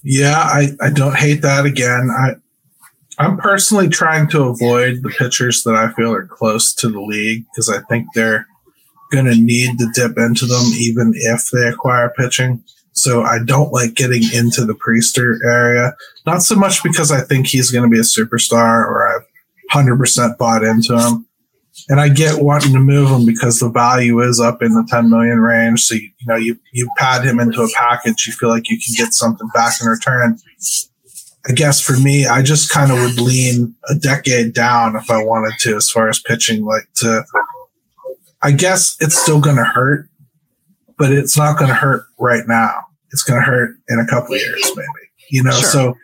Yeah, 0.03 0.37
I, 0.37 0.69
I 0.81 0.89
don't 0.89 1.15
hate 1.15 1.41
that 1.41 1.65
again. 1.65 2.09
I 2.09 2.35
I'm 3.19 3.37
personally 3.37 3.89
trying 3.89 4.29
to 4.29 4.43
avoid 4.43 5.01
the 5.01 5.09
pitchers 5.09 5.63
that 5.63 5.75
I 5.75 5.91
feel 5.93 6.13
are 6.13 6.25
close 6.25 6.73
to 6.75 6.89
the 6.89 7.01
league 7.01 7.45
because 7.51 7.69
I 7.69 7.81
think 7.89 8.07
they're 8.13 8.47
going 9.11 9.25
to 9.25 9.35
need 9.35 9.79
to 9.79 9.89
dip 9.93 10.17
into 10.17 10.45
them 10.45 10.65
even 10.77 11.13
if 11.15 11.49
they 11.51 11.67
acquire 11.67 12.13
pitching. 12.15 12.63
So 12.91 13.23
I 13.23 13.39
don't 13.43 13.71
like 13.71 13.95
getting 13.95 14.23
into 14.33 14.65
the 14.65 14.73
Priester 14.73 15.37
area. 15.45 15.93
Not 16.25 16.43
so 16.43 16.55
much 16.55 16.83
because 16.83 17.11
I 17.11 17.21
think 17.21 17.47
he's 17.47 17.71
going 17.71 17.83
to 17.83 17.89
be 17.89 17.99
a 17.99 18.03
superstar 18.03 18.85
or 18.85 19.07
I've 19.07 19.25
100% 19.71 20.37
bought 20.37 20.63
into 20.63 20.97
him. 20.97 21.26
And 21.89 22.01
I 22.01 22.09
get 22.09 22.41
wanting 22.41 22.73
to 22.73 22.79
move 22.79 23.09
him 23.09 23.25
because 23.25 23.59
the 23.59 23.69
value 23.69 24.19
is 24.21 24.39
up 24.39 24.61
in 24.61 24.73
the 24.73 24.85
10 24.89 25.09
million 25.09 25.39
range. 25.39 25.81
So, 25.81 25.95
you, 25.95 26.09
you 26.19 26.27
know, 26.27 26.35
you, 26.35 26.59
you 26.73 26.89
pad 26.97 27.25
him 27.25 27.39
into 27.39 27.61
a 27.61 27.69
package. 27.75 28.25
You 28.27 28.33
feel 28.33 28.49
like 28.49 28.69
you 28.69 28.77
can 28.77 28.93
get 28.97 29.13
something 29.13 29.47
back 29.53 29.73
in 29.81 29.87
return. 29.87 30.37
I 31.47 31.53
guess 31.53 31.79
for 31.79 31.97
me, 31.97 32.25
I 32.25 32.41
just 32.41 32.69
kind 32.69 32.91
of 32.91 32.99
would 32.99 33.19
lean 33.21 33.75
a 33.89 33.95
decade 33.95 34.53
down 34.53 34.95
if 34.97 35.09
I 35.09 35.23
wanted 35.23 35.53
to, 35.59 35.75
as 35.77 35.89
far 35.89 36.09
as 36.09 36.19
pitching, 36.19 36.65
like 36.65 36.87
to, 36.95 37.23
I 38.41 38.51
guess 38.51 38.97
it's 38.99 39.17
still 39.17 39.39
going 39.39 39.55
to 39.55 39.63
hurt, 39.63 40.09
but 40.97 41.13
it's 41.13 41.37
not 41.37 41.57
going 41.57 41.69
to 41.69 41.75
hurt 41.75 42.05
right 42.19 42.43
now. 42.47 42.87
It's 43.11 43.23
going 43.23 43.39
to 43.39 43.45
hurt 43.45 43.77
in 43.87 43.99
a 43.99 44.05
couple 44.05 44.35
of 44.35 44.41
years, 44.41 44.71
maybe, 44.75 44.87
you 45.29 45.43
know? 45.43 45.51
Sure. 45.51 45.69
So 45.69 45.97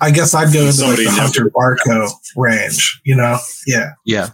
I 0.00 0.10
guess 0.10 0.34
I'd 0.34 0.52
go 0.52 0.66
into 0.66 0.86
like 0.86 0.96
the 0.96 1.06
Hunter 1.08 1.50
Barco 1.50 2.10
range, 2.36 3.00
you 3.04 3.14
know? 3.14 3.38
Yeah. 3.68 3.92
Yeah. 4.04 4.30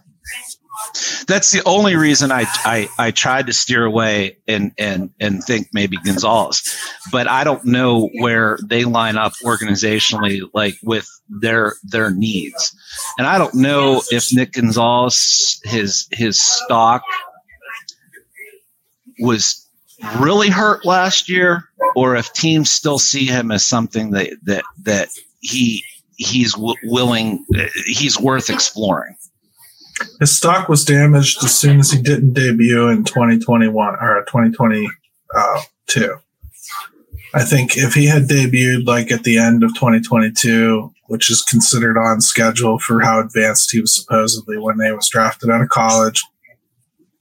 That's 1.26 1.52
the 1.52 1.62
only 1.66 1.96
reason 1.96 2.32
I, 2.32 2.44
I, 2.64 2.88
I 2.98 3.10
tried 3.10 3.46
to 3.46 3.52
steer 3.52 3.84
away 3.84 4.38
and, 4.48 4.72
and, 4.78 5.10
and 5.20 5.42
think 5.44 5.68
maybe 5.72 5.96
Gonzalez, 6.04 6.62
but 7.12 7.28
I 7.28 7.44
don't 7.44 7.64
know 7.64 8.08
where 8.20 8.58
they 8.64 8.84
line 8.84 9.16
up 9.16 9.32
organizationally, 9.44 10.42
like 10.54 10.74
with 10.82 11.08
their, 11.28 11.74
their 11.84 12.10
needs. 12.10 12.74
And 13.18 13.26
I 13.26 13.38
don't 13.38 13.54
know 13.54 14.02
if 14.10 14.28
Nick 14.32 14.52
Gonzalez, 14.52 15.60
his, 15.64 16.08
his 16.10 16.40
stock 16.40 17.02
was 19.20 19.68
really 20.18 20.48
hurt 20.48 20.84
last 20.84 21.28
year 21.28 21.64
or 21.94 22.16
if 22.16 22.32
teams 22.32 22.70
still 22.70 22.98
see 22.98 23.26
him 23.26 23.50
as 23.52 23.64
something 23.64 24.10
that, 24.12 24.30
that, 24.44 24.64
that 24.82 25.08
he, 25.40 25.84
he's 26.16 26.54
w- 26.54 26.76
willing, 26.84 27.44
uh, 27.56 27.66
he's 27.86 28.18
worth 28.18 28.50
exploring. 28.50 29.16
His 30.20 30.36
stock 30.36 30.68
was 30.68 30.84
damaged 30.84 31.42
as 31.44 31.58
soon 31.58 31.80
as 31.80 31.90
he 31.90 32.00
didn't 32.00 32.34
debut 32.34 32.88
in 32.88 33.04
2021 33.04 33.96
or 34.00 34.24
2022. 34.28 34.88
Uh, 35.34 36.16
I 37.32 37.44
think 37.44 37.76
if 37.76 37.94
he 37.94 38.06
had 38.06 38.24
debuted 38.24 38.86
like 38.86 39.12
at 39.12 39.22
the 39.22 39.38
end 39.38 39.62
of 39.62 39.74
2022, 39.74 40.92
which 41.06 41.30
is 41.30 41.42
considered 41.42 41.98
on 41.98 42.20
schedule 42.20 42.78
for 42.78 43.00
how 43.00 43.20
advanced 43.20 43.70
he 43.70 43.80
was 43.80 43.94
supposedly 43.94 44.58
when 44.58 44.78
they 44.78 44.92
was 44.92 45.08
drafted 45.08 45.50
out 45.50 45.60
of 45.60 45.68
college, 45.68 46.22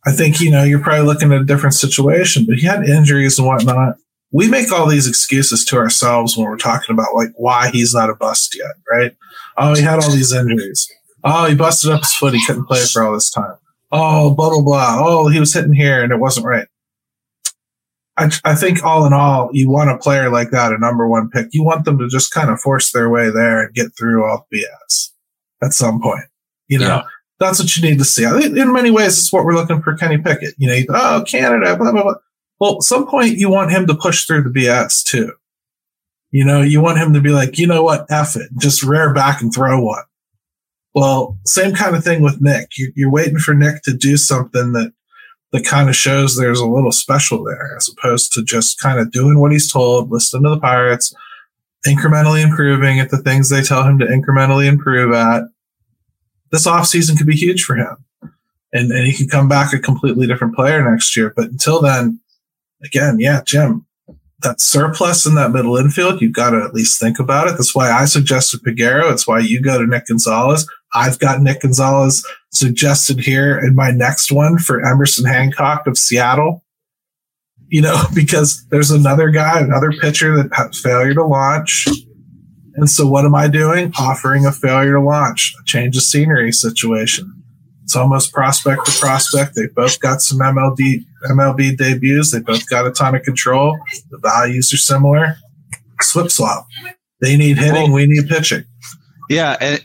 I 0.05 0.11
think, 0.11 0.39
you 0.39 0.49
know, 0.49 0.63
you're 0.63 0.79
probably 0.79 1.05
looking 1.05 1.31
at 1.31 1.41
a 1.41 1.45
different 1.45 1.75
situation, 1.75 2.45
but 2.45 2.55
he 2.57 2.65
had 2.65 2.83
injuries 2.85 3.37
and 3.37 3.47
whatnot. 3.47 3.95
We 4.31 4.47
make 4.47 4.71
all 4.71 4.87
these 4.87 5.07
excuses 5.07 5.65
to 5.65 5.77
ourselves 5.77 6.37
when 6.37 6.45
we're 6.45 6.57
talking 6.57 6.93
about 6.93 7.15
like 7.15 7.29
why 7.35 7.69
he's 7.69 7.93
not 7.93 8.09
a 8.09 8.15
bust 8.15 8.55
yet, 8.57 8.75
right? 8.89 9.15
Oh, 9.57 9.75
he 9.75 9.81
had 9.81 10.03
all 10.03 10.11
these 10.11 10.33
injuries. 10.33 10.89
Oh, 11.23 11.45
he 11.47 11.55
busted 11.55 11.91
up 11.91 12.01
his 12.01 12.13
foot. 12.13 12.33
He 12.33 12.45
couldn't 12.45 12.65
play 12.65 12.83
for 12.85 13.03
all 13.03 13.13
this 13.13 13.29
time. 13.29 13.55
Oh, 13.91 14.33
blah, 14.33 14.49
blah, 14.49 14.61
blah. 14.61 14.97
Oh, 14.99 15.27
he 15.27 15.39
was 15.39 15.53
hitting 15.53 15.73
here 15.73 16.03
and 16.03 16.11
it 16.11 16.19
wasn't 16.19 16.45
right. 16.45 16.67
I, 18.17 18.31
I 18.43 18.55
think 18.55 18.83
all 18.83 19.05
in 19.05 19.13
all, 19.13 19.49
you 19.53 19.69
want 19.69 19.89
a 19.89 19.97
player 19.97 20.29
like 20.29 20.51
that, 20.51 20.73
a 20.73 20.77
number 20.77 21.07
one 21.07 21.29
pick. 21.29 21.47
You 21.51 21.63
want 21.63 21.85
them 21.85 21.97
to 21.99 22.07
just 22.09 22.31
kind 22.33 22.49
of 22.49 22.59
force 22.59 22.91
their 22.91 23.09
way 23.09 23.29
there 23.29 23.63
and 23.63 23.73
get 23.73 23.95
through 23.97 24.25
all 24.25 24.45
the 24.51 24.57
BS 24.59 25.09
at 25.63 25.73
some 25.73 26.01
point. 26.01 26.25
You 26.67 26.79
know, 26.79 26.87
Yeah. 26.87 27.01
that's 27.39 27.59
what 27.59 27.75
you 27.75 27.81
need 27.89 27.97
to 27.99 28.05
see. 28.05 28.25
I 28.25 28.39
think 28.39 28.57
in 28.57 28.73
many 28.73 28.91
ways, 28.91 29.17
it's 29.17 29.31
what 29.33 29.45
we're 29.45 29.55
looking 29.55 29.81
for 29.81 29.95
Kenny 29.95 30.17
Pickett. 30.17 30.53
You 30.57 30.67
know, 30.67 30.73
you- 30.75 30.85
oh, 30.89 31.23
Canada, 31.27 31.75
blah, 31.77 31.91
blah, 31.91 32.03
blah. 32.03 32.13
Well, 32.59 32.75
at 32.75 32.83
some 32.83 33.07
point, 33.07 33.37
you 33.37 33.49
want 33.49 33.71
him 33.71 33.87
to 33.87 33.95
push 33.95 34.25
through 34.25 34.43
the 34.43 34.49
BS 34.49 35.01
too. 35.03 35.31
You 36.31 36.43
know, 36.45 36.61
you 36.61 36.81
want 36.81 36.99
him 36.99 37.13
to 37.13 37.21
be 37.21 37.29
like, 37.29 37.57
you 37.57 37.65
know 37.65 37.83
what, 37.83 38.05
F 38.11 38.35
it, 38.35 38.49
just 38.59 38.83
rear 38.83 39.13
back 39.13 39.41
and 39.41 39.51
throw 39.53 39.81
one. 39.81 40.03
Well, 40.99 41.37
same 41.45 41.73
kind 41.73 41.95
of 41.95 42.03
thing 42.03 42.21
with 42.21 42.41
Nick. 42.41 42.71
You're, 42.77 43.09
waiting 43.09 43.37
for 43.37 43.53
Nick 43.53 43.83
to 43.83 43.93
do 43.93 44.17
something 44.17 44.73
that 44.73 44.91
that 45.53 45.63
kind 45.63 45.87
of 45.87 45.95
shows 45.95 46.35
there's 46.35 46.59
a 46.59 46.67
little 46.67 46.91
special 46.91 47.41
there, 47.41 47.73
as 47.77 47.87
opposed 47.89 48.33
to 48.33 48.43
just 48.43 48.81
kind 48.81 48.99
of 48.99 49.09
doing 49.09 49.39
what 49.39 49.53
he's 49.53 49.71
told, 49.71 50.11
listening 50.11 50.43
to 50.43 50.49
the 50.49 50.59
Pirates. 50.59 51.15
incrementally 51.87 52.43
improving 52.43 52.99
at 52.99 53.11
the 53.11 53.17
things 53.17 53.49
they 53.49 53.61
tell 53.61 53.85
him 53.85 53.97
to 53.97 54.05
incrementally 54.07 54.67
improve 54.67 55.13
at, 55.13 55.43
this 56.51 56.67
offseason 56.67 57.17
could 57.17 57.27
be 57.27 57.35
huge 57.35 57.63
for 57.63 57.77
him. 57.77 57.95
And, 58.73 58.91
and 58.91 59.07
he 59.07 59.15
could 59.15 59.31
come 59.31 59.47
back 59.47 59.71
a 59.71 59.79
completely 59.79 60.27
different 60.27 60.53
player 60.53 60.83
next 60.83 61.15
year. 61.15 61.31
But 61.33 61.45
until 61.45 61.81
then, 61.81 62.19
again, 62.83 63.19
yeah, 63.19 63.41
Jim, 63.45 63.85
that 64.41 64.61
surplus 64.61 65.25
in 65.25 65.35
that 65.35 65.51
middle 65.51 65.77
infield, 65.77 66.21
you've 66.21 66.33
got 66.33 66.51
to 66.51 66.63
at 66.63 66.73
least 66.73 66.99
think 66.99 67.19
about 67.19 67.47
it. 67.47 67.51
That's 67.51 67.75
why 67.75 67.91
I 67.91 68.05
suggested 68.05 68.61
Peguero. 68.61 69.11
It's 69.11 69.27
why 69.27 69.39
you 69.39 69.61
go 69.61 69.77
to 69.77 69.85
Nick 69.85 70.07
Gonzalez. 70.07 70.67
I've 70.93 71.19
got 71.19 71.41
Nick 71.41 71.61
Gonzalez 71.61 72.25
suggested 72.51 73.19
here 73.19 73.59
in 73.59 73.75
my 73.75 73.91
next 73.91 74.31
one 74.31 74.57
for 74.57 74.85
Emerson 74.85 75.25
Hancock 75.25 75.85
of 75.87 75.97
Seattle. 75.97 76.63
You 77.67 77.81
know, 77.81 78.01
because 78.15 78.65
there's 78.67 78.91
another 78.91 79.29
guy, 79.29 79.59
another 79.59 79.91
pitcher 79.91 80.35
that 80.37 80.53
had 80.53 80.73
failure 80.73 81.13
to 81.13 81.25
launch. 81.25 81.85
And 82.75 82.89
so 82.89 83.05
what 83.05 83.25
am 83.25 83.35
I 83.35 83.49
doing? 83.49 83.91
Offering 83.99 84.45
a 84.45 84.53
failure 84.53 84.93
to 84.93 85.01
launch, 85.01 85.53
a 85.59 85.65
change 85.65 85.97
of 85.97 86.03
scenery 86.03 86.53
situation. 86.53 87.33
It's 87.83 87.95
almost 87.95 88.31
prospect 88.31 88.87
for 88.87 88.99
prospect. 88.99 89.55
They 89.55 89.67
both 89.67 89.99
got 89.99 90.21
some 90.21 90.39
MLB 90.39 91.05
MLB 91.25 91.77
debuts. 91.77 92.31
They 92.31 92.39
both 92.39 92.67
got 92.69 92.87
a 92.87 92.91
ton 92.91 93.15
of 93.15 93.23
control. 93.23 93.77
The 94.09 94.17
values 94.17 94.73
are 94.73 94.77
similar. 94.77 95.35
Swip 96.01 96.31
swap. 96.31 96.67
They 97.21 97.35
need 97.35 97.57
hitting. 97.57 97.91
Well, 97.91 97.91
we 97.91 98.05
need 98.07 98.27
pitching. 98.29 98.63
Yeah, 99.29 99.57
and 99.59 99.81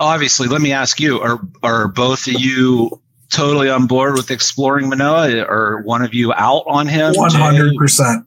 obviously, 0.00 0.48
let 0.48 0.60
me 0.60 0.72
ask 0.72 1.00
you: 1.00 1.20
Are 1.20 1.40
are 1.62 1.88
both 1.88 2.26
of 2.26 2.34
you 2.34 3.00
totally 3.30 3.70
on 3.70 3.86
board 3.86 4.14
with 4.14 4.30
exploring 4.30 4.88
Manoah, 4.88 5.44
or 5.44 5.82
one 5.84 6.02
of 6.02 6.14
you 6.14 6.32
out 6.32 6.64
on 6.66 6.88
him? 6.88 7.14
One 7.14 7.30
hundred 7.30 7.76
percent. 7.76 8.26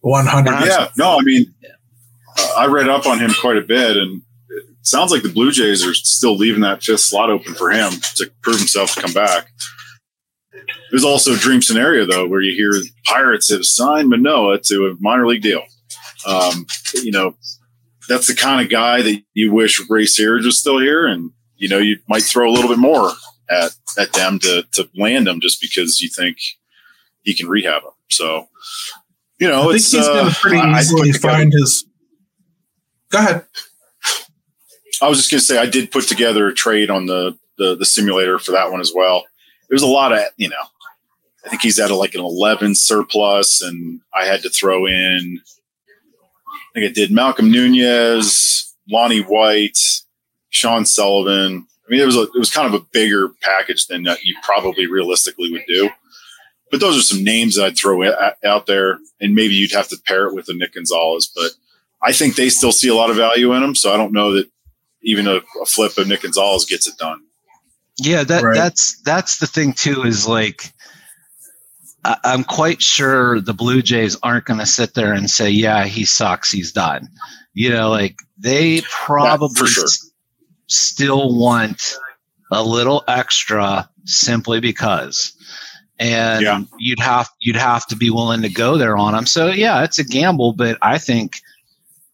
One 0.00 0.26
hundred. 0.26 0.66
Yeah. 0.66 0.88
No, 0.98 1.18
I 1.18 1.22
mean, 1.22 1.54
uh, 2.38 2.54
I 2.58 2.66
read 2.66 2.88
up 2.88 3.06
on 3.06 3.18
him 3.18 3.32
quite 3.40 3.56
a 3.56 3.62
bit, 3.62 3.96
and 3.96 4.20
it 4.50 4.64
sounds 4.82 5.10
like 5.10 5.22
the 5.22 5.32
Blue 5.32 5.52
Jays 5.52 5.86
are 5.86 5.94
still 5.94 6.36
leaving 6.36 6.60
that 6.62 6.82
fifth 6.82 7.00
slot 7.00 7.30
open 7.30 7.54
for 7.54 7.70
him 7.70 7.92
to 8.16 8.30
prove 8.42 8.58
himself 8.58 8.94
to 8.94 9.00
come 9.00 9.12
back. 9.12 9.48
There's 10.90 11.04
also 11.04 11.32
a 11.32 11.36
dream 11.36 11.62
scenario 11.62 12.06
though, 12.06 12.26
where 12.26 12.40
you 12.40 12.54
hear 12.54 12.72
Pirates 13.04 13.50
have 13.50 13.64
signed 13.64 14.08
Manoah 14.08 14.60
to 14.64 14.86
a 14.86 14.94
minor 15.00 15.26
league 15.26 15.42
deal. 15.42 15.62
Um, 16.26 16.66
you 16.94 17.12
know, 17.12 17.36
that's 18.08 18.26
the 18.26 18.34
kind 18.34 18.62
of 18.62 18.70
guy 18.70 19.02
that 19.02 19.22
you 19.34 19.52
wish 19.52 19.80
Ray 19.88 20.04
Searage 20.04 20.44
was 20.44 20.58
still 20.58 20.78
here, 20.78 21.06
and 21.06 21.30
you 21.56 21.68
know, 21.68 21.78
you 21.78 21.98
might 22.08 22.22
throw 22.22 22.48
a 22.48 22.52
little 22.52 22.70
bit 22.70 22.78
more 22.78 23.10
at 23.50 23.72
at 23.98 24.12
them 24.12 24.38
to 24.40 24.64
to 24.72 24.88
land 24.96 25.28
him 25.28 25.40
just 25.40 25.60
because 25.60 26.00
you 26.00 26.08
think 26.08 26.38
he 27.22 27.34
can 27.34 27.48
rehab 27.48 27.82
him. 27.82 27.90
So, 28.10 28.48
you 29.38 29.48
know, 29.48 29.62
I 29.62 29.72
think 29.72 29.86
he's 29.86 29.94
uh, 29.94 30.32
pretty 30.40 30.58
easily 30.78 31.12
find 31.12 31.52
his. 31.52 31.86
Go 33.10 33.18
ahead. 33.18 33.46
I 35.02 35.08
was 35.08 35.18
just 35.18 35.30
going 35.30 35.40
to 35.40 35.44
say 35.44 35.58
I 35.58 35.66
did 35.66 35.90
put 35.90 36.04
together 36.04 36.46
a 36.48 36.54
trade 36.54 36.90
on 36.90 37.06
the, 37.06 37.36
the 37.58 37.76
the 37.76 37.84
simulator 37.84 38.38
for 38.38 38.52
that 38.52 38.70
one 38.70 38.80
as 38.80 38.92
well. 38.94 39.24
There's 39.74 39.82
a 39.82 39.88
lot 39.88 40.12
of 40.12 40.20
you 40.36 40.48
know, 40.48 40.62
I 41.44 41.48
think 41.48 41.62
he's 41.62 41.80
at 41.80 41.90
a, 41.90 41.96
like 41.96 42.14
an 42.14 42.20
11 42.20 42.76
surplus, 42.76 43.60
and 43.60 44.02
I 44.14 44.24
had 44.24 44.42
to 44.42 44.48
throw 44.50 44.86
in 44.86 45.40
I 46.70 46.78
think 46.78 46.90
I 46.90 46.92
did 46.92 47.10
Malcolm 47.10 47.50
Nunez, 47.50 48.72
Lonnie 48.88 49.18
White, 49.18 49.78
Sean 50.50 50.84
Sullivan. 50.84 51.66
I 51.88 51.90
mean, 51.90 52.00
it 52.00 52.06
was 52.06 52.14
a, 52.14 52.22
it 52.22 52.38
was 52.38 52.52
kind 52.52 52.72
of 52.72 52.80
a 52.80 52.86
bigger 52.92 53.30
package 53.42 53.88
than 53.88 54.06
you 54.22 54.36
probably 54.44 54.86
realistically 54.86 55.50
would 55.50 55.64
do. 55.66 55.90
But 56.70 56.78
those 56.78 56.96
are 56.96 57.02
some 57.02 57.24
names 57.24 57.56
that 57.56 57.64
I'd 57.64 57.76
throw 57.76 58.08
out 58.44 58.66
there, 58.66 59.00
and 59.20 59.34
maybe 59.34 59.54
you'd 59.54 59.72
have 59.72 59.88
to 59.88 59.98
pair 60.06 60.26
it 60.26 60.34
with 60.34 60.48
a 60.48 60.54
Nick 60.54 60.74
Gonzalez. 60.74 61.28
But 61.34 61.50
I 62.00 62.12
think 62.12 62.36
they 62.36 62.48
still 62.48 62.70
see 62.70 62.88
a 62.88 62.94
lot 62.94 63.10
of 63.10 63.16
value 63.16 63.52
in 63.54 63.64
him, 63.64 63.74
so 63.74 63.92
I 63.92 63.96
don't 63.96 64.12
know 64.12 64.34
that 64.34 64.48
even 65.02 65.26
a, 65.26 65.40
a 65.60 65.66
flip 65.66 65.98
of 65.98 66.06
Nick 66.06 66.22
Gonzalez 66.22 66.64
gets 66.64 66.86
it 66.86 66.96
done. 66.96 67.24
Yeah, 67.98 68.24
that 68.24 68.42
right. 68.42 68.54
that's 68.54 69.00
that's 69.02 69.38
the 69.38 69.46
thing 69.46 69.72
too. 69.72 70.02
Is 70.02 70.26
like 70.26 70.72
I, 72.04 72.16
am 72.24 72.44
quite 72.44 72.82
sure 72.82 73.40
the 73.40 73.54
Blue 73.54 73.82
Jays 73.82 74.16
aren't 74.22 74.46
going 74.46 74.60
to 74.60 74.66
sit 74.66 74.94
there 74.94 75.12
and 75.12 75.30
say, 75.30 75.50
"Yeah, 75.50 75.84
he 75.84 76.04
sucks. 76.04 76.50
He's 76.50 76.72
done." 76.72 77.08
You 77.52 77.70
know, 77.70 77.90
like 77.90 78.16
they 78.38 78.82
probably 78.90 79.68
sure. 79.68 79.84
s- 79.84 80.10
still 80.66 81.38
want 81.38 81.96
a 82.50 82.62
little 82.62 83.04
extra 83.06 83.88
simply 84.04 84.60
because 84.60 85.34
and 85.98 86.42
yeah. 86.42 86.62
you'd 86.78 87.00
have 87.00 87.28
you'd 87.40 87.56
have 87.56 87.86
to 87.86 87.96
be 87.96 88.10
willing 88.10 88.42
to 88.42 88.48
go 88.48 88.76
there 88.76 88.96
on 88.96 89.14
them. 89.14 89.26
So 89.26 89.48
yeah, 89.48 89.84
it's 89.84 89.98
a 89.98 90.04
gamble, 90.04 90.52
but 90.52 90.78
I 90.82 90.98
think 90.98 91.40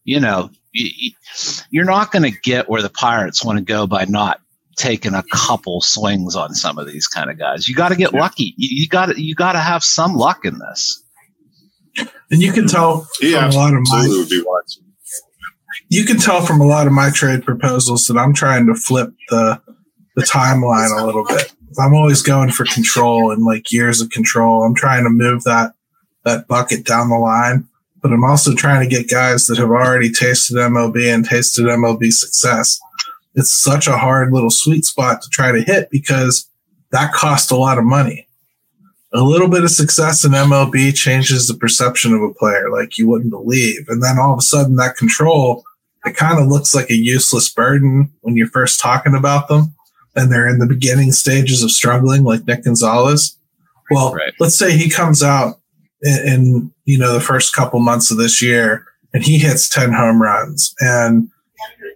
you 0.04 0.20
know 0.20 0.50
you're 0.72 1.84
not 1.84 2.12
going 2.12 2.30
to 2.30 2.38
get 2.42 2.68
where 2.68 2.82
the 2.82 2.90
Pirates 2.90 3.44
want 3.44 3.58
to 3.58 3.64
go 3.64 3.86
by 3.86 4.04
not 4.04 4.40
taken 4.80 5.14
a 5.14 5.22
couple 5.30 5.80
swings 5.80 6.34
on 6.34 6.54
some 6.54 6.78
of 6.78 6.86
these 6.86 7.06
kind 7.06 7.30
of 7.30 7.38
guys. 7.38 7.68
You 7.68 7.74
got 7.74 7.90
to 7.90 7.96
get 7.96 8.12
yeah. 8.12 8.20
lucky. 8.20 8.54
You 8.56 8.88
got 8.88 9.06
to 9.06 9.20
you 9.20 9.34
got 9.34 9.52
to 9.52 9.60
have 9.60 9.84
some 9.84 10.14
luck 10.14 10.44
in 10.44 10.58
this. 10.58 11.04
And 12.30 12.40
you 12.40 12.52
can 12.52 12.66
tell 12.66 13.06
yeah, 13.20 13.50
from 13.50 13.56
a 13.56 13.56
lot 13.56 13.74
of 13.74 13.82
my 13.82 14.24
you 15.90 16.04
can 16.04 16.18
tell 16.18 16.40
from 16.40 16.60
a 16.60 16.66
lot 16.66 16.86
of 16.86 16.92
my 16.92 17.10
trade 17.10 17.44
proposals 17.44 18.04
that 18.06 18.16
I'm 18.16 18.32
trying 18.32 18.66
to 18.66 18.74
flip 18.74 19.12
the 19.28 19.60
the 20.16 20.22
timeline 20.22 20.98
a 20.98 21.04
little 21.04 21.24
bit. 21.24 21.52
I'm 21.78 21.94
always 21.94 22.22
going 22.22 22.50
for 22.50 22.64
control 22.64 23.30
and 23.30 23.44
like 23.44 23.70
years 23.70 24.00
of 24.00 24.10
control. 24.10 24.64
I'm 24.64 24.74
trying 24.74 25.04
to 25.04 25.10
move 25.10 25.44
that 25.44 25.74
that 26.24 26.48
bucket 26.48 26.84
down 26.84 27.10
the 27.10 27.16
line, 27.16 27.68
but 28.02 28.12
I'm 28.12 28.24
also 28.24 28.54
trying 28.54 28.88
to 28.88 28.94
get 28.94 29.10
guys 29.10 29.46
that 29.46 29.58
have 29.58 29.70
already 29.70 30.10
tasted 30.10 30.56
MLB 30.56 31.12
and 31.12 31.24
tasted 31.24 31.66
MLB 31.66 32.12
success 32.12 32.80
it's 33.34 33.52
such 33.52 33.86
a 33.86 33.96
hard 33.96 34.32
little 34.32 34.50
sweet 34.50 34.84
spot 34.84 35.22
to 35.22 35.28
try 35.28 35.52
to 35.52 35.62
hit 35.62 35.88
because 35.90 36.48
that 36.92 37.12
costs 37.12 37.50
a 37.50 37.56
lot 37.56 37.78
of 37.78 37.84
money. 37.84 38.26
A 39.12 39.22
little 39.22 39.48
bit 39.48 39.64
of 39.64 39.70
success 39.70 40.24
in 40.24 40.32
MLB 40.32 40.94
changes 40.94 41.48
the 41.48 41.54
perception 41.54 42.14
of 42.14 42.22
a 42.22 42.34
player 42.34 42.70
like 42.70 42.96
you 42.96 43.08
wouldn't 43.08 43.30
believe. 43.30 43.88
And 43.88 44.02
then 44.02 44.18
all 44.18 44.32
of 44.32 44.38
a 44.38 44.42
sudden 44.42 44.76
that 44.76 44.96
control, 44.96 45.64
it 46.04 46.16
kind 46.16 46.40
of 46.40 46.46
looks 46.46 46.74
like 46.74 46.90
a 46.90 46.96
useless 46.96 47.48
burden 47.50 48.12
when 48.20 48.36
you're 48.36 48.46
first 48.46 48.80
talking 48.80 49.14
about 49.14 49.48
them 49.48 49.74
and 50.14 50.30
they're 50.30 50.48
in 50.48 50.58
the 50.58 50.66
beginning 50.66 51.12
stages 51.12 51.62
of 51.62 51.70
struggling 51.70 52.22
like 52.22 52.46
Nick 52.46 52.64
Gonzalez. 52.64 53.36
Well, 53.90 54.12
right. 54.12 54.32
let's 54.38 54.56
say 54.56 54.76
he 54.76 54.88
comes 54.88 55.22
out 55.22 55.56
in, 56.02 56.28
in, 56.28 56.74
you 56.84 56.98
know, 56.98 57.12
the 57.12 57.20
first 57.20 57.52
couple 57.52 57.80
months 57.80 58.10
of 58.10 58.16
this 58.16 58.40
year 58.40 58.86
and 59.12 59.24
he 59.24 59.38
hits 59.38 59.68
10 59.68 59.92
home 59.92 60.22
runs 60.22 60.74
and 60.80 61.28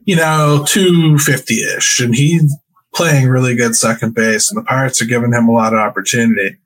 you 0.05 0.17
know, 0.17 0.65
250 0.67 1.55
ish. 1.55 2.01
And 2.01 2.15
he's 2.15 2.55
playing 2.95 3.29
really 3.29 3.57
good 3.57 3.75
second 3.75 4.15
base, 4.15 4.51
and 4.51 4.59
the 4.59 4.67
Pirates 4.67 5.03
are 5.03 5.07
giving 5.07 5.33
him 5.33 5.49
a 5.49 5.53
lot 5.53 5.75
of 5.75 5.81
opportunity. 5.81 6.57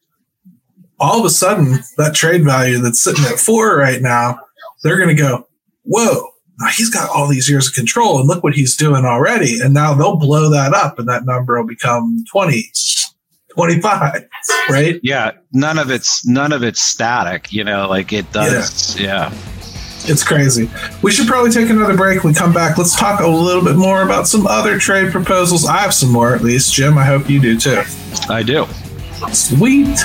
All 1.00 1.20
of 1.20 1.24
a 1.24 1.30
sudden, 1.30 1.78
that 1.96 2.14
trade 2.14 2.44
value 2.44 2.78
that's 2.78 3.02
sitting 3.02 3.24
at 3.24 3.38
four 3.38 3.76
right 3.76 4.02
now, 4.02 4.38
they're 4.82 4.96
going 4.96 5.14
to 5.14 5.22
go, 5.22 5.46
whoa, 5.84 6.30
he's 6.76 6.90
got 6.90 7.08
all 7.10 7.28
these 7.28 7.48
years 7.48 7.68
of 7.68 7.74
control, 7.74 8.18
and 8.18 8.28
look 8.28 8.42
what 8.42 8.54
he's 8.54 8.76
doing 8.76 9.04
already. 9.04 9.60
And 9.60 9.72
now 9.72 9.94
they'll 9.94 10.16
blow 10.16 10.50
that 10.50 10.74
up, 10.74 10.98
and 10.98 11.08
that 11.08 11.24
number 11.24 11.58
will 11.58 11.68
become 11.68 12.24
20. 12.30 12.72
25 13.54 14.28
right 14.70 15.00
yeah 15.02 15.32
none 15.52 15.78
of 15.78 15.90
it's 15.90 16.24
none 16.24 16.52
of 16.52 16.62
it's 16.62 16.80
static 16.80 17.52
you 17.52 17.64
know 17.64 17.88
like 17.88 18.12
it 18.12 18.30
does 18.30 18.96
yeah. 19.00 19.32
yeah. 19.32 19.57
It's 20.08 20.24
crazy. 20.24 20.70
We 21.02 21.10
should 21.12 21.26
probably 21.26 21.50
take 21.50 21.70
another 21.70 21.96
break. 21.96 22.24
We 22.24 22.32
come 22.32 22.52
back. 22.52 22.78
Let's 22.78 22.96
talk 22.96 23.20
a 23.20 23.28
little 23.28 23.62
bit 23.62 23.76
more 23.76 24.02
about 24.02 24.26
some 24.26 24.46
other 24.46 24.78
trade 24.78 25.12
proposals. 25.12 25.66
I 25.66 25.78
have 25.78 25.94
some 25.94 26.10
more, 26.10 26.34
at 26.34 26.42
least. 26.42 26.72
Jim, 26.72 26.96
I 26.96 27.04
hope 27.04 27.28
you 27.28 27.40
do 27.40 27.58
too. 27.58 27.82
I 28.28 28.42
do. 28.42 28.66
Sweet. 29.32 30.04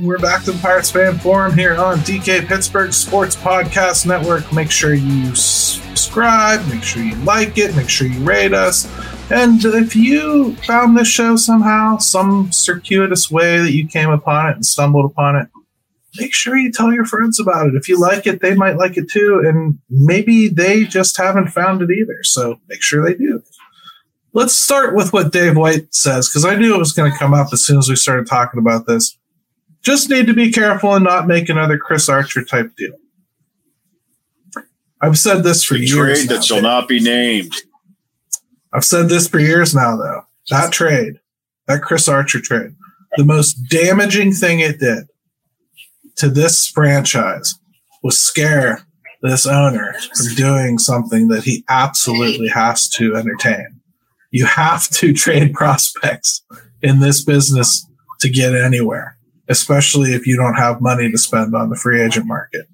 We're 0.00 0.18
back 0.18 0.42
to 0.44 0.50
the 0.50 0.58
Pirates 0.58 0.90
Fan 0.90 1.16
Forum 1.18 1.56
here 1.56 1.74
on 1.76 1.98
DK 1.98 2.46
Pittsburgh 2.46 2.92
Sports 2.92 3.36
Podcast 3.36 4.04
Network. 4.04 4.52
Make 4.52 4.70
sure 4.70 4.94
you 4.94 5.32
subscribe, 5.34 6.66
make 6.68 6.82
sure 6.82 7.04
you 7.04 7.14
like 7.16 7.56
it, 7.56 7.76
make 7.76 7.88
sure 7.88 8.08
you 8.08 8.18
rate 8.24 8.52
us. 8.52 8.90
And 9.30 9.64
if 9.64 9.94
you 9.94 10.56
found 10.56 10.96
this 10.96 11.06
show 11.06 11.36
somehow, 11.36 11.98
some 11.98 12.50
circuitous 12.50 13.30
way 13.30 13.58
that 13.58 13.72
you 13.72 13.86
came 13.86 14.10
upon 14.10 14.50
it 14.50 14.56
and 14.56 14.66
stumbled 14.66 15.08
upon 15.08 15.36
it, 15.36 15.48
make 16.18 16.34
sure 16.34 16.56
you 16.56 16.72
tell 16.72 16.92
your 16.92 17.04
friends 17.04 17.38
about 17.38 17.68
it. 17.68 17.74
If 17.76 17.88
you 17.88 18.00
like 18.00 18.26
it, 18.26 18.40
they 18.42 18.54
might 18.54 18.78
like 18.78 18.96
it 18.96 19.08
too. 19.08 19.42
And 19.46 19.78
maybe 19.88 20.48
they 20.48 20.82
just 20.84 21.16
haven't 21.16 21.48
found 21.48 21.80
it 21.80 21.90
either. 21.90 22.24
So 22.24 22.58
make 22.68 22.82
sure 22.82 23.04
they 23.04 23.14
do. 23.14 23.40
Let's 24.32 24.56
start 24.56 24.96
with 24.96 25.12
what 25.12 25.32
Dave 25.32 25.56
White 25.56 25.94
says, 25.94 26.28
because 26.28 26.44
I 26.44 26.56
knew 26.56 26.74
it 26.74 26.78
was 26.78 26.92
going 26.92 27.10
to 27.10 27.18
come 27.18 27.32
up 27.32 27.48
as 27.52 27.64
soon 27.64 27.78
as 27.78 27.88
we 27.88 27.94
started 27.94 28.26
talking 28.26 28.58
about 28.58 28.86
this. 28.86 29.16
Just 29.86 30.10
need 30.10 30.26
to 30.26 30.34
be 30.34 30.50
careful 30.50 30.94
and 30.94 31.04
not 31.04 31.28
make 31.28 31.48
another 31.48 31.78
Chris 31.78 32.08
Archer 32.08 32.44
type 32.44 32.74
deal. 32.76 32.94
I've 35.00 35.16
said 35.16 35.44
this 35.44 35.62
for 35.62 35.76
A 35.76 35.78
years. 35.78 36.18
trade 36.18 36.28
now, 36.28 36.34
that 36.34 36.44
shall 36.44 36.60
not 36.60 36.88
be 36.88 36.98
named. 36.98 37.52
I've 38.72 38.84
said 38.84 39.08
this 39.08 39.28
for 39.28 39.38
years 39.38 39.76
now, 39.76 39.96
though. 39.96 40.22
That 40.50 40.72
trade, 40.72 41.20
that 41.68 41.82
Chris 41.82 42.08
Archer 42.08 42.40
trade, 42.40 42.74
the 43.16 43.24
most 43.24 43.54
damaging 43.70 44.32
thing 44.32 44.58
it 44.58 44.80
did 44.80 45.04
to 46.16 46.30
this 46.30 46.66
franchise 46.66 47.54
was 48.02 48.20
scare 48.20 48.80
this 49.22 49.46
owner 49.46 49.94
from 50.16 50.34
doing 50.34 50.78
something 50.78 51.28
that 51.28 51.44
he 51.44 51.62
absolutely 51.68 52.48
has 52.48 52.88
to 52.88 53.14
entertain. 53.14 53.80
You 54.32 54.46
have 54.46 54.88
to 54.90 55.12
trade 55.14 55.54
prospects 55.54 56.42
in 56.82 56.98
this 56.98 57.22
business 57.22 57.86
to 58.18 58.28
get 58.28 58.52
anywhere, 58.52 59.15
especially 59.48 60.10
if 60.12 60.26
you 60.26 60.36
don't 60.36 60.54
have 60.54 60.80
money 60.80 61.10
to 61.10 61.18
spend 61.18 61.54
on 61.54 61.70
the 61.70 61.76
free 61.76 62.02
agent 62.02 62.26
market. 62.26 62.68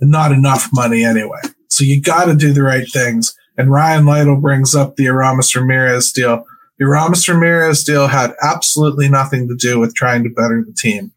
Not 0.00 0.32
enough 0.32 0.68
money 0.72 1.04
anyway. 1.04 1.40
So 1.68 1.84
you 1.84 2.00
got 2.00 2.26
to 2.26 2.34
do 2.34 2.52
the 2.52 2.62
right 2.62 2.88
things. 2.90 3.36
And 3.56 3.70
Ryan 3.70 4.06
Lytle 4.06 4.36
brings 4.36 4.74
up 4.74 4.96
the 4.96 5.06
Aramis 5.06 5.54
Ramirez 5.54 6.12
deal. 6.12 6.44
The 6.78 6.84
Aramis 6.84 7.28
Ramirez 7.28 7.82
deal 7.84 8.06
had 8.06 8.34
absolutely 8.42 9.08
nothing 9.08 9.48
to 9.48 9.56
do 9.56 9.78
with 9.78 9.94
trying 9.94 10.22
to 10.22 10.30
better 10.30 10.64
the 10.64 10.72
team. 10.72 11.12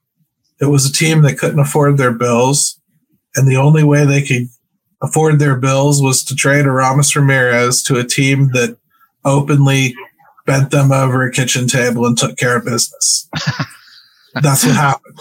It 0.59 0.65
was 0.65 0.85
a 0.85 0.93
team 0.93 1.21
that 1.21 1.37
couldn't 1.37 1.59
afford 1.59 1.97
their 1.97 2.13
bills. 2.13 2.79
And 3.35 3.47
the 3.47 3.57
only 3.57 3.83
way 3.83 4.05
they 4.05 4.23
could 4.23 4.47
afford 5.01 5.39
their 5.39 5.55
bills 5.55 6.01
was 6.01 6.23
to 6.25 6.35
trade 6.35 6.65
Aramis 6.65 7.15
Ramirez 7.15 7.81
to 7.83 7.97
a 7.97 8.03
team 8.03 8.49
that 8.53 8.77
openly 9.23 9.95
bent 10.45 10.71
them 10.71 10.91
over 10.91 11.23
a 11.23 11.31
kitchen 11.31 11.67
table 11.67 12.05
and 12.05 12.17
took 12.17 12.37
care 12.37 12.57
of 12.57 12.65
business. 12.65 13.29
That's 14.35 14.65
what 14.65 14.75
happened. 14.75 15.19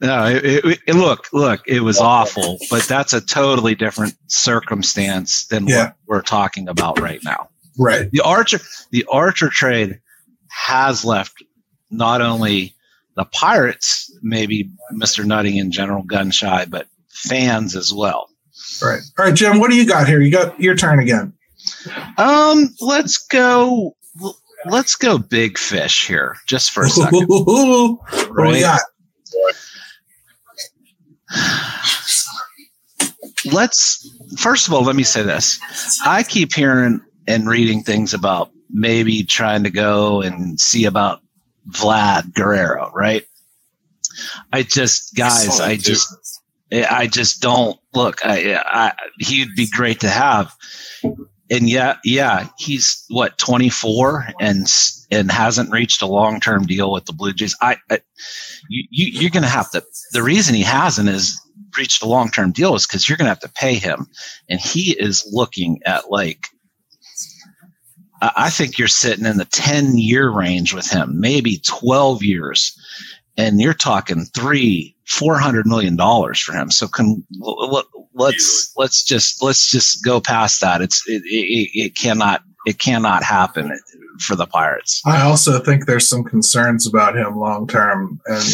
No, 0.00 0.26
it, 0.26 0.80
it, 0.86 0.94
look, 0.96 1.28
look, 1.32 1.62
it 1.66 1.80
was 1.80 1.98
awful, 2.00 2.58
but 2.70 2.82
that's 2.84 3.12
a 3.12 3.20
totally 3.20 3.74
different 3.76 4.14
circumstance 4.26 5.46
than 5.46 5.68
Yeah. 5.68 5.84
what 5.84 5.94
we're 6.06 6.22
talking 6.22 6.68
about 6.68 6.98
right 7.00 7.20
now. 7.24 7.48
Right. 7.78 8.10
The 8.10 8.20
Archer, 8.20 8.58
the 8.90 9.04
Archer 9.10 9.48
trade 9.48 10.00
has 10.48 11.04
left 11.04 11.42
not 11.90 12.20
only 12.20 12.74
the 13.14 13.24
Pirates, 13.26 14.12
maybe 14.22 14.68
Mr. 14.92 15.24
Nutting 15.24 15.56
in 15.56 15.70
general 15.70 16.02
gun 16.02 16.30
shy, 16.32 16.64
but 16.68 16.88
fans 17.08 17.76
as 17.76 17.92
well. 17.94 18.28
Right. 18.82 19.00
All 19.18 19.26
right, 19.26 19.34
Jim, 19.34 19.60
what 19.60 19.70
do 19.70 19.76
you 19.76 19.86
got 19.86 20.08
here? 20.08 20.20
You 20.20 20.32
got 20.32 20.58
your 20.60 20.74
turn 20.74 20.98
again. 20.98 21.32
Um, 22.18 22.74
let's 22.80 23.18
go. 23.28 23.94
Let's 24.66 24.94
go 24.96 25.18
big 25.18 25.58
fish 25.58 26.06
here, 26.06 26.36
just 26.46 26.70
for 26.70 26.84
a 26.84 26.88
second. 26.88 27.26
What 27.28 27.46
do 27.46 27.98
we 28.36 28.42
Right? 28.42 28.60
got? 28.60 28.80
let's 33.52 34.08
first 34.38 34.68
of 34.68 34.74
all 34.74 34.82
let 34.84 34.94
me 34.94 35.02
say 35.02 35.22
this 35.22 35.58
i 36.04 36.22
keep 36.22 36.52
hearing 36.54 37.00
and 37.26 37.48
reading 37.48 37.82
things 37.82 38.14
about 38.14 38.50
maybe 38.70 39.24
trying 39.24 39.64
to 39.64 39.70
go 39.70 40.20
and 40.22 40.60
see 40.60 40.84
about 40.84 41.20
vlad 41.70 42.32
guerrero 42.34 42.90
right 42.94 43.26
i 44.52 44.62
just 44.62 45.14
guys 45.16 45.56
saw 45.56 45.64
i 45.64 45.76
just 45.76 46.40
i 46.90 47.06
just 47.06 47.40
don't 47.42 47.78
look 47.94 48.24
I, 48.24 48.54
I 48.64 48.92
he'd 49.18 49.54
be 49.56 49.66
great 49.66 50.00
to 50.00 50.08
have 50.08 50.54
and 51.52 51.70
yeah 51.70 51.96
yeah 52.04 52.48
he's 52.58 53.04
what 53.10 53.38
24 53.38 54.26
and 54.40 54.66
and 55.12 55.30
hasn't 55.30 55.70
reached 55.70 56.02
a 56.02 56.06
long-term 56.06 56.64
deal 56.64 56.90
with 56.90 57.04
the 57.04 57.12
blue 57.12 57.32
jays 57.32 57.54
i, 57.60 57.76
I 57.90 58.00
you, 58.68 58.84
you 58.90 59.20
you're 59.20 59.30
gonna 59.30 59.46
have 59.46 59.70
to 59.70 59.84
the 60.12 60.22
reason 60.22 60.56
he 60.56 60.62
hasn't 60.62 61.08
is 61.08 61.40
reached 61.76 62.02
a 62.02 62.06
long 62.06 62.30
term 62.30 62.52
deal 62.52 62.74
is 62.74 62.86
because 62.86 63.08
you're 63.08 63.18
going 63.18 63.26
to 63.26 63.30
have 63.30 63.40
to 63.40 63.48
pay 63.48 63.74
him. 63.74 64.06
And 64.48 64.60
he 64.60 64.96
is 64.98 65.28
looking 65.30 65.80
at 65.84 66.10
like, 66.10 66.48
I 68.20 68.50
think 68.50 68.78
you're 68.78 68.88
sitting 68.88 69.26
in 69.26 69.36
the 69.36 69.44
10 69.46 69.98
year 69.98 70.30
range 70.30 70.72
with 70.72 70.88
him, 70.88 71.20
maybe 71.20 71.60
12 71.66 72.22
years. 72.22 72.78
And 73.36 73.60
you're 73.60 73.74
talking 73.74 74.24
three, 74.34 74.94
four 75.06 75.38
hundred 75.38 75.66
million 75.66 75.96
dollars 75.96 76.40
for 76.40 76.52
him. 76.52 76.70
So 76.70 76.86
can 76.86 77.24
let, 77.40 77.86
let's 78.14 78.72
let's 78.76 79.02
just 79.04 79.42
let's 79.42 79.70
just 79.70 80.04
go 80.04 80.20
past 80.20 80.60
that. 80.60 80.82
It's 80.82 81.02
it, 81.06 81.22
it, 81.24 81.70
it 81.74 81.96
cannot 81.96 82.42
it 82.66 82.78
cannot 82.78 83.22
happen 83.22 83.78
for 84.20 84.36
the 84.36 84.46
Pirates. 84.46 85.00
I 85.06 85.22
also 85.22 85.58
think 85.58 85.86
there's 85.86 86.08
some 86.08 86.24
concerns 86.24 86.86
about 86.86 87.16
him 87.16 87.36
long 87.36 87.66
term, 87.66 88.20
and 88.26 88.44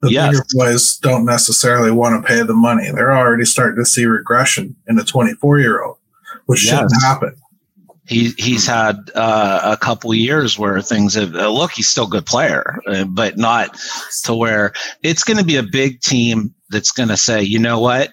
the 0.00 0.10
Yes. 0.10 0.30
bigger 0.30 0.44
boys 0.52 0.96
don't 0.96 1.24
necessarily 1.26 1.90
want 1.90 2.22
to 2.22 2.26
pay 2.26 2.42
the 2.42 2.54
money. 2.54 2.90
They're 2.90 3.14
already 3.14 3.44
starting 3.44 3.82
to 3.82 3.88
see 3.88 4.06
regression 4.06 4.76
in 4.88 4.98
a 4.98 5.04
24 5.04 5.58
year 5.58 5.82
old, 5.82 5.98
which 6.46 6.60
shouldn't 6.60 7.02
happen. 7.02 7.34
He 8.10 8.30
he's 8.38 8.66
had 8.66 8.96
uh, 9.14 9.60
a 9.62 9.76
couple 9.76 10.12
years 10.12 10.58
where 10.58 10.82
things 10.82 11.14
have 11.14 11.34
uh, 11.34 11.48
look 11.48 11.70
he's 11.70 11.88
still 11.88 12.06
a 12.06 12.10
good 12.10 12.26
player 12.26 12.80
uh, 12.88 13.04
but 13.04 13.38
not 13.38 13.78
to 14.24 14.34
where 14.34 14.72
it's 15.02 15.22
going 15.22 15.38
to 15.38 15.44
be 15.44 15.56
a 15.56 15.62
big 15.62 16.00
team 16.00 16.52
that's 16.70 16.90
going 16.90 17.08
to 17.08 17.16
say 17.16 17.40
you 17.40 17.58
know 17.58 17.78
what? 17.78 18.12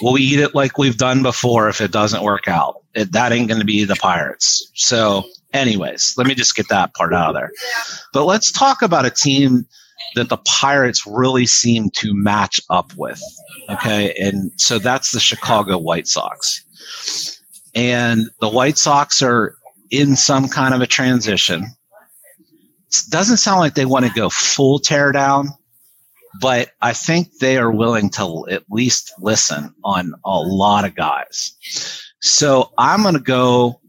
We'll 0.00 0.18
eat 0.18 0.38
it 0.38 0.54
like 0.54 0.78
we've 0.78 0.96
done 0.96 1.22
before 1.22 1.68
if 1.68 1.80
it 1.80 1.90
doesn't 1.90 2.22
work 2.22 2.46
out. 2.46 2.76
It, 2.94 3.12
that 3.12 3.32
ain't 3.32 3.48
going 3.48 3.60
to 3.60 3.66
be 3.66 3.84
the 3.84 3.96
pirates. 3.96 4.70
So 4.74 5.24
anyways 5.52 6.14
let 6.16 6.26
me 6.26 6.34
just 6.34 6.56
get 6.56 6.68
that 6.70 6.94
part 6.94 7.12
out 7.12 7.30
of 7.30 7.34
there. 7.34 7.50
But 8.14 8.24
let's 8.24 8.50
talk 8.50 8.80
about 8.80 9.04
a 9.04 9.10
team 9.10 9.66
that 10.14 10.30
the 10.30 10.38
pirates 10.38 11.06
really 11.06 11.46
seem 11.46 11.90
to 11.90 12.14
match 12.14 12.58
up 12.70 12.92
with 12.96 13.20
okay? 13.68 14.14
And 14.18 14.50
so 14.56 14.78
that's 14.78 15.12
the 15.12 15.20
chicago 15.20 15.76
white 15.76 16.06
sox 16.06 17.41
and 17.74 18.28
the 18.40 18.48
White 18.48 18.78
Sox 18.78 19.22
are 19.22 19.56
in 19.90 20.16
some 20.16 20.48
kind 20.48 20.74
of 20.74 20.80
a 20.80 20.86
transition. 20.86 21.66
It 22.88 23.10
doesn't 23.10 23.38
sound 23.38 23.60
like 23.60 23.74
they 23.74 23.86
want 23.86 24.06
to 24.06 24.12
go 24.12 24.28
full 24.28 24.78
tear 24.78 25.12
down, 25.12 25.48
but 26.40 26.70
I 26.80 26.92
think 26.92 27.38
they 27.38 27.56
are 27.56 27.70
willing 27.70 28.10
to 28.10 28.46
at 28.50 28.64
least 28.70 29.12
listen 29.18 29.74
on 29.84 30.12
a 30.24 30.40
lot 30.40 30.84
of 30.84 30.94
guys. 30.94 31.52
So 32.20 32.72
I'm 32.78 33.02
going 33.02 33.14
to 33.14 33.20
go 33.20 33.80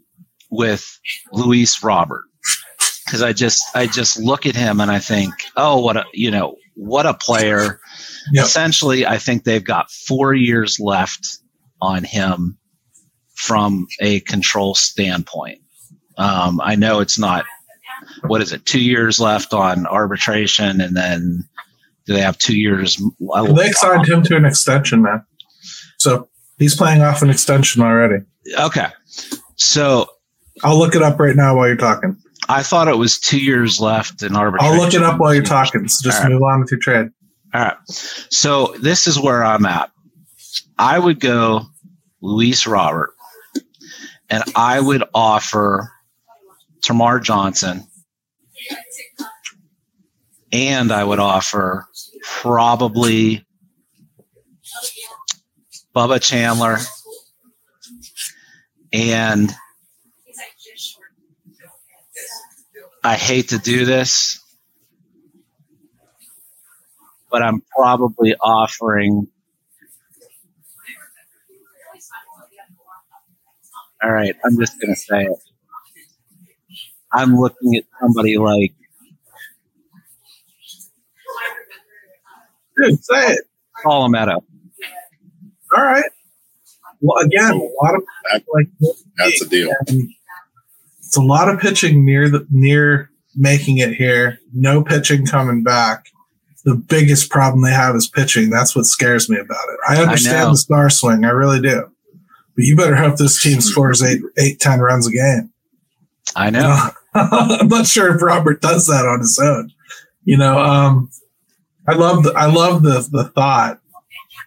with 0.49 0.99
Luis 1.31 1.83
Robert 1.83 2.23
because 3.05 3.21
I 3.21 3.33
just 3.33 3.63
I 3.75 3.87
just 3.87 4.19
look 4.19 4.45
at 4.45 4.55
him 4.55 4.79
and 4.79 4.89
I 4.89 4.99
think, 4.99 5.33
oh, 5.57 5.81
what 5.81 5.97
a 5.97 6.05
you 6.13 6.31
know 6.31 6.55
what 6.75 7.05
a 7.05 7.13
player. 7.13 7.79
Yep. 8.31 8.45
Essentially, 8.45 9.05
I 9.05 9.17
think 9.17 9.43
they've 9.43 9.63
got 9.63 9.91
four 9.91 10.33
years 10.33 10.79
left 10.79 11.39
on 11.81 12.03
him 12.03 12.57
from 13.33 13.87
a 13.99 14.19
control 14.21 14.75
standpoint. 14.75 15.59
Um, 16.17 16.61
I 16.61 16.75
know 16.75 16.99
it's 16.99 17.17
not, 17.17 17.45
what 18.27 18.41
is 18.41 18.51
it, 18.51 18.65
two 18.65 18.81
years 18.81 19.19
left 19.19 19.53
on 19.53 19.87
arbitration, 19.87 20.81
and 20.81 20.95
then 20.95 21.43
do 22.05 22.13
they 22.13 22.21
have 22.21 22.37
two 22.37 22.57
years? 22.57 22.97
They 22.97 23.71
signed 23.71 24.07
him 24.07 24.23
to 24.23 24.35
an 24.35 24.45
extension, 24.45 25.01
man. 25.01 25.25
So 25.97 26.29
he's 26.57 26.75
playing 26.75 27.01
off 27.01 27.21
an 27.21 27.29
extension 27.29 27.81
already. 27.81 28.23
Okay. 28.59 28.87
So 29.55 30.07
I'll 30.63 30.77
look 30.77 30.95
it 30.95 31.01
up 31.01 31.19
right 31.19 31.35
now 31.35 31.55
while 31.55 31.67
you're 31.67 31.77
talking. 31.77 32.17
I 32.49 32.61
thought 32.61 32.89
it 32.89 32.97
was 32.97 33.17
two 33.19 33.39
years 33.39 33.79
left 33.79 34.21
in 34.21 34.35
arbitration. 34.35 34.73
I'll 34.73 34.81
look 34.81 34.93
it 34.93 35.01
up 35.01 35.19
while 35.19 35.33
you're 35.33 35.43
talking. 35.43 35.87
So 35.87 36.03
just 36.03 36.21
right. 36.21 36.31
move 36.31 36.43
on 36.43 36.59
with 36.59 36.71
your 36.71 36.79
trade. 36.79 37.09
All 37.53 37.61
right. 37.61 37.77
So 37.87 38.75
this 38.81 39.07
is 39.07 39.17
where 39.19 39.43
I'm 39.43 39.65
at. 39.65 39.89
I 40.77 40.99
would 40.99 41.19
go 41.19 41.67
Luis 42.21 42.67
Robert, 42.67 43.13
and 44.33 44.43
I 44.55 44.81
would 44.81 45.03
offer 45.13 45.91
Termar 46.81 47.21
Johnson, 47.21 47.85
and 50.51 50.91
I 50.91 51.03
would 51.03 51.19
offer 51.19 51.85
probably 52.41 53.45
Bubba 55.95 56.19
Chandler, 56.19 56.79
and 58.91 59.53
I 63.03 63.15
hate 63.17 63.49
to 63.49 63.59
do 63.59 63.85
this, 63.85 64.41
but 67.29 67.43
I'm 67.43 67.61
probably 67.77 68.33
offering. 68.41 69.27
All 74.03 74.11
right, 74.11 74.35
I'm 74.45 74.59
just 74.59 74.79
going 74.81 74.93
to 74.93 74.99
say 74.99 75.23
it. 75.23 75.37
I'm 77.13 77.39
looking 77.39 77.75
at 77.75 77.83
somebody 78.01 78.37
like. 78.37 78.73
Dude, 82.75 83.03
say 83.03 83.33
it. 83.33 83.41
Call 83.83 84.05
him 84.05 84.13
Solometo. 84.13 84.43
All 85.75 85.83
right. 85.83 86.05
Well, 87.01 87.23
again, 87.25 87.51
a 87.51 87.83
lot 87.83 87.95
of 87.95 88.03
like 88.53 88.67
That's 89.17 89.41
a 89.41 89.49
deal. 89.49 89.69
it's 90.99 91.17
a 91.17 91.21
lot 91.21 91.49
of 91.49 91.59
pitching 91.59 92.05
near 92.05 92.29
the 92.29 92.47
near 92.49 93.09
making 93.35 93.79
it 93.79 93.93
here. 93.93 94.39
No 94.53 94.83
pitching 94.83 95.25
coming 95.25 95.63
back. 95.63 96.05
The 96.65 96.75
biggest 96.75 97.29
problem 97.29 97.61
they 97.61 97.71
have 97.71 97.95
is 97.95 98.07
pitching. 98.07 98.49
That's 98.49 98.75
what 98.75 98.85
scares 98.85 99.29
me 99.29 99.37
about 99.37 99.65
it. 99.69 99.79
I 99.87 100.01
understand 100.01 100.45
know. 100.45 100.51
the 100.51 100.57
star 100.57 100.89
swing, 100.89 101.25
I 101.25 101.29
really 101.29 101.61
do. 101.61 101.92
But 102.55 102.65
you 102.65 102.75
better 102.75 102.95
hope 102.95 103.17
this 103.17 103.41
team 103.41 103.61
scores 103.61 104.03
eight, 104.03 104.21
eight, 104.37 104.59
ten 104.59 104.79
runs 104.79 105.07
a 105.07 105.11
game. 105.11 105.51
I 106.35 106.49
know. 106.49 106.89
I'm 107.15 107.67
not 107.67 107.87
sure 107.87 108.15
if 108.15 108.21
Robert 108.21 108.61
does 108.61 108.87
that 108.87 109.05
on 109.05 109.19
his 109.19 109.39
own. 109.41 109.71
You 110.23 110.37
know, 110.37 110.57
um, 110.59 111.09
I 111.87 111.93
love 111.93 112.23
the 112.23 112.31
I 112.33 112.45
love 112.45 112.83
the 112.83 113.07
the 113.11 113.25
thought. 113.25 113.79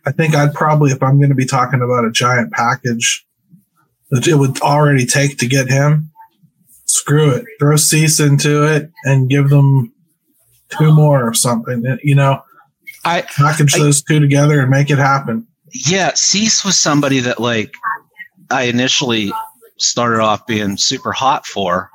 I 0.05 0.13
think 0.13 0.35
I'd 0.37 0.55
probably, 0.55 0.93
if 0.93 1.03
I'm 1.03 1.19
going 1.19 1.31
to 1.31 1.35
be 1.35 1.45
talking 1.47 1.83
about 1.83 2.05
a 2.05 2.13
giant 2.13 2.53
package 2.53 3.27
that 4.11 4.29
it 4.29 4.37
would 4.37 4.61
already 4.61 5.05
take 5.05 5.39
to 5.39 5.49
get 5.49 5.69
him, 5.69 6.11
screw 6.85 7.31
it. 7.31 7.45
Throw 7.59 7.75
Cease 7.77 8.21
into 8.21 8.65
it 8.65 8.91
and 9.05 9.29
give 9.29 9.51
them 9.51 9.93
two 10.79 10.95
more 10.95 11.29
or 11.29 11.35
something. 11.35 11.99
You 12.05 12.15
know, 12.15 12.43
I 13.05 13.23
package 13.23 13.75
I- 13.75 13.79
those 13.81 14.01
two 14.03 14.21
together 14.21 14.61
and 14.61 14.71
make 14.71 14.91
it 14.91 14.99
happen. 14.99 15.47
yeah, 15.73 16.13
Cease 16.15 16.65
was 16.65 16.77
somebody 16.79 17.19
that 17.21 17.41
like 17.41 17.75
I 18.51 18.65
initially 18.65 19.33
started 19.79 20.21
off 20.21 20.47
being 20.47 20.77
super 20.77 21.13
hot 21.13 21.47
for, 21.47 21.91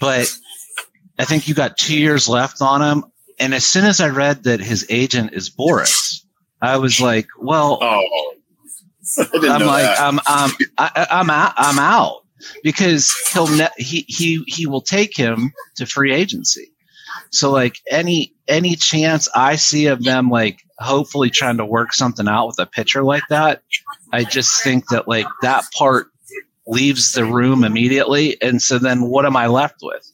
but 0.00 0.32
I 1.18 1.24
think 1.24 1.48
you 1.48 1.54
got 1.54 1.76
two 1.76 1.98
years 1.98 2.28
left 2.28 2.60
on 2.60 2.82
him. 2.82 3.04
And 3.38 3.54
as 3.54 3.66
soon 3.66 3.84
as 3.84 4.00
I 4.00 4.08
read 4.08 4.44
that 4.44 4.60
his 4.60 4.86
agent 4.88 5.32
is 5.34 5.50
Boras, 5.50 6.22
I 6.62 6.78
was 6.78 7.00
like, 7.00 7.26
well, 7.38 7.78
Oh, 7.82 8.32
I'm 9.18 9.66
like, 9.66 9.84
that. 9.84 10.00
I'm, 10.00 10.18
I'm, 10.26 10.50
I, 10.78 11.06
I'm 11.10 11.30
out, 11.30 11.52
I'm 11.56 11.78
out 11.78 12.22
because 12.62 13.12
he'll, 13.32 13.46
ne- 13.48 13.68
he, 13.76 14.04
he, 14.08 14.42
he 14.46 14.66
will 14.66 14.80
take 14.80 15.16
him 15.16 15.52
to 15.76 15.86
free 15.86 16.12
agency. 16.12 16.72
So 17.30 17.50
like 17.50 17.76
any, 17.90 18.34
any 18.48 18.76
chance 18.76 19.28
I 19.34 19.56
see 19.56 19.86
of 19.86 20.02
them, 20.02 20.28
like 20.30 20.60
hopefully 20.78 21.30
trying 21.30 21.58
to 21.58 21.64
work 21.64 21.92
something 21.92 22.26
out 22.28 22.46
with 22.46 22.58
a 22.58 22.66
pitcher 22.66 23.02
like 23.02 23.24
that, 23.30 23.62
I 24.12 24.24
just 24.24 24.62
think 24.62 24.88
that 24.88 25.08
like 25.08 25.26
that 25.42 25.64
part 25.76 26.08
leaves 26.66 27.12
the 27.12 27.24
room 27.24 27.64
immediately. 27.64 28.40
And 28.42 28.60
so 28.60 28.78
then 28.78 29.08
what 29.08 29.24
am 29.24 29.36
I 29.36 29.46
left 29.46 29.76
with? 29.82 30.10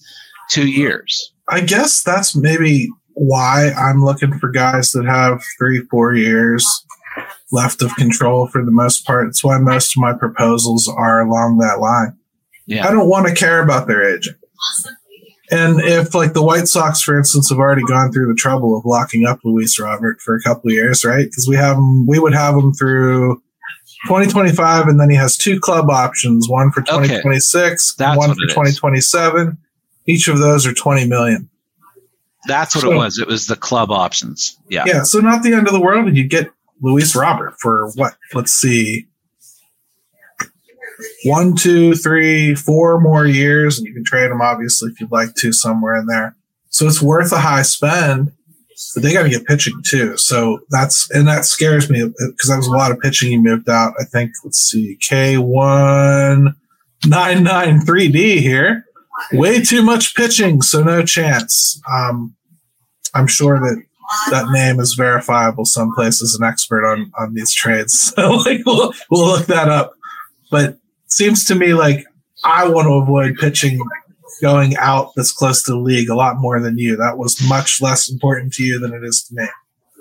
Two 0.51 0.69
years. 0.69 1.33
I 1.49 1.61
guess 1.61 2.03
that's 2.03 2.37
maybe 2.37 2.89
why 3.15 3.71
I'm 3.73 4.05
looking 4.05 4.39
for 4.39 4.51
guys 4.51 4.93
that 4.93 5.05
have 5.05 5.43
three, 5.59 5.81
four 5.91 6.15
years 6.15 6.67
left 7.51 7.83
of 7.83 7.95
control 7.97 8.47
for 8.47 8.65
the 8.65 8.71
most 8.71 9.07
part. 9.07 9.29
It's 9.29 9.45
why 9.45 9.59
most 9.59 9.97
of 9.97 10.01
my 10.01 10.13
proposals 10.15 10.89
are 10.89 11.21
along 11.21 11.59
that 11.59 11.81
line. 11.81 12.17
Yeah. 12.67 12.87
I 12.87 12.93
don't 12.93 13.09
want 13.09 13.29
to 13.29 13.35
care 13.35 13.63
about 13.63 13.87
their 13.87 14.15
agent. 14.15 14.37
And 15.51 15.81
if 15.81 16.15
like 16.15 16.33
the 16.33 16.43
White 16.43 16.67
Sox, 16.67 17.03
for 17.03 17.17
instance, 17.19 17.51
have 17.51 17.59
already 17.59 17.83
gone 17.83 18.11
through 18.11 18.29
the 18.29 18.35
trouble 18.35 18.77
of 18.77 18.87
locking 18.87 19.27
up 19.27 19.41
Luis 19.45 19.79
Robert 19.79 20.21
for 20.21 20.35
a 20.35 20.43
couple 20.43 20.71
of 20.71 20.75
years, 20.75 21.05
right? 21.05 21.25
Because 21.25 21.47
we 21.47 21.57
have 21.57 21.77
him, 21.77 22.07
we 22.07 22.19
would 22.19 22.33
have 22.33 22.55
him 22.55 22.73
through 22.73 23.43
2025, 24.07 24.87
and 24.89 24.99
then 25.01 25.11
he 25.11 25.17
has 25.17 25.37
two 25.37 25.61
club 25.61 25.89
options: 25.91 26.49
one 26.49 26.71
for 26.73 26.81
2026, 26.83 27.95
That's 27.95 28.17
one 28.19 28.35
for 28.35 28.43
it 28.43 28.47
is. 28.49 28.55
2027. 28.55 29.59
Each 30.07 30.27
of 30.29 30.39
those 30.39 30.67
are 30.67 30.73
20 30.75 31.07
million. 31.07 31.49
That's 32.49 32.75
what 32.75 32.83
So- 32.83 32.93
it 32.93 32.97
was. 32.97 33.19
It 33.19 33.29
was 33.29 33.47
the 33.47 33.55
club 33.57 33.91
options. 33.93 34.57
Yeah. 34.69 34.85
Yeah, 34.87 35.03
so 35.05 35.21
not 35.21 35.43
the 35.45 35.53
end 35.55 35.69
of 35.69 35.73
the 35.73 35.81
world, 35.81 36.09
and 36.09 36.17
you 36.17 36.27
get 36.27 36.51
Luis 36.81 37.15
Robert 37.15 37.55
for 37.61 37.91
what? 37.95 38.15
Let's 38.35 38.53
see, 38.53 39.07
one, 41.25 41.55
two, 41.55 41.95
three, 41.95 42.55
four 42.55 43.01
more 43.01 43.27
years, 43.27 43.79
and 43.79 43.87
you 43.87 43.95
can 43.95 44.05
trade 44.05 44.31
him 44.31 44.41
obviously 44.41 44.91
if 44.91 45.01
you'd 45.01 45.13
like 45.13 45.35
to 45.37 45.53
somewhere 45.53 45.95
in 45.97 46.07
there. 46.07 46.35
So 46.71 46.87
it's 46.87 47.03
worth 47.03 47.33
a 47.33 47.39
high 47.39 47.63
spend, 47.63 48.33
but 48.95 49.03
they 49.03 49.13
got 49.13 49.23
to 49.23 49.29
get 49.29 49.47
pitching 49.47 49.81
too. 49.85 50.17
So 50.17 50.61
that's 50.71 51.11
and 51.11 51.27
that 51.29 51.45
scares 51.45 51.91
me 51.91 52.05
because 52.05 52.49
that 52.49 52.57
was 52.57 52.67
a 52.67 52.73
lot 52.73 52.91
of 52.91 53.01
pitching 53.01 53.31
he 53.31 53.39
moved 53.39 53.69
out. 53.69 53.95
I 54.01 54.05
think 54.05 54.33
let's 54.45 54.59
see, 54.59 54.97
K 55.01 55.39
one 55.39 56.55
nine 57.07 57.43
nine 57.43 57.81
three 57.81 58.09
D 58.09 58.41
here. 58.41 58.85
Way 59.33 59.61
too 59.63 59.83
much 59.83 60.15
pitching, 60.15 60.63
so 60.63 60.83
no 60.83 61.05
chance. 61.05 61.81
Um, 61.91 62.35
I'm 63.15 63.27
sure 63.27 63.61
that 63.61 63.83
that 64.31 64.51
name 64.51 64.81
is 64.81 64.95
verifiable 64.95 65.65
someplace 65.65 66.23
as 66.23 66.37
an 66.39 66.45
expert 66.45 66.85
on 66.85 67.13
on 67.19 67.35
these 67.35 67.53
trades. 67.53 68.13
So 68.23 68.37
like 68.37 68.61
we'll 68.67 68.93
we'll 69.11 69.27
look 69.27 69.47
that 69.47 69.69
up. 69.69 69.95
But 70.51 70.79
seems 71.07 71.45
to 71.47 71.55
me 71.55 71.75
like 71.75 72.05
I 72.45 72.69
want 72.69 72.87
to 72.87 72.95
avoid 72.95 73.37
pitching 73.37 73.81
going 74.43 74.77
out 74.77 75.13
this 75.17 75.33
close 75.33 75.63
to 75.63 75.71
the 75.73 75.79
league 75.79 76.11
a 76.11 76.15
lot 76.15 76.37
more 76.39 76.61
than 76.61 76.77
you. 76.77 76.97
That 76.97 77.17
was 77.17 77.41
much 77.49 77.81
less 77.81 78.11
important 78.11 78.53
to 78.55 78.63
you 78.65 78.79
than 78.79 78.93
it 78.93 79.03
is 79.05 79.23
to 79.29 79.35
me. 79.37 79.47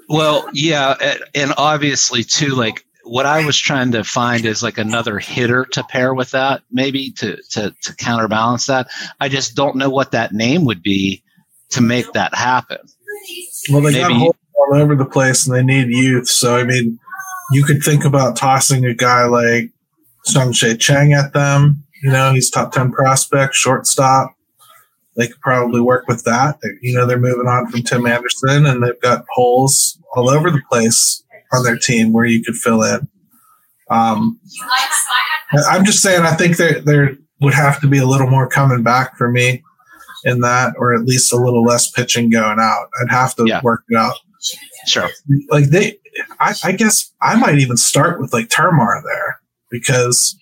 Well, 0.09 0.49
yeah, 0.51 0.95
and- 1.33 1.53
obviously 1.57 2.23
too, 2.23 2.55
like 2.55 2.83
what 3.05 3.25
I 3.25 3.45
was 3.45 3.57
trying 3.57 3.91
to 3.93 4.03
find 4.03 4.45
is 4.45 4.61
like 4.61 4.77
another 4.77 5.19
hitter 5.19 5.65
to 5.71 5.83
pair 5.83 6.13
with 6.13 6.31
that, 6.31 6.63
maybe 6.71 7.11
to 7.13 7.37
to 7.51 7.73
to 7.83 7.95
counterbalance 7.95 8.65
that. 8.65 8.87
I 9.21 9.29
just 9.29 9.55
don't 9.55 9.77
know 9.77 9.89
what 9.89 10.11
that 10.11 10.33
name 10.33 10.65
would 10.65 10.83
be 10.83 11.23
to 11.69 11.81
make 11.81 12.11
that 12.13 12.35
happen. 12.35 12.79
Well, 13.71 13.81
they 13.81 13.93
got 13.93 14.09
Maybe- 14.09 14.19
holes 14.19 14.35
all 14.55 14.75
over 14.75 14.95
the 14.95 15.05
place 15.05 15.47
and 15.47 15.55
they 15.55 15.63
need 15.63 15.87
youth. 15.95 16.27
So 16.27 16.57
I 16.57 16.63
mean, 16.63 16.99
you 17.53 17.63
could 17.63 17.81
think 17.83 18.03
about 18.03 18.35
tossing 18.35 18.85
a 18.85 18.93
guy 18.93 19.25
like 19.25 19.71
Tsung-Che 20.25 20.77
Cheng 20.77 21.13
at 21.13 21.33
them. 21.33 21.83
You 22.03 22.11
know, 22.11 22.33
he's 22.33 22.49
top 22.49 22.71
ten 22.71 22.91
prospect, 22.91 23.55
shortstop. 23.55 24.33
They 25.17 25.27
could 25.27 25.41
probably 25.41 25.81
work 25.81 26.07
with 26.07 26.23
that. 26.23 26.57
They, 26.61 26.69
you 26.81 26.95
know, 26.95 27.05
they're 27.05 27.19
moving 27.19 27.47
on 27.47 27.67
from 27.67 27.83
Tim 27.83 28.05
Anderson, 28.07 28.65
and 28.65 28.81
they've 28.83 28.99
got 29.01 29.25
holes 29.33 29.99
all 30.15 30.29
over 30.29 30.49
the 30.49 30.61
place 30.69 31.23
on 31.51 31.63
their 31.63 31.77
team 31.77 32.13
where 32.13 32.25
you 32.25 32.43
could 32.43 32.55
fill 32.55 32.81
in. 32.83 33.07
Um, 33.89 34.39
I'm 35.69 35.83
just 35.85 36.01
saying, 36.01 36.21
I 36.23 36.33
think 36.35 36.57
there 36.57 36.79
there 36.81 37.17
would 37.41 37.53
have 37.53 37.81
to 37.81 37.87
be 37.87 37.97
a 37.97 38.05
little 38.05 38.29
more 38.29 38.47
coming 38.47 38.83
back 38.83 39.17
for 39.17 39.29
me 39.29 39.63
in 40.23 40.39
that, 40.41 40.73
or 40.77 40.93
at 40.93 41.03
least 41.05 41.33
a 41.33 41.37
little 41.37 41.63
less 41.63 41.89
pitching 41.91 42.29
going 42.29 42.59
out. 42.59 42.87
I'd 43.01 43.11
have 43.11 43.35
to 43.35 43.45
Yeah. 43.45 43.59
work 43.63 43.83
it 43.89 43.97
out. 43.97 44.15
Sure. 44.87 45.09
Like 45.49 45.65
they, 45.65 45.97
I, 46.39 46.53
I 46.63 46.71
guess 46.71 47.11
I 47.21 47.35
might 47.35 47.59
even 47.59 47.77
start 47.77 48.19
with 48.21 48.31
like 48.33 48.47
Termar 48.47 49.01
there 49.03 49.39
because 49.69 50.37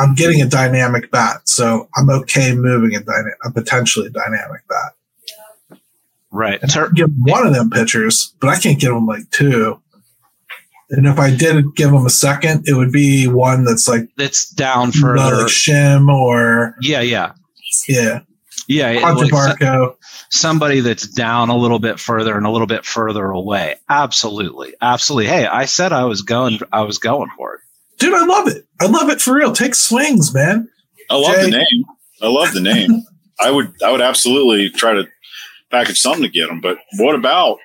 I'm 0.00 0.14
getting 0.14 0.40
a 0.42 0.46
dynamic 0.48 1.10
bat, 1.10 1.42
so 1.48 1.88
I'm 1.96 2.08
okay 2.10 2.54
moving 2.54 2.94
a, 2.96 3.00
dyna- 3.00 3.36
a 3.44 3.50
potentially 3.52 4.10
dynamic 4.10 4.62
bat. 4.68 5.78
Right. 6.32 6.62
And 6.62 6.70
I 6.70 6.74
can 6.86 6.94
give 6.94 7.10
one 7.22 7.46
of 7.46 7.52
them 7.54 7.70
pitchers, 7.70 8.34
but 8.40 8.48
I 8.50 8.58
can't 8.58 8.78
give 8.80 8.92
them 8.94 9.06
like 9.06 9.28
two. 9.30 9.80
And 10.90 11.06
if 11.06 11.18
I 11.18 11.34
did 11.34 11.64
give 11.76 11.90
them 11.90 12.04
a 12.06 12.10
second, 12.10 12.64
it 12.68 12.74
would 12.74 12.92
be 12.92 13.26
one 13.28 13.64
that's 13.64 13.86
like, 13.88 14.08
that's 14.16 14.48
down 14.50 14.90
further. 14.92 15.36
like 15.42 15.46
Shim 15.46 16.12
or 16.12 16.74
Yeah, 16.80 17.00
yeah. 17.00 17.32
yeah, 17.88 18.20
Yeah, 18.66 18.90
like 19.10 19.30
Barco. 19.30 19.96
somebody 20.30 20.80
that's 20.80 21.06
down 21.06 21.48
a 21.48 21.56
little 21.56 21.78
bit 21.78 22.00
further 22.00 22.36
and 22.36 22.44
a 22.46 22.50
little 22.50 22.66
bit 22.66 22.84
further 22.84 23.26
away. 23.30 23.76
Absolutely. 23.88 24.74
Absolutely. 24.80 25.26
Hey, 25.26 25.46
I 25.46 25.64
said 25.66 25.92
I 25.92 26.04
was 26.04 26.22
going 26.22 26.58
I 26.72 26.82
was 26.82 26.98
going 26.98 27.30
for 27.36 27.54
it. 27.54 27.59
Dude, 28.00 28.14
I 28.14 28.24
love 28.24 28.48
it. 28.48 28.66
I 28.80 28.86
love 28.86 29.10
it 29.10 29.20
for 29.20 29.34
real. 29.34 29.52
Take 29.52 29.74
swings, 29.74 30.34
man. 30.34 30.68
I 31.10 31.16
love 31.16 31.36
Jay- 31.36 31.44
the 31.44 31.50
name. 31.50 31.84
I 32.22 32.28
love 32.28 32.52
the 32.52 32.60
name. 32.60 33.02
I 33.40 33.50
would 33.50 33.72
I 33.82 33.92
would 33.92 34.00
absolutely 34.00 34.70
try 34.70 34.94
to 34.94 35.06
package 35.70 36.00
something 36.00 36.22
to 36.22 36.28
get 36.28 36.48
them. 36.48 36.60
But 36.60 36.78
what 36.98 37.14
about? 37.14 37.58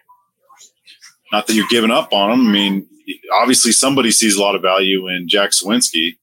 Not 1.31 1.47
that 1.47 1.53
you're 1.53 1.67
giving 1.69 1.91
up 1.91 2.13
on 2.13 2.29
them. 2.29 2.47
I 2.47 2.51
mean, 2.51 2.87
obviously 3.33 3.71
somebody 3.71 4.11
sees 4.11 4.35
a 4.35 4.41
lot 4.41 4.55
of 4.55 4.61
value 4.61 5.07
in 5.07 5.27
Jack 5.27 5.51
Suwinski. 5.51 6.17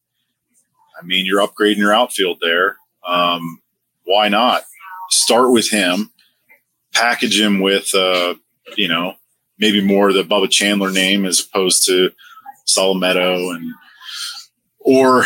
I 1.00 1.04
mean, 1.04 1.26
you're 1.26 1.46
upgrading 1.46 1.78
your 1.78 1.92
outfield 1.92 2.38
there. 2.40 2.76
Um, 3.06 3.60
why 4.04 4.28
not 4.28 4.62
start 5.10 5.52
with 5.52 5.70
him? 5.70 6.10
Package 6.94 7.40
him 7.40 7.60
with, 7.60 7.94
uh, 7.94 8.34
you 8.76 8.88
know, 8.88 9.14
maybe 9.58 9.80
more 9.80 10.12
the 10.12 10.22
Bubba 10.22 10.50
Chandler 10.50 10.90
name 10.90 11.24
as 11.24 11.40
opposed 11.40 11.86
to 11.86 12.10
Solometo 12.66 13.54
and 13.54 13.72
or 14.84 15.24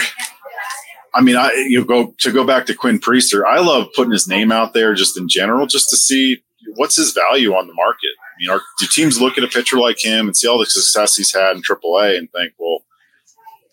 I 1.15 1.21
mean, 1.23 1.37
I 1.37 1.53
you 1.69 1.85
go 1.85 2.15
to 2.19 2.33
go 2.33 2.45
back 2.45 2.67
to 2.67 2.75
Quinn 2.75 2.99
Priester. 2.99 3.45
I 3.47 3.61
love 3.61 3.89
putting 3.95 4.13
his 4.13 4.29
name 4.29 4.53
out 4.53 4.75
there 4.75 4.95
just 4.95 5.17
in 5.19 5.29
general, 5.29 5.67
just 5.67 5.89
to 5.91 5.97
see 5.97 6.43
what's 6.75 6.97
his 6.97 7.13
value 7.13 7.55
on 7.55 7.67
the 7.67 7.75
market? 7.75 8.11
I 8.19 8.35
mean, 8.41 8.51
are, 8.51 8.61
do 8.79 8.87
teams 8.87 9.21
look 9.21 9.39
at 9.39 9.45
a 9.45 9.49
pitcher 9.49 9.79
like 9.79 10.05
him 10.05 10.27
and 10.27 10.37
see 10.37 10.47
all 10.49 10.59
the 10.59 10.67
success 10.67 11.17
he's 11.17 11.33
had 11.33 11.57
in 11.57 11.63
AAA 11.63 12.19
and 12.19 12.31
think, 12.33 12.53
well, 12.59 12.81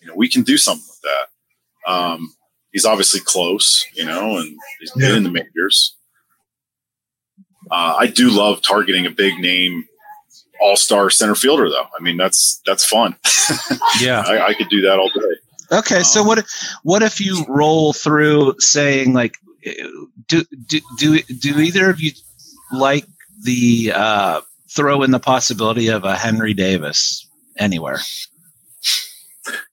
you 0.00 0.08
know, 0.08 0.14
we 0.16 0.28
can 0.28 0.42
do 0.42 0.56
something 0.56 0.86
with 0.88 1.00
that. 1.02 1.90
Um, 1.92 2.34
he's 2.72 2.86
obviously 2.86 3.20
close, 3.20 3.84
you 3.94 4.04
know, 4.06 4.38
and 4.38 4.56
he's 4.80 4.92
been 4.92 5.10
Yeah. 5.10 5.16
in 5.18 5.22
the 5.24 5.30
majors. 5.30 5.96
Uh, 7.70 7.96
I 7.98 8.06
do 8.06 8.30
love 8.30 8.62
targeting 8.62 9.04
a 9.06 9.10
big 9.10 9.38
name 9.38 9.84
all 10.60 10.76
star 10.76 11.10
center 11.10 11.34
fielder, 11.34 11.68
though. 11.68 11.86
I 11.98 12.02
mean, 12.02 12.16
that's 12.16 12.60
that's 12.66 12.84
fun. 12.84 13.16
Yeah. 14.00 14.22
I, 14.26 14.46
I 14.48 14.54
could 14.54 14.68
do 14.70 14.80
that 14.82 14.98
all 14.98 15.10
day. 15.10 15.36
Okay, 15.72 16.02
so 16.02 16.20
Um, 16.20 16.26
what 16.26 16.38
if, 16.38 16.46
what 16.82 17.02
if 17.02 17.20
you 17.20 17.44
roll 17.48 17.92
through 17.92 18.54
saying 18.58 19.12
like 19.14 19.36
do 20.28 20.44
do 20.66 20.80
do, 20.98 21.18
do 21.22 21.58
either 21.60 21.88
of 21.90 22.00
you 22.00 22.12
like 22.72 23.06
the 23.44 23.92
uh, 23.94 24.40
throw 24.70 25.02
in 25.02 25.10
the 25.10 25.18
possibility 25.20 25.88
of 25.88 26.04
a 26.04 26.16
Henry 26.16 26.52
Davis 26.54 27.26
anywhere? 27.58 27.98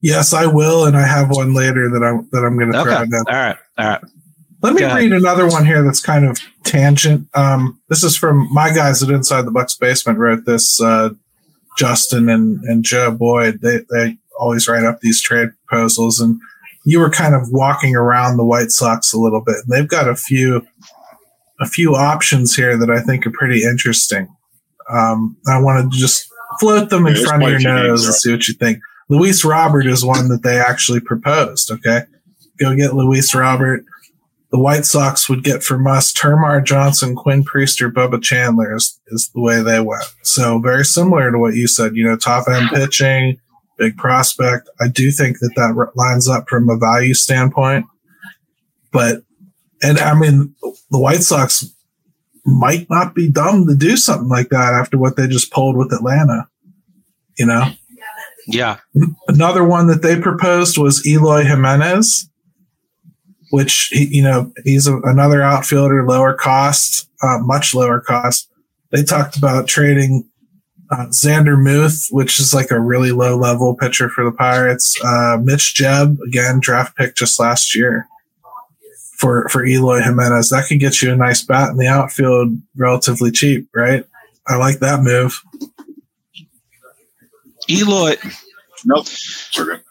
Yes, 0.02 0.34
I 0.34 0.46
will, 0.48 0.86
and 0.86 0.98
I 0.98 1.06
have 1.06 1.30
one 1.30 1.54
later 1.54 1.90
that 1.90 2.04
I'm 2.04 2.28
that 2.32 2.46
I'm 2.46 2.58
going 2.58 2.72
to 2.74 2.80
Okay, 2.80 2.90
throw 2.90 2.98
all 2.98 3.04
in. 3.04 3.24
right, 3.28 3.58
all 3.78 3.88
right. 3.88 4.02
Let 4.62 4.74
me 4.74 4.82
Go 4.82 4.88
ahead. 4.88 4.98
read 5.00 5.14
another 5.14 5.48
one 5.48 5.66
here 5.66 5.82
that's 5.84 6.02
kind 6.02 6.26
of 6.26 6.38
tangent. 6.64 7.28
Um, 7.34 7.80
this 7.90 8.04
is 8.04 8.16
from 8.16 8.48
my 8.54 8.72
guys 8.74 9.02
at 9.02 9.10
Inside 9.10 9.44
the 9.44 9.52
Bucks 9.52 9.76
Basement 9.76 10.20
wrote 10.20 10.46
this. 10.46 10.80
Uh, 10.82 11.10
Justin 11.78 12.28
and, 12.30 12.60
and 12.66 12.84
Joe 12.84 13.12
Boyd, 13.12 13.62
they, 13.62 13.80
they 13.92 14.18
always 14.38 14.68
write 14.68 14.84
up 14.84 15.00
these 15.00 15.22
trade 15.22 15.50
proposals. 15.72 16.20
And 16.20 16.40
you 16.86 17.00
were 17.00 17.10
kind 17.10 17.36
of 17.36 17.52
walking 17.52 17.96
around 17.96 18.38
the 18.38 18.46
White 18.46 18.72
Sox 18.72 19.14
a 19.14 19.20
little 19.20 19.42
bit. 19.42 19.56
And 19.56 19.68
they've 19.70 19.88
got 19.88 20.10
a 20.10 20.16
few, 20.16 20.66
a 21.60 21.66
few 21.66 21.96
options 21.96 22.56
here 22.56 22.78
that 22.78 22.90
I 22.90 23.02
think 23.02 23.26
are 23.26 23.32
pretty 23.32 23.64
interesting. 23.64 24.28
Um, 24.90 25.38
I 25.48 25.60
wanted 25.62 25.92
to 25.92 25.98
just 25.98 26.28
float 26.60 26.90
them 26.90 27.08
in 27.08 27.16
Yeah, 27.16 27.24
front 27.24 27.44
of 27.44 27.50
your 27.50 27.60
nose 27.62 28.06
and 28.06 28.16
see 28.16 28.32
what 28.32 28.48
you 28.48 28.54
think. 28.56 28.80
Luis 29.10 29.44
Robert 29.44 29.86
is 29.86 30.06
one 30.06 30.30
that 30.30 30.44
they 30.44 30.58
actually 30.58 31.00
proposed. 31.00 31.72
Okay. 31.72 32.02
Go 32.60 32.76
get 32.76 32.94
Luis 32.94 33.34
Robert 33.34 33.86
the 34.52 34.60
White 34.60 34.86
Sox 34.86 35.30
would 35.30 35.44
get 35.44 35.64
from 35.64 35.88
us 35.88 36.12
Termar 36.12 36.64
Johnson, 36.64 37.16
Quinn 37.16 37.44
Priester, 37.44 37.90
Bubba 37.92 38.22
Chandler 38.22 38.76
is, 38.76 39.00
is 39.08 39.32
the 39.34 39.42
way 39.42 39.62
they 39.62 39.80
went. 39.80 40.04
So 40.24 40.60
very 40.60 40.84
similar 40.84 41.32
to 41.32 41.38
what 41.38 41.56
you 41.56 41.68
said, 41.68 41.96
you 41.96 42.04
know, 42.04 42.18
top 42.18 42.48
end 42.50 42.70
pitching, 42.74 43.40
big 43.82 43.98
prospect. 43.98 44.70
I 44.80 44.88
do 44.88 45.10
think 45.12 45.40
that 45.40 45.54
that 45.56 45.92
lines 45.96 46.30
up 46.30 46.48
from 46.48 46.70
a 46.70 46.78
value 46.78 47.16
standpoint. 47.16 47.88
But, 48.92 49.24
and 49.82 49.98
I 49.98 50.14
mean, 50.14 50.54
the 50.92 51.00
White 51.00 51.24
Sox 51.24 51.66
might 52.46 52.88
not 52.90 53.16
be 53.16 53.30
dumb 53.30 53.66
to 53.68 53.76
do 53.76 53.98
something 53.98 54.30
like 54.30 54.50
that 54.50 54.74
after 54.74 55.00
what 55.00 55.16
they 55.16 55.28
just 55.28 55.52
pulled 55.52 55.78
with 55.78 55.92
Atlanta. 55.92 56.48
You 57.40 57.48
know, 57.48 57.64
Yeah, 58.48 58.78
another 59.28 59.64
one 59.64 59.88
that 59.88 60.02
they 60.02 60.20
proposed 60.20 60.78
was 60.78 61.06
Eloy 61.08 61.44
Jimenez, 61.44 62.30
which 63.52 63.90
he, 63.92 64.18
you 64.18 64.24
know 64.24 64.52
he's 64.64 64.88
a, 64.88 65.00
another 65.04 65.42
outfielder, 65.42 66.06
lower 66.06 66.34
cost, 66.34 67.10
uh, 67.24 67.38
much 67.40 67.74
lower 67.74 68.00
cost. 68.00 68.50
They 68.92 69.04
talked 69.04 69.38
about 69.38 69.68
trading 69.68 70.30
uh, 70.92 71.06
Zander 71.08 71.58
Mueth, 71.58 72.08
which 72.12 72.40
is 72.40 72.54
like 72.54 72.70
a 72.72 72.80
really 72.80 73.12
low 73.12 73.38
level 73.38 73.76
pitcher 73.76 74.10
for 74.10 74.24
the 74.26 74.32
Pirates. 74.32 74.98
Uh, 75.04 75.38
Mitch 75.42 75.74
Jebb, 75.76 76.18
again 76.28 76.60
draft 76.60 76.96
pick 76.98 77.16
just 77.16 77.40
last 77.40 77.74
year 77.76 78.08
for 79.18 79.48
for 79.50 79.66
Eloy 79.66 80.02
Jimenez. 80.02 80.50
That 80.50 80.68
could 80.68 80.80
get 80.80 81.02
you 81.02 81.12
a 81.12 81.16
nice 81.16 81.44
bat 81.44 81.70
in 81.70 81.78
the 81.78 81.88
outfield, 81.88 82.58
relatively 82.76 83.32
cheap, 83.32 83.68
right? 83.74 84.04
I 84.48 84.56
like 84.58 84.80
that 84.80 85.02
move. 85.02 85.40
Eloy. 87.70 88.16
Nope. 88.86 89.08
Sure. 89.08 89.82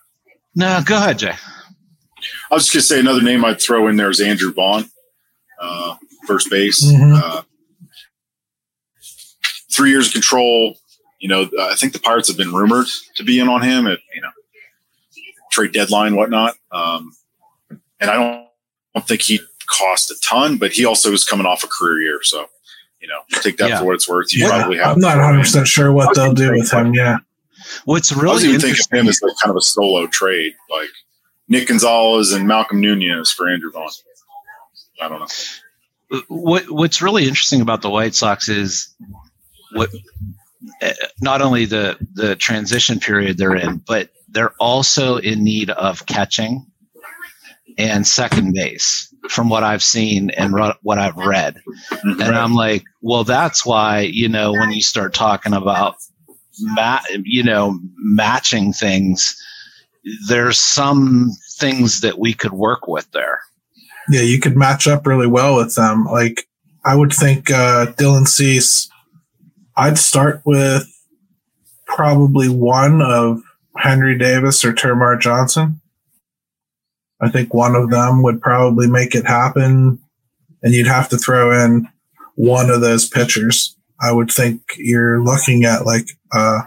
No, 0.55 0.81
go 0.85 0.97
ahead, 0.97 1.21
Jay. 1.21 1.33
I 2.51 2.55
was 2.55 2.65
just 2.65 2.73
gonna 2.73 2.83
say 2.83 3.01
another 3.01 3.23
name 3.23 3.45
I'd 3.45 3.61
throw 3.61 3.87
in 3.87 3.97
there 3.97 4.11
is 4.11 4.21
Andrew 4.21 4.53
Vaughn, 4.53 4.91
uh, 5.61 5.95
first 6.27 6.51
base. 6.51 6.85
Mhm. 6.85 7.17
Uh, 7.17 7.43
three 9.73 9.91
years 9.91 10.09
of 10.09 10.13
control. 10.13 10.77
You 11.21 11.29
know, 11.29 11.49
I 11.61 11.75
think 11.77 11.93
the 11.93 11.99
Pirates 12.01 12.29
have 12.29 12.37
been 12.37 12.53
rumored 12.53 12.87
to 13.17 13.23
be 13.25 13.39
in 13.39 13.49
on 13.49 13.63
him 13.63 13.87
at 13.87 13.99
you 14.15 14.21
know 14.21 14.31
trade 15.53 15.73
deadline, 15.73 16.17
whatnot. 16.17 16.57
Um, 16.73 17.13
and 18.01 18.11
I 18.11 18.15
don't, 18.15 18.25
I 18.35 18.47
don't 18.95 19.07
think 19.07 19.23
he 19.23 19.41
cost 19.67 20.11
a 20.11 20.15
ton, 20.27 20.57
but 20.57 20.73
he 20.73 20.85
also 20.85 21.11
was 21.11 21.25
coming 21.25 21.47
off 21.47 21.63
a 21.63 21.69
career 21.69 22.01
year, 22.01 22.21
so 22.23 22.47
you 23.01 23.09
know, 23.09 23.21
take 23.43 23.57
that 23.59 23.69
Yeah. 23.71 23.79
for 23.81 23.87
what 23.87 23.95
it's 23.95 24.09
worth. 24.09 24.33
You 24.35 24.45
Yeah, 24.45 24.59
probably 24.59 24.77
have. 24.79 24.95
I'm 24.97 25.01
not 25.01 25.17
100 25.17 25.35
in- 25.37 25.41
percent 25.41 25.67
sure 25.69 25.91
what 25.93 26.15
they'll 26.15 26.35
do 26.35 26.51
with 26.53 26.71
him. 26.73 26.93
Yeah. 26.95 27.19
What's 27.85 28.13
really 28.13 28.29
I 28.31 28.33
was 28.33 28.43
really 28.43 28.55
even 28.57 28.61
thinking 28.61 28.85
of 28.93 28.99
him 28.99 29.09
as 29.09 29.21
like 29.23 29.35
kind 29.43 29.51
of 29.51 29.57
a 29.57 29.61
solo 29.63 30.07
trade, 30.07 30.55
like 30.71 30.89
Nick 31.49 31.69
Gonzalez 31.69 32.33
and 32.33 32.47
Malcolm 32.49 32.81
Nunez 32.81 33.31
for 33.33 33.49
Andrew 33.49 33.71
Vaughn. 33.73 33.91
I 35.03 35.09
don't 35.09 35.21
know. 35.21 36.21
what 36.29 36.71
what's 36.71 37.01
really 37.03 37.27
interesting 37.29 37.61
about 37.61 37.81
the 37.83 37.91
White 37.91 38.15
Sox 38.15 38.49
is 38.49 38.95
what 39.73 39.89
uh, 39.95 39.99
not 41.21 41.43
only 41.43 41.65
the 41.65 41.97
the 42.15 42.37
transition 42.37 43.01
period 43.01 43.39
they're 43.39 43.57
in, 43.57 43.83
but 43.87 44.11
they're 44.29 44.55
also 44.61 45.17
in 45.17 45.43
need 45.43 45.71
of 45.71 46.07
catching 46.07 46.67
and 47.79 48.07
second 48.07 48.55
base 48.55 49.13
from 49.29 49.49
what 49.49 49.63
I've 49.63 49.83
seen 49.83 50.31
and 50.31 50.55
what 50.83 50.99
I've 50.99 51.17
read. 51.17 51.61
And 52.03 52.23
I'm 52.23 52.55
like, 52.55 52.85
well, 53.01 53.25
that's 53.25 53.65
why 53.65 54.01
you 54.01 54.29
know 54.29 54.53
when 54.53 54.73
you 54.73 54.83
start 54.83 55.15
talking 55.15 55.53
about 55.53 55.97
ma- 56.61 57.03
you 57.25 57.43
know 57.43 57.79
matching 57.97 58.73
things, 58.73 59.37
there's 60.29 60.61
some 60.61 61.31
things 61.59 62.01
that 62.01 62.19
we 62.19 62.35
could 62.35 62.53
work 62.53 62.87
with 62.87 63.11
there. 63.13 63.41
Yeah, 64.09 64.23
you 64.23 64.41
could 64.41 64.57
match 64.57 64.89
up 64.89 65.07
really 65.07 65.27
well 65.27 65.57
with 65.57 65.75
them. 65.75 66.05
Like, 66.05 66.49
I 66.85 66.97
would 66.97 67.13
think 67.13 67.51
uh, 67.51 67.87
Dylan 67.93 68.27
Cease, 68.27 68.91
I'd 69.81 69.97
start 69.97 70.43
with 70.45 70.87
probably 71.87 72.51
one 72.51 73.01
of 73.01 73.41
Henry 73.79 74.19
Davis 74.19 74.63
or 74.63 74.75
Termar 74.75 75.19
Johnson. 75.19 75.81
I 77.23 77.31
think 77.31 77.55
one 77.55 77.75
of 77.75 77.89
them 77.89 78.23
would 78.23 78.43
probably 78.43 78.87
make 78.89 79.15
it 79.15 79.27
happen, 79.27 79.99
and 80.63 80.75
you'd 80.75 80.87
have 80.87 81.09
to 81.09 81.17
throw 81.17 81.65
in 81.65 81.89
one 82.35 82.69
of 82.69 82.83
those 82.83 83.09
pitchers. 83.09 83.75
I 84.03 84.13
would 84.13 84.31
think 84.31 84.61
you're 84.77 85.25
looking 85.25 85.65
at 85.65 85.87
like 85.87 86.09
uh, 86.31 86.61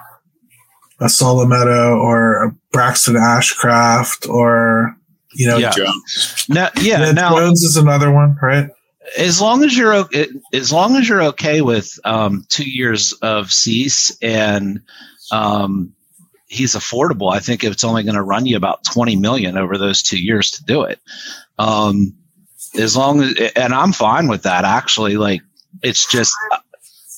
a 1.00 1.06
Solometo 1.06 1.96
or 1.96 2.46
a 2.46 2.56
Braxton 2.72 3.14
Ashcraft 3.14 4.28
or, 4.28 4.98
you 5.34 5.46
know, 5.46 5.58
Yeah. 5.58 5.70
Jones. 5.70 6.46
Now, 6.50 6.70
yeah, 6.82 7.12
now 7.12 7.38
Jones 7.38 7.62
is 7.62 7.78
another 7.78 8.12
one, 8.12 8.36
right? 8.42 8.70
As 9.18 9.42
long 9.42 9.64
as 9.64 9.78
you're 9.78 9.94
okay, 9.94 10.28
as 10.54 10.72
long 10.72 10.96
as 10.96 11.08
you're 11.08 11.24
okay 11.24 11.62
with 11.62 12.00
um, 12.06 12.46
two 12.50 12.70
years 12.70 13.14
of 13.22 13.52
cease 13.52 14.16
and 14.22 14.82
um, 15.32 15.94
he's 16.48 16.76
affordable, 16.76 17.34
I 17.34 17.40
think 17.40 17.64
it's 17.64 17.84
only 17.84 18.04
going 18.04 18.16
to 18.16 18.24
run 18.24 18.46
you 18.46 18.58
about 18.58 18.84
twenty 18.84 19.16
million 19.16 19.58
over 19.58 19.78
those 19.78 20.02
two 20.02 20.22
years 20.22 20.52
to 20.52 20.64
do 20.64 20.84
it. 20.84 21.00
Um, 21.60 22.16
as 22.78 22.98
long 22.98 23.22
as, 23.22 23.52
and 23.56 23.74
I'm 23.74 23.92
fine 23.92 24.28
with 24.28 24.44
that. 24.44 24.66
Actually, 24.66 25.18
like 25.18 25.42
it's 25.82 26.10
just 26.10 26.34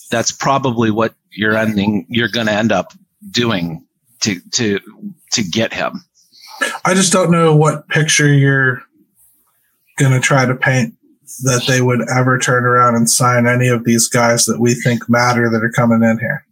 that's 0.10 0.32
probably 0.32 0.92
what 0.92 1.14
you're 1.32 1.56
ending. 1.56 2.06
You're 2.10 2.30
going 2.30 2.48
to 2.48 2.54
end 2.54 2.72
up 2.72 2.94
doing 3.32 3.86
to 4.22 4.40
to 4.52 4.80
to 5.34 5.44
get 5.44 5.74
him. 5.74 6.04
I 6.86 6.94
just 6.94 7.12
don't 7.12 7.32
know 7.32 7.56
what 7.56 7.88
picture 7.90 8.32
you're 8.32 8.82
going 9.98 10.14
to 10.14 10.20
try 10.20 10.46
to 10.46 10.56
paint 10.56 10.96
that 11.44 11.64
they 11.68 11.82
would 11.82 12.02
ever 12.10 12.38
turn 12.40 12.64
around 12.66 12.96
and 12.96 13.10
sign 13.10 13.48
any 13.48 13.68
of 13.68 13.84
these 13.84 14.08
guys 14.08 14.46
that 14.46 14.60
we 14.60 14.74
think 14.74 15.10
matter 15.10 15.50
that 15.50 15.64
are 15.64 15.72
coming 15.72 16.04
in 16.08 16.18
here. 16.20 16.46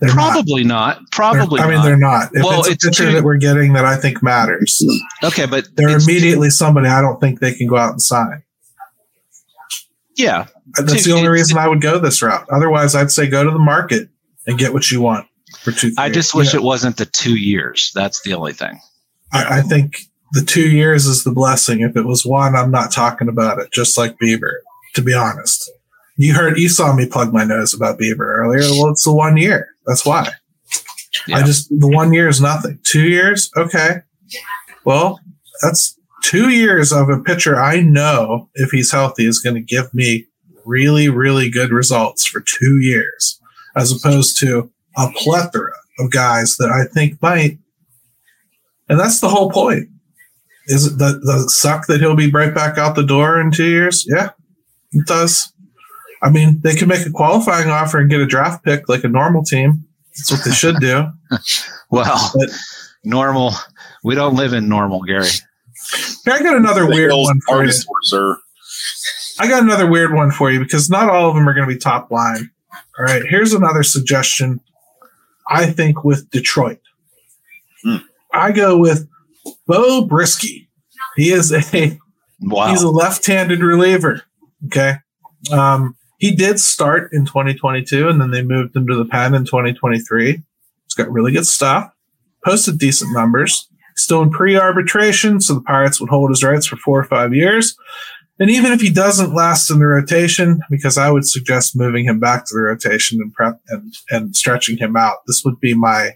They're 0.00 0.14
not. 0.14 0.32
Probably 0.32 0.62
not. 0.64 0.96
They're- 0.98 1.06
Probably. 1.12 1.60
I 1.60 1.66
mean, 1.66 1.76
not. 1.76 1.84
they're 1.84 1.96
not. 1.96 2.28
If 2.34 2.44
Well, 2.44 2.60
it's 2.60 2.68
a 2.68 2.72
it's 2.72 2.84
picture 2.84 3.12
that 3.12 3.24
we're 3.24 3.38
getting 3.38 3.72
that 3.72 3.84
I 3.84 3.96
think 3.96 4.22
matters, 4.22 4.82
okay, 5.24 5.46
but 5.46 5.66
they're 5.74 5.96
immediately 5.96 6.50
somebody 6.50 6.88
I 6.88 7.00
don't 7.00 7.18
think 7.20 7.40
they 7.40 7.54
can 7.54 7.66
go 7.66 7.76
out 7.76 7.92
and 7.92 8.02
sign. 8.02 8.42
yeah. 10.16 10.46
That's 10.76 11.04
the 11.04 11.12
only 11.12 11.28
reason 11.28 11.58
I 11.58 11.68
would 11.68 11.80
go 11.80 11.98
this 11.98 12.22
route. 12.22 12.46
Otherwise, 12.50 12.94
I'd 12.94 13.10
say 13.10 13.28
go 13.28 13.44
to 13.44 13.50
the 13.50 13.58
market 13.58 14.08
and 14.46 14.58
get 14.58 14.72
what 14.72 14.90
you 14.90 15.00
want 15.00 15.26
for 15.60 15.72
two. 15.72 15.92
I 15.98 16.08
just 16.08 16.34
years. 16.34 16.46
wish 16.46 16.54
Yeah. 16.54 16.60
it 16.60 16.62
wasn't 16.64 16.96
the 16.96 17.06
two 17.06 17.36
years. 17.36 17.92
That's 17.94 18.22
the 18.22 18.34
only 18.34 18.52
thing. 18.54 18.80
I, 19.32 19.58
I 19.58 19.62
think 19.62 19.98
the 20.32 20.44
two 20.44 20.68
years 20.68 21.06
is 21.06 21.24
the 21.24 21.32
blessing. 21.32 21.80
If 21.80 21.96
it 21.96 22.06
was 22.06 22.24
one, 22.26 22.56
I'm 22.56 22.70
not 22.70 22.92
talking 22.92 23.28
about 23.28 23.58
it. 23.58 23.72
Just 23.72 23.96
like 23.96 24.18
Bieber, 24.18 24.58
to 24.94 25.02
be 25.02 25.14
honest. 25.14 25.70
You 26.16 26.34
heard, 26.34 26.58
you 26.58 26.68
saw 26.68 26.94
me 26.94 27.06
plug 27.06 27.32
my 27.32 27.44
nose 27.44 27.74
about 27.74 27.98
Bieber 27.98 28.20
earlier. 28.20 28.60
Well, 28.60 28.90
it's 28.90 29.04
the 29.04 29.14
one 29.14 29.36
year. 29.36 29.68
That's 29.86 30.06
why. 30.06 30.30
I 31.32 31.42
just 31.42 31.68
the 31.70 31.88
one 31.88 32.12
year 32.12 32.28
is 32.28 32.40
nothing. 32.40 32.78
Two 32.82 33.08
years, 33.08 33.50
okay. 33.56 33.98
Well, 34.84 35.20
that's 35.62 35.98
two 36.22 36.50
years 36.50 36.92
of 36.92 37.08
a 37.08 37.20
pitcher 37.20 37.60
I 37.60 37.80
know 37.80 38.48
if 38.54 38.70
he's 38.70 38.92
healthy 38.92 39.26
is 39.26 39.40
going 39.40 39.54
to 39.54 39.60
give 39.60 39.92
me 39.94 40.26
really, 40.64 41.08
really 41.08 41.50
good 41.50 41.70
results 41.70 42.26
for 42.26 42.40
two 42.40 42.78
years, 42.78 43.40
as 43.76 43.92
opposed 43.92 44.38
to 44.40 44.70
a 44.96 45.08
plethora 45.16 45.74
of 45.98 46.10
guys 46.10 46.56
that 46.56 46.70
I 46.70 46.92
think 46.92 47.20
might. 47.22 47.58
And 48.88 48.98
that's 48.98 49.20
the 49.20 49.28
whole 49.28 49.50
point. 49.50 49.88
Is 50.66 50.86
it 50.86 50.98
the, 50.98 51.20
the 51.22 51.48
suck 51.50 51.86
that 51.86 52.00
he'll 52.00 52.16
be 52.16 52.30
right 52.30 52.54
back 52.54 52.78
out 52.78 52.94
the 52.94 53.04
door 53.04 53.40
in 53.40 53.50
two 53.50 53.68
years? 53.68 54.06
Yeah, 54.08 54.30
it 54.92 55.06
does. 55.06 55.52
I 56.22 56.30
mean, 56.30 56.60
they 56.62 56.74
can 56.74 56.88
make 56.88 57.06
a 57.06 57.10
qualifying 57.10 57.68
offer 57.68 57.98
and 57.98 58.08
get 58.08 58.20
a 58.20 58.26
draft 58.26 58.64
pick 58.64 58.88
like 58.88 59.04
a 59.04 59.08
normal 59.08 59.44
team. 59.44 59.84
That's 60.16 60.30
what 60.30 60.44
they 60.44 60.52
should 60.52 60.76
do. 60.80 61.06
well, 61.90 62.32
but, 62.34 62.50
normal. 63.04 63.52
We 64.02 64.14
don't 64.14 64.34
live 64.34 64.52
in 64.52 64.68
normal, 64.68 65.02
Gary. 65.02 65.28
I 66.26 66.42
got 66.42 66.56
another 66.56 66.86
weird 66.86 67.12
one 67.12 67.40
for 67.40 67.64
you. 67.64 67.72
Sir. 68.02 68.38
I 69.38 69.48
got 69.48 69.62
another 69.62 69.90
weird 69.90 70.14
one 70.14 70.30
for 70.30 70.50
you 70.50 70.60
because 70.60 70.88
not 70.88 71.10
all 71.10 71.28
of 71.28 71.34
them 71.34 71.48
are 71.48 71.54
going 71.54 71.68
to 71.68 71.74
be 71.74 71.78
top 71.78 72.10
line. 72.10 72.50
All 72.98 73.04
right, 73.04 73.22
here's 73.28 73.52
another 73.52 73.82
suggestion. 73.82 74.60
I 75.48 75.66
think 75.66 76.04
with 76.04 76.30
Detroit, 76.30 76.80
hmm. 77.82 77.96
I 78.32 78.52
go 78.52 78.78
with 78.78 79.08
Beau 79.66 80.06
Brieske. 80.06 80.68
He 81.16 81.30
is 81.30 81.52
a 81.52 81.98
wow. 82.40 82.68
he's 82.68 82.82
a 82.82 82.90
left-handed 82.90 83.60
reliever. 83.60 84.22
Okay, 84.66 84.94
um, 85.52 85.96
he 86.18 86.34
did 86.34 86.58
start 86.58 87.10
in 87.12 87.24
2022, 87.24 88.08
and 88.08 88.20
then 88.20 88.30
they 88.30 88.42
moved 88.42 88.74
him 88.74 88.86
to 88.86 88.96
the 88.96 89.04
pen 89.04 89.34
in 89.34 89.44
2023. 89.44 90.32
He's 90.32 90.42
got 90.96 91.10
really 91.10 91.32
good 91.32 91.46
stuff. 91.46 91.92
Posted 92.44 92.78
decent 92.78 93.12
numbers. 93.12 93.68
Still 93.96 94.22
in 94.22 94.30
pre-arbitration, 94.30 95.40
so 95.40 95.54
the 95.54 95.60
Pirates 95.60 96.00
would 96.00 96.10
hold 96.10 96.30
his 96.30 96.42
rights 96.42 96.66
for 96.66 96.76
four 96.76 96.98
or 96.98 97.04
five 97.04 97.32
years. 97.32 97.76
And 98.40 98.50
even 98.50 98.72
if 98.72 98.80
he 98.80 98.90
doesn't 98.90 99.34
last 99.34 99.70
in 99.70 99.78
the 99.78 99.86
rotation, 99.86 100.60
because 100.68 100.98
I 100.98 101.10
would 101.10 101.26
suggest 101.26 101.76
moving 101.76 102.04
him 102.04 102.18
back 102.18 102.44
to 102.46 102.54
the 102.54 102.62
rotation 102.62 103.20
and 103.20 103.32
prep 103.32 103.60
and, 103.68 103.94
and 104.10 104.34
stretching 104.34 104.78
him 104.78 104.96
out, 104.96 105.18
this 105.28 105.42
would 105.44 105.60
be 105.60 105.74
my 105.74 106.10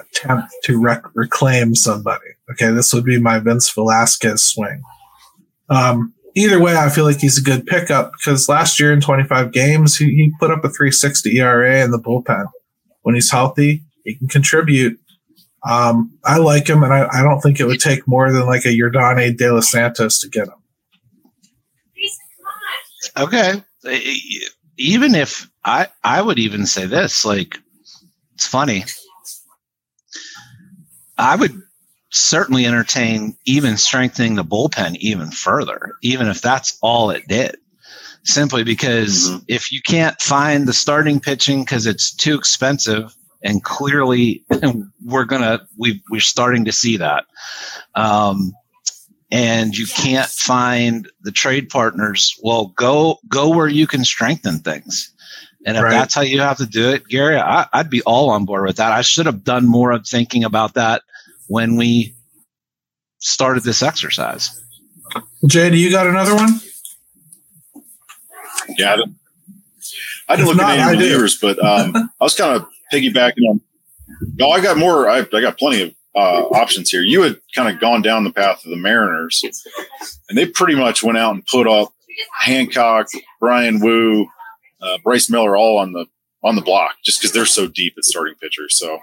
attempt 0.00 0.52
to 0.64 0.80
rec- 0.80 1.14
reclaim 1.14 1.74
somebody. 1.74 2.26
Okay, 2.50 2.70
this 2.70 2.92
would 2.92 3.04
be 3.04 3.20
my 3.20 3.38
Vince 3.38 3.70
Velasquez 3.70 4.44
swing. 4.44 4.82
Um, 5.68 6.14
either 6.34 6.60
way, 6.60 6.76
I 6.76 6.88
feel 6.88 7.04
like 7.04 7.20
he's 7.20 7.38
a 7.38 7.42
good 7.42 7.66
pickup 7.66 8.12
because 8.12 8.48
last 8.48 8.80
year 8.80 8.92
in 8.92 9.00
25 9.00 9.52
games, 9.52 9.96
he, 9.96 10.06
he 10.06 10.32
put 10.38 10.50
up 10.50 10.64
a 10.64 10.68
360 10.68 11.38
ERA 11.38 11.82
in 11.82 11.90
the 11.90 11.98
bullpen. 11.98 12.46
When 13.02 13.14
he's 13.14 13.30
healthy, 13.30 13.82
he 14.04 14.14
can 14.14 14.28
contribute. 14.28 14.98
Um, 15.68 16.16
I 16.24 16.38
like 16.38 16.68
him, 16.68 16.82
and 16.82 16.92
I, 16.92 17.08
I, 17.10 17.22
don't 17.22 17.40
think 17.40 17.58
it 17.58 17.66
would 17.66 17.80
take 17.80 18.06
more 18.06 18.32
than 18.32 18.46
like 18.46 18.64
a 18.64 18.68
Yordany 18.68 19.36
De 19.36 19.52
Los 19.52 19.70
Santos 19.70 20.20
to 20.20 20.28
get 20.28 20.46
him. 20.46 20.54
Okay. 23.16 23.62
Even 24.76 25.14
if 25.14 25.50
I, 25.64 25.88
I 26.04 26.22
would 26.22 26.38
even 26.38 26.64
say 26.66 26.86
this, 26.86 27.24
like, 27.24 27.58
it's 28.34 28.46
funny. 28.46 28.84
I 31.18 31.36
would 31.36 31.60
certainly 32.10 32.64
entertain 32.64 33.36
even 33.44 33.76
strengthening 33.76 34.36
the 34.36 34.44
bullpen 34.44 34.96
even 34.96 35.30
further, 35.30 35.94
even 36.02 36.28
if 36.28 36.40
that's 36.40 36.78
all 36.80 37.10
it 37.10 37.26
did. 37.28 37.56
Simply 38.24 38.64
because 38.64 39.28
mm-hmm. 39.28 39.44
if 39.48 39.72
you 39.72 39.80
can't 39.82 40.20
find 40.20 40.66
the 40.66 40.72
starting 40.72 41.20
pitching 41.20 41.60
because 41.60 41.86
it's 41.86 42.14
too 42.14 42.34
expensive, 42.34 43.14
and 43.42 43.62
clearly 43.62 44.44
we're 45.04 45.24
gonna 45.24 45.66
we 45.76 46.02
we're 46.10 46.20
starting 46.20 46.64
to 46.64 46.72
see 46.72 46.96
that. 46.96 47.24
Um, 47.94 48.52
and 49.30 49.76
you 49.76 49.86
can't 49.86 50.28
find 50.28 51.08
the 51.22 51.30
trade 51.30 51.68
partners, 51.68 52.38
well, 52.42 52.72
go 52.76 53.18
go 53.28 53.48
where 53.48 53.68
you 53.68 53.86
can 53.86 54.04
strengthen 54.04 54.58
things. 54.58 55.12
And 55.66 55.76
if 55.76 55.82
right. 55.82 55.90
that's 55.90 56.14
how 56.14 56.20
you 56.20 56.40
have 56.40 56.58
to 56.58 56.66
do 56.66 56.90
it, 56.90 57.08
Gary, 57.08 57.36
I, 57.36 57.66
would 57.74 57.90
be 57.90 58.02
all 58.02 58.30
on 58.30 58.44
board 58.44 58.64
with 58.64 58.76
that. 58.76 58.92
I 58.92 59.02
should 59.02 59.26
have 59.26 59.42
done 59.42 59.66
more 59.66 59.90
of 59.90 60.06
thinking 60.06 60.44
about 60.44 60.74
that 60.74 61.02
when 61.48 61.76
we 61.76 62.14
started 63.18 63.64
this 63.64 63.82
exercise. 63.82 64.60
Jay, 65.46 65.70
do 65.70 65.76
you 65.76 65.90
got 65.90 66.06
another 66.06 66.34
one? 66.34 66.60
Yeah, 68.76 68.92
I 68.92 68.96
didn't, 68.96 69.16
I 70.28 70.36
didn't 70.36 70.48
look 70.48 70.56
not, 70.58 70.78
at 70.78 70.94
any 70.94 70.98
relievers, 70.98 71.40
but 71.40 71.58
um, 71.64 71.92
I 71.96 72.24
was 72.24 72.34
kind 72.34 72.54
of 72.54 72.68
piggybacking 72.92 73.48
on. 73.48 73.60
No, 74.36 74.50
I 74.50 74.60
got 74.60 74.76
more. 74.76 75.08
I, 75.08 75.18
I 75.18 75.40
got 75.40 75.58
plenty 75.58 75.82
of 75.82 75.94
uh, 76.14 76.44
options 76.48 76.90
here. 76.90 77.02
You 77.02 77.22
had 77.22 77.40
kind 77.54 77.72
of 77.72 77.80
gone 77.80 78.02
down 78.02 78.24
the 78.24 78.32
path 78.32 78.64
of 78.64 78.70
the 78.70 78.76
Mariners, 78.76 79.42
and 80.28 80.36
they 80.36 80.46
pretty 80.46 80.74
much 80.74 81.02
went 81.02 81.18
out 81.18 81.34
and 81.34 81.46
put 81.46 81.66
up 81.66 81.92
Hancock, 82.38 83.06
Bryan 83.40 83.80
Woo, 83.80 84.28
uh, 84.80 84.98
Bryce 85.02 85.30
Miller 85.30 85.56
all 85.56 85.78
on 85.78 85.92
the 85.92 86.06
on 86.42 86.54
the 86.54 86.62
block 86.62 86.96
just 87.04 87.20
because 87.20 87.32
they're 87.32 87.46
so 87.46 87.66
deep 87.66 87.94
at 87.96 88.04
starting 88.04 88.34
pitchers. 88.40 88.78
So 88.78 88.98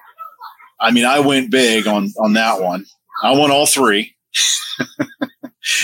I 0.79 0.91
mean, 0.91 1.05
I 1.05 1.19
went 1.19 1.51
big 1.51 1.87
on 1.87 2.13
on 2.19 2.33
that 2.33 2.61
one. 2.61 2.85
I 3.23 3.33
won 3.33 3.51
all 3.51 3.65
three. 3.65 4.15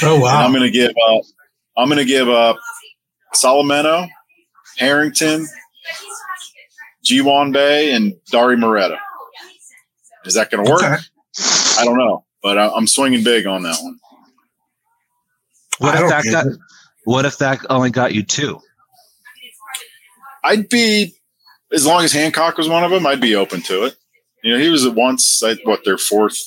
oh 0.04 0.20
wow! 0.20 0.44
I'm 0.44 0.52
going 0.52 0.64
to 0.64 0.72
give 0.72 0.92
up. 0.92 1.22
I'm 1.78 1.88
going 1.88 2.00
to 2.00 2.06
give 2.06 2.28
up 2.28 2.58
Solometo, 3.34 4.08
Harrington, 4.78 5.48
Ji-hwan 7.04 7.54
Bae, 7.54 7.90
and 7.94 8.14
Dauri 8.32 8.60
Moreta. 8.60 8.98
Is 10.26 10.34
that 10.34 10.52
going 10.52 10.66
to 10.66 10.70
work? 10.70 10.84
Okay. 10.84 10.98
I 11.80 11.86
don't 11.86 11.98
know, 11.98 12.26
but 12.44 12.58
I, 12.58 12.68
am 12.76 12.88
swinging 12.88 13.24
big 13.24 13.48
on 13.48 13.64
that 13.64 13.78
one. 13.82 13.98
What 15.80 15.96
if 15.96 16.10
that 16.10 16.26
got? 16.26 16.46
What 17.06 17.26
if 17.26 17.38
that 17.38 17.66
only 17.70 17.90
got 17.90 18.14
you 18.14 18.24
two? 18.24 18.60
I'd 20.44 20.70
be, 20.70 21.14
as 21.72 21.86
long 21.86 22.04
as 22.04 22.12
Hancock 22.12 22.58
was 22.58 22.68
one 22.68 22.84
of 22.84 22.92
them, 22.92 23.06
I'd 23.06 23.22
be 23.22 23.36
open 23.36 23.62
to 23.64 23.86
it. 23.86 23.96
You 24.44 24.54
know, 24.54 24.60
he 24.60 24.70
was 24.70 24.86
at 24.86 24.96
once 24.96 25.42
what 25.64 25.86
their 25.86 25.98
fourth, 25.98 26.38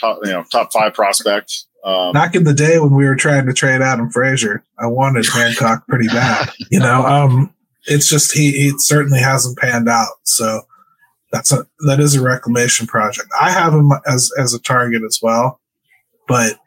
top, 0.00 0.18
you 0.24 0.30
know, 0.30 0.44
top 0.50 0.72
five 0.72 0.94
prospect. 0.94 1.64
Um, 1.84 2.12
Back 2.12 2.34
in 2.34 2.44
the 2.44 2.54
day 2.54 2.78
when 2.78 2.94
we 2.94 3.04
were 3.04 3.16
trying 3.16 3.46
to 3.46 3.52
trade 3.52 3.82
Adam 3.82 4.10
Frazier, 4.10 4.64
I 4.78 4.86
wanted 4.86 5.26
Hancock 5.26 5.86
pretty 5.88 6.06
bad. 6.08 6.50
You 6.70 6.78
know, 6.78 7.04
um, 7.04 7.52
it's 7.86 8.08
just 8.08 8.32
he 8.32 8.52
he 8.52 8.72
certainly 8.78 9.18
hasn't 9.18 9.58
panned 9.58 9.88
out. 9.88 10.14
So 10.22 10.62
that's 11.32 11.50
a 11.50 11.66
that 11.86 11.98
is 11.98 12.14
a 12.14 12.22
reclamation 12.22 12.86
project. 12.86 13.28
I 13.40 13.50
have 13.50 13.74
him 13.74 13.90
as 14.06 14.30
as 14.38 14.54
a 14.54 14.60
target 14.60 15.02
as 15.04 15.18
well, 15.20 15.60
but 16.28 16.58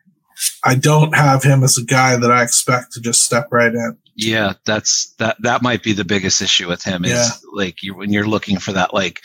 I 0.64 0.76
don't 0.76 1.16
have 1.16 1.44
him 1.44 1.64
as 1.64 1.78
a 1.78 1.86
guy 1.86 2.18
that 2.18 2.32
I 2.32 2.44
expect 2.44 2.92
to 2.94 3.02
just 3.02 3.22
step 3.24 3.48
right 3.52 3.74
in. 3.74 3.98
Yeah, 4.16 4.54
that's 4.66 5.14
that 5.20 5.36
that 5.42 5.62
might 5.62 5.84
be 5.84 5.94
the 5.94 6.06
biggest 6.06 6.42
issue 6.42 6.68
with 6.68 6.84
him 6.84 7.04
is 7.04 7.12
yeah. 7.12 7.30
like 7.52 7.84
you 7.84 7.96
when 7.96 8.14
you're 8.14 8.28
looking 8.28 8.58
for 8.58 8.72
that 8.72 8.94
like 8.94 9.22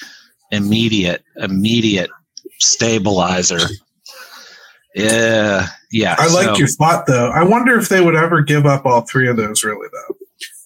immediate, 0.51 1.23
immediate 1.37 2.11
stabilizer. 2.59 3.61
Yeah, 4.95 5.69
yeah. 5.93 6.17
I 6.19 6.27
so. 6.27 6.35
like 6.35 6.59
your 6.59 6.67
thought 6.67 7.07
though. 7.07 7.31
I 7.31 7.45
wonder 7.45 7.79
if 7.79 7.89
they 7.89 8.01
would 8.01 8.17
ever 8.17 8.43
give 8.43 8.67
up 8.67 8.85
all 8.85 9.03
three 9.03 9.29
of 9.29 9.37
those. 9.37 9.63
Really 9.63 9.89
though. 9.93 10.17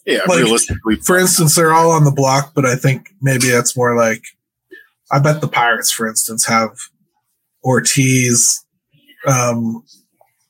Yeah, 0.07 0.21
like, 0.27 0.39
realistically. 0.39 0.97
For 0.97 1.19
instance, 1.19 1.55
they're 1.55 1.73
all 1.73 1.91
on 1.91 2.05
the 2.05 2.11
block, 2.11 2.53
but 2.55 2.65
I 2.65 2.77
think 2.77 3.11
maybe 3.21 3.51
that's 3.51 3.77
more 3.77 3.97
like. 3.97 4.23
I 5.13 5.19
bet 5.19 5.43
the 5.43 5.49
Pirates, 5.49 5.93
for 5.93 6.09
instance, 6.09 6.47
have 6.47 6.79
Ortiz, 7.63 8.65
um, 9.27 9.85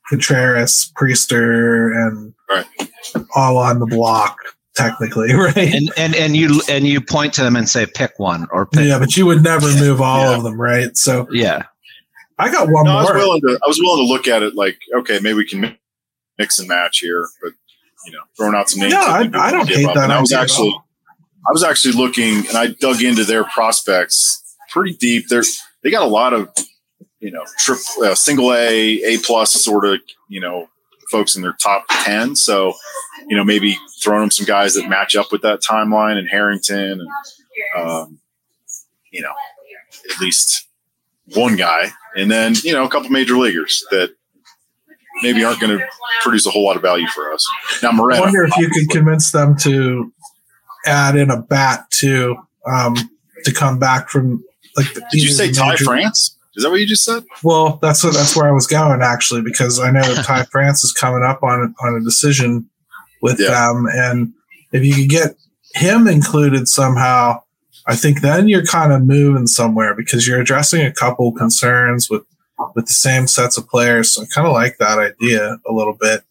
Contreras, 0.09 0.93
Priester, 0.97 1.91
and 1.93 2.35
right. 2.55 3.27
all 3.35 3.59
on 3.59 3.79
the 3.79 3.87
block 3.87 4.37
technically, 4.75 5.33
right? 5.35 5.57
And 5.57 5.91
and 5.97 6.15
and 6.15 6.37
you 6.37 6.61
and 6.69 6.87
you 6.87 7.01
point 7.01 7.35
to 7.35 7.43
them 7.43 7.57
and 7.57 7.69
say 7.69 7.87
pick 7.87 8.19
one 8.19 8.47
or 8.51 8.67
pick 8.67 8.87
yeah, 8.87 8.99
but 8.99 9.17
you 9.17 9.27
would 9.27 9.43
never 9.43 9.67
move 9.79 10.01
all 10.01 10.31
yeah. 10.31 10.37
of 10.37 10.43
them, 10.43 10.61
right? 10.61 10.97
So 10.97 11.27
yeah, 11.33 11.63
I 12.39 12.51
got 12.51 12.69
one 12.69 12.85
no, 12.85 12.93
more. 12.93 13.01
I 13.01 13.05
was 13.05 13.13
willing 13.13 13.41
to 13.43 13.59
I 13.63 13.69
was 13.69 13.81
willing 13.81 14.07
to 14.07 14.13
look 14.13 14.29
at 14.29 14.43
it 14.43 14.55
like 14.55 14.79
okay, 14.99 15.19
maybe 15.21 15.35
we 15.35 15.47
can 15.47 15.77
mix 16.39 16.59
and 16.59 16.69
match 16.69 16.99
here, 16.99 17.27
but 17.43 17.53
you 18.07 18.13
know, 18.13 18.21
throwing 18.37 18.55
out 18.55 18.69
some 18.69 18.81
names. 18.81 18.93
No, 18.93 19.01
I, 19.01 19.31
I, 19.33 19.51
don't 19.51 19.67
hate 19.67 19.87
up. 19.87 19.95
that. 19.95 20.05
And 20.05 20.13
I 20.13 20.21
was 20.21 20.33
actually 20.33 20.77
I 21.49 21.53
was 21.53 21.65
actually 21.65 21.95
looking 21.95 22.47
and 22.49 22.57
I 22.57 22.69
dug 22.69 23.03
into 23.03 23.25
their 23.25 23.45
prospects 23.45 24.43
pretty 24.71 24.95
deep. 24.95 25.29
They're 25.29 25.45
they 25.83 25.91
got 25.91 26.03
a 26.03 26.07
lot 26.07 26.35
of 26.35 26.51
you 27.25 27.31
know, 27.31 27.45
triple, 27.57 28.05
uh, 28.05 28.15
single 28.15 28.53
A, 28.53 29.01
A 29.03 29.19
plus 29.19 29.53
sort 29.53 29.87
of, 29.87 29.99
you 30.29 30.41
know, 30.41 30.69
folks 31.15 31.37
in 31.37 31.43
their 31.43 31.55
top 31.63 31.85
10. 31.89 32.35
So, 32.35 32.75
you 33.29 33.37
know, 33.37 33.45
maybe 33.45 33.79
throwing 34.03 34.23
them 34.23 34.31
some 34.33 34.47
guys 34.47 34.75
that 34.75 34.89
match 34.89 35.15
up 35.15 35.31
with 35.31 35.43
that 35.43 35.61
timeline 35.61 36.19
and 36.19 36.29
Harrington 36.29 37.01
and, 37.01 37.09
um, 37.77 38.19
you 39.13 39.23
know, 39.23 39.33
at 40.11 40.21
least 40.21 40.67
one 41.35 41.55
guy. 41.55 41.91
And 42.17 42.29
then, 42.29 42.55
you 42.65 42.73
know, 42.73 42.85
a 42.85 42.89
couple 42.89 43.11
major 43.11 43.37
leaguers 43.37 43.85
that 43.93 44.13
maybe 45.23 45.45
aren't 45.45 45.61
going 45.61 45.79
to 45.79 45.85
produce 46.23 46.47
a 46.47 46.51
whole 46.51 46.65
lot 46.65 46.75
of 46.75 46.83
value 46.83 47.07
for 47.07 47.33
us. 47.33 47.47
Now, 47.81 47.93
Moreno. 47.93 48.23
I 48.23 48.25
wonder 48.25 48.45
if 48.45 48.57
you 48.57 48.69
could 48.69 48.89
convince 48.91 49.31
them 49.31 49.57
to 49.59 50.13
add 50.85 51.15
in 51.15 51.31
a 51.31 51.41
bat 51.41 51.89
to, 51.93 52.37
um, 52.67 52.97
to 53.45 53.53
come 53.53 53.79
back 53.79 54.09
from 54.09 54.43
like. 54.77 54.93
The, 54.95 55.07
Did 55.13 55.23
you 55.23 55.31
say 55.31 55.53
Ty 55.53 55.77
France? 55.77 56.34
Is 56.57 56.63
that 56.63 56.71
what 56.71 56.81
you 56.81 56.87
just 56.87 57.05
said? 57.05 57.25
Well, 57.43 57.79
that's 57.83 58.05
what, 58.05 58.15
that's 58.15 58.37
where 58.37 58.47
I 58.47 58.53
was 58.53 58.67
going 58.67 59.03
actually, 59.03 59.43
because 59.43 59.81
I 59.81 59.91
know 59.91 60.03
Ty 60.23 60.45
France 60.45 60.85
is 60.85 60.93
coming 60.93 61.25
up 61.25 61.43
on 61.43 61.75
on 61.83 61.95
a 61.95 62.01
decision 62.01 62.69
with 63.23 63.41
yeah. 63.41 63.51
them, 63.51 63.87
and 63.93 64.33
if 64.73 64.85
you 64.85 64.95
could 64.95 65.11
get 65.11 65.37
him 65.75 66.07
included 66.07 66.69
somehow, 66.69 67.41
I 67.87 67.97
think 67.97 68.21
then 68.21 68.49
you're 68.49 68.65
kind 68.65 68.93
of 68.93 69.03
moving 69.03 69.47
somewhere 69.47 69.95
because 69.95 70.27
you're 70.27 70.41
addressing 70.41 70.85
a 70.85 70.93
couple 70.93 71.33
concerns 71.33 72.09
with 72.09 72.23
with 72.75 72.87
the 72.87 72.95
same 72.95 73.27
sets 73.27 73.59
of 73.59 73.69
players. 73.69 74.15
So 74.15 74.23
I 74.23 74.27
kind 74.27 74.47
of 74.47 74.53
like 74.53 74.79
that 74.79 74.99
idea 74.99 75.59
a 75.67 75.73
little 75.73 75.97
bit. 76.01 76.23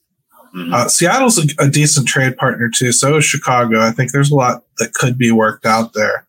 Mm-hmm. 0.55 0.73
Uh, 0.73 0.87
Seattle's 0.87 1.37
a, 1.39 1.63
a, 1.63 1.67
decent 1.67 2.07
trade 2.07 2.37
partner 2.37 2.69
too. 2.69 2.91
So 2.91 3.17
is 3.17 3.25
Chicago. 3.25 3.81
I 3.81 3.91
think 3.91 4.11
there's 4.11 4.29
a 4.29 4.35
lot 4.35 4.63
that 4.77 4.93
could 4.93 5.17
be 5.17 5.31
worked 5.31 5.65
out 5.65 5.93
there. 5.93 6.27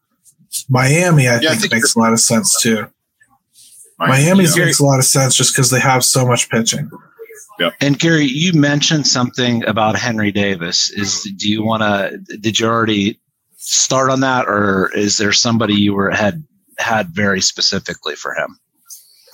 Miami, 0.70 1.28
I, 1.28 1.34
yeah, 1.34 1.38
think, 1.40 1.51
I 1.51 1.57
think, 1.57 1.72
makes 1.74 1.95
a 1.95 1.99
lot 1.99 2.12
of 2.14 2.20
sense 2.20 2.61
too. 2.61 2.86
Miami 4.09 4.45
yeah. 4.45 4.65
makes 4.65 4.81
a 4.81 4.85
lot 4.85 4.99
of 4.99 5.05
sense 5.05 5.35
just 5.35 5.55
because 5.55 5.71
they 5.71 5.81
have 5.81 6.05
so 6.05 6.27
much 6.27 6.49
pitching. 6.49 6.91
Yep. 7.59 7.75
And 7.81 7.99
Gary, 7.99 8.25
you 8.25 8.53
mentioned 8.53 9.07
something 9.07 9.65
about 9.67 9.97
Henry 9.97 10.33
Davis. 10.33 10.91
Is 10.91 11.23
do 11.37 11.49
you 11.49 11.65
want 11.65 11.83
to? 11.83 12.39
Did 12.39 12.59
you 12.59 12.67
already 12.67 13.21
start 13.57 14.11
on 14.11 14.21
that, 14.21 14.47
or 14.49 14.91
is 14.95 15.19
there 15.19 15.33
somebody 15.33 15.75
you 15.75 15.95
were 15.95 16.11
had 16.11 16.43
had 16.79 17.09
very 17.11 17.41
specifically 17.41 18.17
for 18.17 18.35
him? 18.35 18.59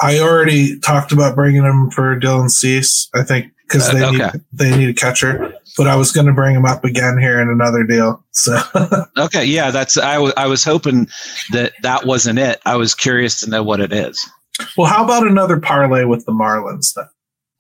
I 0.01 0.21
already 0.21 0.79
talked 0.79 1.13
about 1.13 1.35
bringing 1.35 1.63
him 1.63 1.91
for 1.91 2.19
Dylan 2.19 2.51
Cease. 2.51 3.09
I 3.15 3.23
think 3.23 3.53
because 3.71 3.89
uh, 3.89 3.93
they 3.93 4.05
okay. 4.05 4.17
need 4.17 4.45
they 4.53 4.77
need 4.77 4.89
a 4.89 4.95
catcher. 4.95 5.55
But 5.77 5.87
I 5.87 5.97
was 5.97 6.13
going 6.13 6.27
to 6.27 6.33
bring 6.33 6.57
him 6.57 6.67
up 6.67 6.85
again 6.85 7.17
here 7.19 7.41
in 7.41 7.49
another 7.49 7.85
deal. 7.85 8.25
So 8.33 8.61
okay, 9.19 9.45
yeah, 9.45 9.71
that's 9.71 9.97
I, 9.97 10.15
w- 10.15 10.33
I 10.37 10.47
was 10.47 10.65
hoping 10.65 11.09
that 11.53 11.73
that 11.83 12.05
wasn't 12.05 12.39
it. 12.39 12.61
I 12.67 12.77
was 12.77 12.95
curious 12.95 13.41
to 13.41 13.51
know 13.51 13.63
what 13.63 13.81
it 13.81 13.93
is. 13.93 14.29
Well, 14.77 14.87
how 14.87 15.05
about 15.05 15.27
another 15.27 15.59
parlay 15.59 16.05
with 16.05 16.25
the 16.27 16.33
Marlins 16.33 16.95
then? 16.95 17.09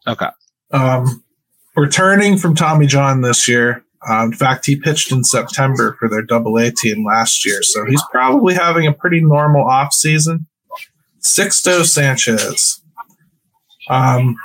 Okay. 0.07 0.29
Um, 0.73 1.23
returning 1.77 2.37
from 2.37 2.55
Tommy 2.55 2.87
John 2.87 3.23
this 3.23 3.49
year. 3.49 3.85
Uh, 4.09 4.25
in 4.25 4.33
fact, 4.33 4.65
he 4.65 4.77
pitched 4.77 5.13
in 5.13 5.25
September 5.25 5.95
for 5.99 6.09
their 6.09 6.23
Double 6.23 6.57
A 6.57 6.71
team 6.71 7.05
last 7.05 7.45
year, 7.45 7.63
so 7.63 7.85
he's 7.85 8.03
probably 8.11 8.55
having 8.55 8.87
a 8.87 8.93
pretty 8.93 9.21
normal 9.21 9.67
off 9.67 9.93
season. 9.93 10.47
Sixto 11.21 11.85
Sanchez. 11.85 12.81
Um, 13.91 14.37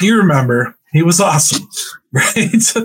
you 0.00 0.16
remember 0.16 0.76
he 0.92 1.02
was 1.02 1.20
awesome, 1.20 1.68
right? 2.12 2.76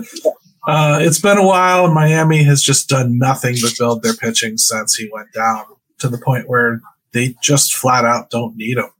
uh, 0.66 0.98
it's 1.00 1.20
been 1.20 1.38
a 1.38 1.46
while, 1.46 1.84
and 1.84 1.94
Miami 1.94 2.42
has 2.42 2.62
just 2.62 2.88
done 2.88 3.18
nothing 3.18 3.56
but 3.62 3.78
build 3.78 4.02
their 4.02 4.14
pitching 4.14 4.58
since 4.58 4.96
he 4.96 5.08
went 5.12 5.32
down 5.32 5.64
to 5.98 6.08
the 6.08 6.18
point 6.18 6.48
where 6.48 6.80
they 7.12 7.34
just 7.42 7.74
flat 7.74 8.04
out 8.04 8.30
don't 8.30 8.56
need 8.56 8.78
him. 8.78 8.90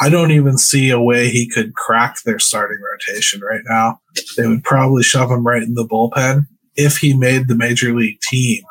I 0.00 0.08
don't 0.08 0.30
even 0.30 0.58
see 0.58 0.90
a 0.90 1.00
way 1.00 1.28
he 1.28 1.48
could 1.48 1.74
crack 1.74 2.22
their 2.22 2.38
starting 2.38 2.78
rotation 2.80 3.40
right 3.40 3.62
now. 3.68 4.00
They 4.36 4.46
would 4.46 4.62
probably 4.62 5.02
shove 5.02 5.30
him 5.30 5.46
right 5.46 5.62
in 5.62 5.74
the 5.74 5.86
bullpen 5.86 6.46
if 6.76 6.98
he 6.98 7.16
made 7.16 7.48
the 7.48 7.56
major 7.56 7.94
league 7.94 8.20
team. 8.20 8.62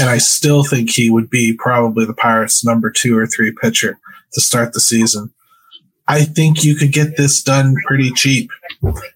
And 0.00 0.08
I 0.08 0.18
still 0.18 0.64
think 0.64 0.90
he 0.90 1.10
would 1.10 1.30
be 1.30 1.56
probably 1.56 2.04
the 2.04 2.14
Pirates' 2.14 2.64
number 2.64 2.90
two 2.90 3.16
or 3.16 3.26
three 3.26 3.52
pitcher 3.52 3.98
to 4.32 4.40
start 4.40 4.72
the 4.72 4.80
season. 4.80 5.32
I 6.08 6.24
think 6.24 6.64
you 6.64 6.76
could 6.76 6.92
get 6.92 7.16
this 7.16 7.42
done 7.42 7.74
pretty 7.86 8.10
cheap, 8.10 8.50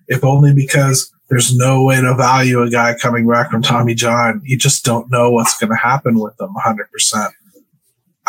if 0.09 0.25
only 0.25 0.53
because 0.53 1.13
there's 1.29 1.57
no 1.57 1.85
way 1.85 2.01
to 2.01 2.15
value 2.17 2.63
a 2.63 2.71
guy 2.71 2.97
coming 3.01 3.29
back 3.29 3.51
from 3.51 3.63
Tommy 3.63 3.95
John. 3.95 4.41
You 4.45 4.59
just 4.59 4.85
don't 4.85 5.11
know 5.11 5.31
what's 5.31 5.57
going 5.59 5.71
to 5.71 5.77
happen 5.77 6.19
with 6.19 6.37
them 6.37 6.53
100%. 6.67 7.31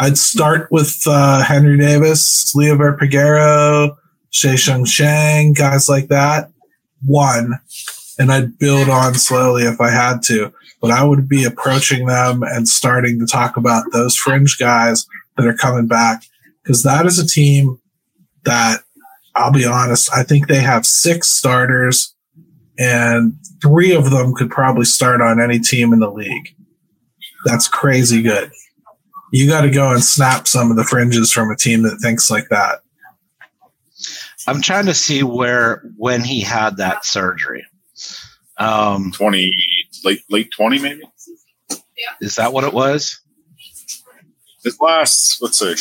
I'd 0.02 0.18
start 0.18 0.68
with 0.72 1.00
uh, 1.06 1.44
Henry 1.44 1.78
Davis, 1.78 2.56
Liover 2.56 2.98
Peguero, 2.98 3.96
Sheng 4.32 4.84
Shang, 4.84 5.54
guys 5.54 5.88
like 5.88 6.08
that. 6.08 6.50
One, 7.06 7.60
and 8.18 8.32
I'd 8.32 8.58
build 8.58 8.90
on 8.90 9.14
slowly 9.14 9.62
if 9.62 9.80
I 9.80 9.92
had 9.92 10.24
to. 10.24 10.52
But 10.82 10.90
I 10.90 11.04
would 11.04 11.30
be 11.30 11.44
approaching 11.44 12.08
them 12.08 12.42
and 12.42 12.68
starting 12.68 13.20
to 13.20 13.28
talk 13.28 13.58
about 13.58 13.92
those 13.92 14.16
fringe 14.16 14.58
guys 14.58 15.06
that 15.38 15.46
are 15.46 15.54
coming 15.54 15.86
back 15.86 16.24
because 16.64 16.82
that 16.82 17.06
is 17.06 17.20
a 17.20 17.28
team 17.28 17.80
that 18.44 18.82
I'll 19.36 19.52
be 19.52 19.66
honest, 19.66 20.12
I 20.12 20.24
think 20.24 20.48
they 20.48 20.62
have 20.62 20.88
six 20.88 21.28
starters 21.28 22.16
and 22.80 23.36
three 23.62 23.94
of 23.94 24.10
them 24.10 24.34
could 24.34 24.50
probably 24.50 24.86
start 24.86 25.22
on 25.22 25.40
any 25.40 25.60
team 25.60 25.94
in 25.94 26.00
the 26.00 26.10
league. 26.10 26.56
That's 27.46 27.68
crazy 27.68 28.24
good. 28.24 28.52
You 29.32 29.48
got 29.48 29.62
to 29.62 29.70
go 29.70 29.92
and 29.92 30.04
snap 30.04 30.48
some 30.48 30.72
of 30.72 30.78
the 30.78 30.84
fringes 30.84 31.32
from 31.32 31.50
a 31.50 31.56
team 31.56 31.84
that 31.84 32.00
thinks 32.02 32.30
like 32.30 32.50
that. 32.50 32.82
I'm 34.48 34.62
trying 34.62 34.88
to 34.88 34.94
see 34.94 35.24
where 35.24 35.84
when 35.98 36.22
he 36.24 36.42
had 36.42 36.78
that 36.78 37.06
surgery. 37.06 37.66
Um, 38.58 39.12
twenty 39.12 39.56
late 40.04 40.24
late 40.30 40.52
twenty 40.52 40.80
maybe. 40.80 41.02
Is 42.20 42.36
that 42.36 42.54
what 42.54 42.64
it 42.64 42.74
was? 42.74 43.20
This 44.64 44.80
last 44.80 45.42
let's 45.42 45.60
see. 45.60 45.76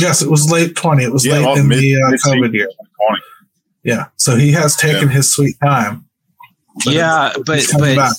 Yes, 0.00 0.22
it 0.22 0.30
was 0.30 0.50
late 0.50 0.76
20. 0.76 1.02
It 1.02 1.12
was 1.12 1.26
yeah, 1.26 1.38
late 1.38 1.58
in 1.58 1.68
mid, 1.68 1.80
the 1.80 1.96
uh, 1.96 2.10
COVID 2.24 2.52
year. 2.52 2.68
20. 3.08 3.22
Yeah, 3.82 4.06
so 4.16 4.36
he 4.36 4.52
has 4.52 4.76
taken 4.76 5.08
yeah. 5.08 5.14
his 5.14 5.32
sweet 5.32 5.56
time. 5.62 6.08
But 6.84 6.94
yeah, 6.94 7.32
but 7.44 7.66
but 7.76 7.96
back. 7.96 8.16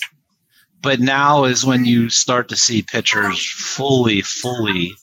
But 0.81 0.99
now 0.99 1.45
is 1.45 1.65
when 1.65 1.85
you 1.85 2.09
start 2.09 2.49
to 2.49 2.55
see 2.55 2.81
pitchers 2.81 3.45
fully, 3.45 4.21
fully. 4.21 4.93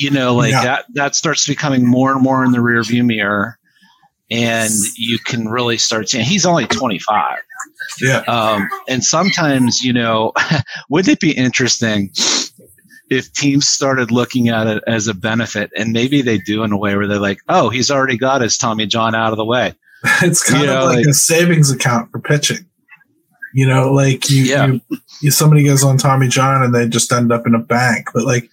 You 0.00 0.10
know, 0.10 0.34
like 0.34 0.52
yeah. 0.52 0.64
that. 0.64 0.84
That 0.94 1.14
starts 1.14 1.46
becoming 1.46 1.86
more 1.86 2.12
and 2.12 2.22
more 2.22 2.44
in 2.44 2.52
the 2.52 2.58
rearview 2.58 3.04
mirror, 3.04 3.58
and 4.30 4.70
you 4.96 5.18
can 5.18 5.48
really 5.48 5.78
start 5.78 6.10
seeing. 6.10 6.24
He's 6.24 6.44
only 6.44 6.66
twenty 6.66 6.98
five. 6.98 7.38
Yeah. 8.00 8.18
Um, 8.20 8.68
and 8.86 9.02
sometimes, 9.02 9.82
you 9.82 9.92
know, 9.92 10.32
wouldn't 10.90 11.12
it 11.12 11.20
be 11.20 11.32
interesting 11.32 12.12
if 13.10 13.32
teams 13.32 13.66
started 13.66 14.10
looking 14.10 14.48
at 14.48 14.66
it 14.66 14.82
as 14.86 15.08
a 15.08 15.14
benefit, 15.14 15.70
and 15.76 15.92
maybe 15.92 16.22
they 16.22 16.38
do 16.38 16.62
in 16.62 16.72
a 16.72 16.76
way 16.76 16.94
where 16.94 17.06
they're 17.06 17.18
like, 17.18 17.40
"Oh, 17.48 17.70
he's 17.70 17.90
already 17.90 18.18
got 18.18 18.42
his 18.42 18.58
Tommy 18.58 18.86
John 18.86 19.14
out 19.14 19.32
of 19.32 19.38
the 19.38 19.44
way." 19.44 19.74
it's 20.22 20.42
kind 20.42 20.62
you 20.62 20.70
of 20.70 20.74
know, 20.74 20.84
like, 20.86 20.96
like, 20.98 21.06
a 21.06 21.14
savings 21.14 21.70
account 21.70 22.10
for 22.10 22.20
pitching. 22.20 22.66
You 23.54 23.66
know, 23.66 23.92
like 23.92 24.28
you, 24.30 24.44
yeah. 24.44 24.66
you, 24.66 24.80
you, 25.22 25.30
somebody 25.30 25.64
goes 25.64 25.82
on 25.82 25.96
Tommy 25.96 26.28
John 26.28 26.62
and 26.62 26.74
they 26.74 26.86
just 26.88 27.12
end 27.12 27.32
up 27.32 27.46
in 27.46 27.54
a 27.54 27.58
bank. 27.58 28.08
But 28.12 28.24
like, 28.24 28.50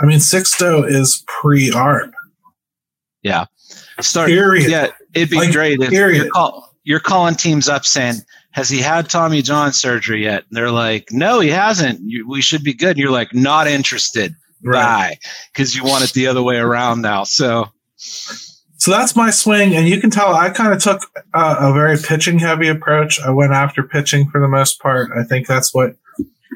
I 0.00 0.06
mean, 0.06 0.18
Sixto 0.18 0.88
is 0.88 1.24
pre 1.26 1.70
ARB. 1.70 2.12
Yeah. 3.22 3.46
Start. 4.00 4.28
Period. 4.28 4.70
Yeah, 4.70 4.88
it'd 5.14 5.30
be 5.30 5.36
like, 5.36 5.52
great 5.52 5.80
if 5.80 5.90
period. 5.90 6.22
You're, 6.22 6.30
call, 6.30 6.74
you're 6.84 7.00
calling 7.00 7.34
teams 7.34 7.68
up 7.68 7.84
saying, 7.84 8.16
has 8.52 8.68
he 8.68 8.80
had 8.80 9.08
Tommy 9.08 9.42
John 9.42 9.72
surgery 9.72 10.24
yet? 10.24 10.44
And 10.48 10.56
they're 10.56 10.70
like, 10.70 11.08
no, 11.10 11.40
he 11.40 11.48
hasn't. 11.48 12.00
You, 12.02 12.28
we 12.28 12.42
should 12.42 12.62
be 12.62 12.74
good. 12.74 12.90
And 12.90 12.98
you're 12.98 13.10
like, 13.10 13.34
not 13.34 13.66
interested. 13.66 14.34
Right. 14.62 15.16
Because 15.52 15.74
you 15.74 15.84
want 15.84 16.04
it 16.04 16.12
the 16.12 16.28
other 16.28 16.42
way 16.42 16.56
around 16.56 17.00
now. 17.00 17.24
So, 17.24 17.68
so 18.82 18.90
that's 18.90 19.14
my 19.14 19.30
swing. 19.30 19.76
And 19.76 19.86
you 19.86 20.00
can 20.00 20.10
tell 20.10 20.34
I 20.34 20.50
kind 20.50 20.74
of 20.74 20.82
took 20.82 21.02
a, 21.32 21.68
a 21.68 21.72
very 21.72 21.96
pitching 21.96 22.40
heavy 22.40 22.66
approach. 22.66 23.20
I 23.20 23.30
went 23.30 23.52
after 23.52 23.84
pitching 23.84 24.28
for 24.28 24.40
the 24.40 24.48
most 24.48 24.80
part. 24.80 25.12
I 25.16 25.22
think 25.22 25.46
that's 25.46 25.72
what 25.72 25.94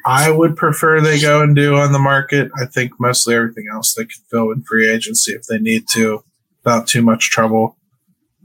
I 0.05 0.33
would 0.33 0.57
prefer 0.57 1.01
they 1.01 1.21
go 1.21 1.41
and 1.41 1.55
do 1.55 1.77
on 1.77 1.93
the 1.93 2.01
market. 2.01 2.51
I 2.61 2.67
think 2.67 2.99
mostly 2.99 3.37
everything 3.37 3.67
else 3.73 3.95
they 3.95 4.07
can 4.07 4.25
fill 4.29 4.51
in 4.51 4.65
free 4.65 4.91
agency 4.91 5.35
if 5.35 5.43
they 5.45 5.61
need 5.61 5.87
to 5.93 6.25
without 6.65 6.89
too 6.89 7.01
much 7.01 7.31
trouble. 7.31 7.77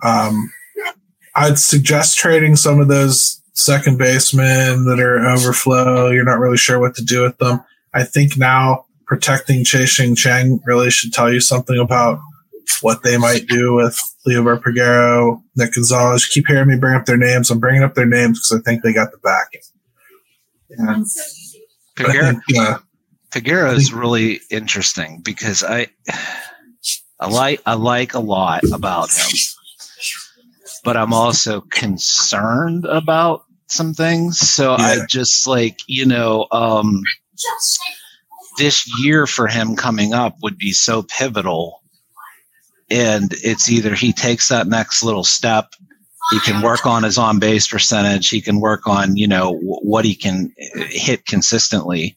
Um, 0.04 0.52
I'd 1.36 1.58
suggest 1.58 2.20
trading 2.20 2.58
some 2.58 2.80
of 2.80 2.88
those 2.88 3.42
second 3.54 3.98
basemen 3.98 4.86
that 4.86 5.00
are 5.00 5.28
overflow. 5.28 6.12
You're 6.12 6.24
not 6.24 6.38
really 6.38 6.56
sure 6.56 6.80
what 6.80 6.94
to 6.98 7.04
do 7.04 7.24
with 7.24 7.40
them. 7.40 7.64
I 7.96 8.04
think 8.04 8.38
now 8.38 8.86
protecting 9.08 9.66
Tsung-Che 9.66 10.14
Cheng 10.14 10.60
really 10.68 10.92
should 10.92 11.14
tell 11.14 11.34
you 11.34 11.40
something 11.40 11.80
about 11.80 12.20
what 12.82 13.04
they 13.04 13.18
might 13.18 13.48
do 13.48 13.74
with 13.74 14.00
Leo 14.26 14.44
Peguero, 14.58 15.42
Nick 15.56 15.74
Gonzalez. 15.74 16.26
Keep 16.26 16.48
hearing 16.48 16.70
me 16.70 16.78
bring 16.78 16.96
up 16.96 17.06
their 17.06 17.18
names. 17.18 17.50
I'm 17.50 17.60
bringing 17.60 17.84
up 17.84 17.96
their 17.96 18.06
names 18.06 18.40
because 18.40 18.60
I 18.60 18.70
think 18.70 18.84
they 18.84 18.94
got 18.94 19.12
the 19.12 19.18
backing. 19.18 19.62
And 20.70 21.06
Peguero, 23.32 23.74
uh, 23.74 23.76
is 23.76 23.94
really 23.94 24.42
interesting 24.50 25.22
because 25.22 25.64
I, 25.64 25.88
I 27.20 27.30
like 27.30 27.62
I 27.66 27.74
like 27.74 28.14
a 28.14 28.20
lot 28.20 28.64
about 28.72 29.12
him 29.12 29.38
but 30.84 30.98
I'm 30.98 31.14
also 31.14 31.62
concerned 31.62 32.86
about 32.86 33.46
some 33.68 33.94
things. 33.94 34.40
So 34.40 34.72
yeah. 34.72 34.86
I 34.86 35.06
just 35.08 35.48
like, 35.48 35.80
you 35.88 36.06
know, 36.06 36.48
um, 36.52 37.04
this 38.58 38.86
year 39.04 39.28
for 39.28 39.48
him 39.48 39.76
coming 39.76 40.14
up 40.14 40.38
would 40.42 40.58
be 40.58 40.72
so 40.72 41.04
pivotal. 41.04 41.81
And 42.92 43.34
it's 43.44 43.72
either 43.72 43.96
he 43.96 44.12
takes 44.14 44.50
that 44.50 44.68
next 44.68 45.02
little 45.02 45.24
step, 45.24 45.74
he 46.32 46.40
can 46.42 46.62
work 46.62 46.86
on 46.86 47.04
his 47.04 47.18
on 47.18 47.40
base 47.40 47.68
percentage, 47.68 48.30
he 48.30 48.42
can 48.42 48.60
work 48.60 48.86
on, 48.86 49.16
you 49.16 49.28
know, 49.28 49.58
what 49.62 50.06
he 50.06 50.14
can 50.14 50.54
hit 50.58 51.26
consistently. 51.26 52.16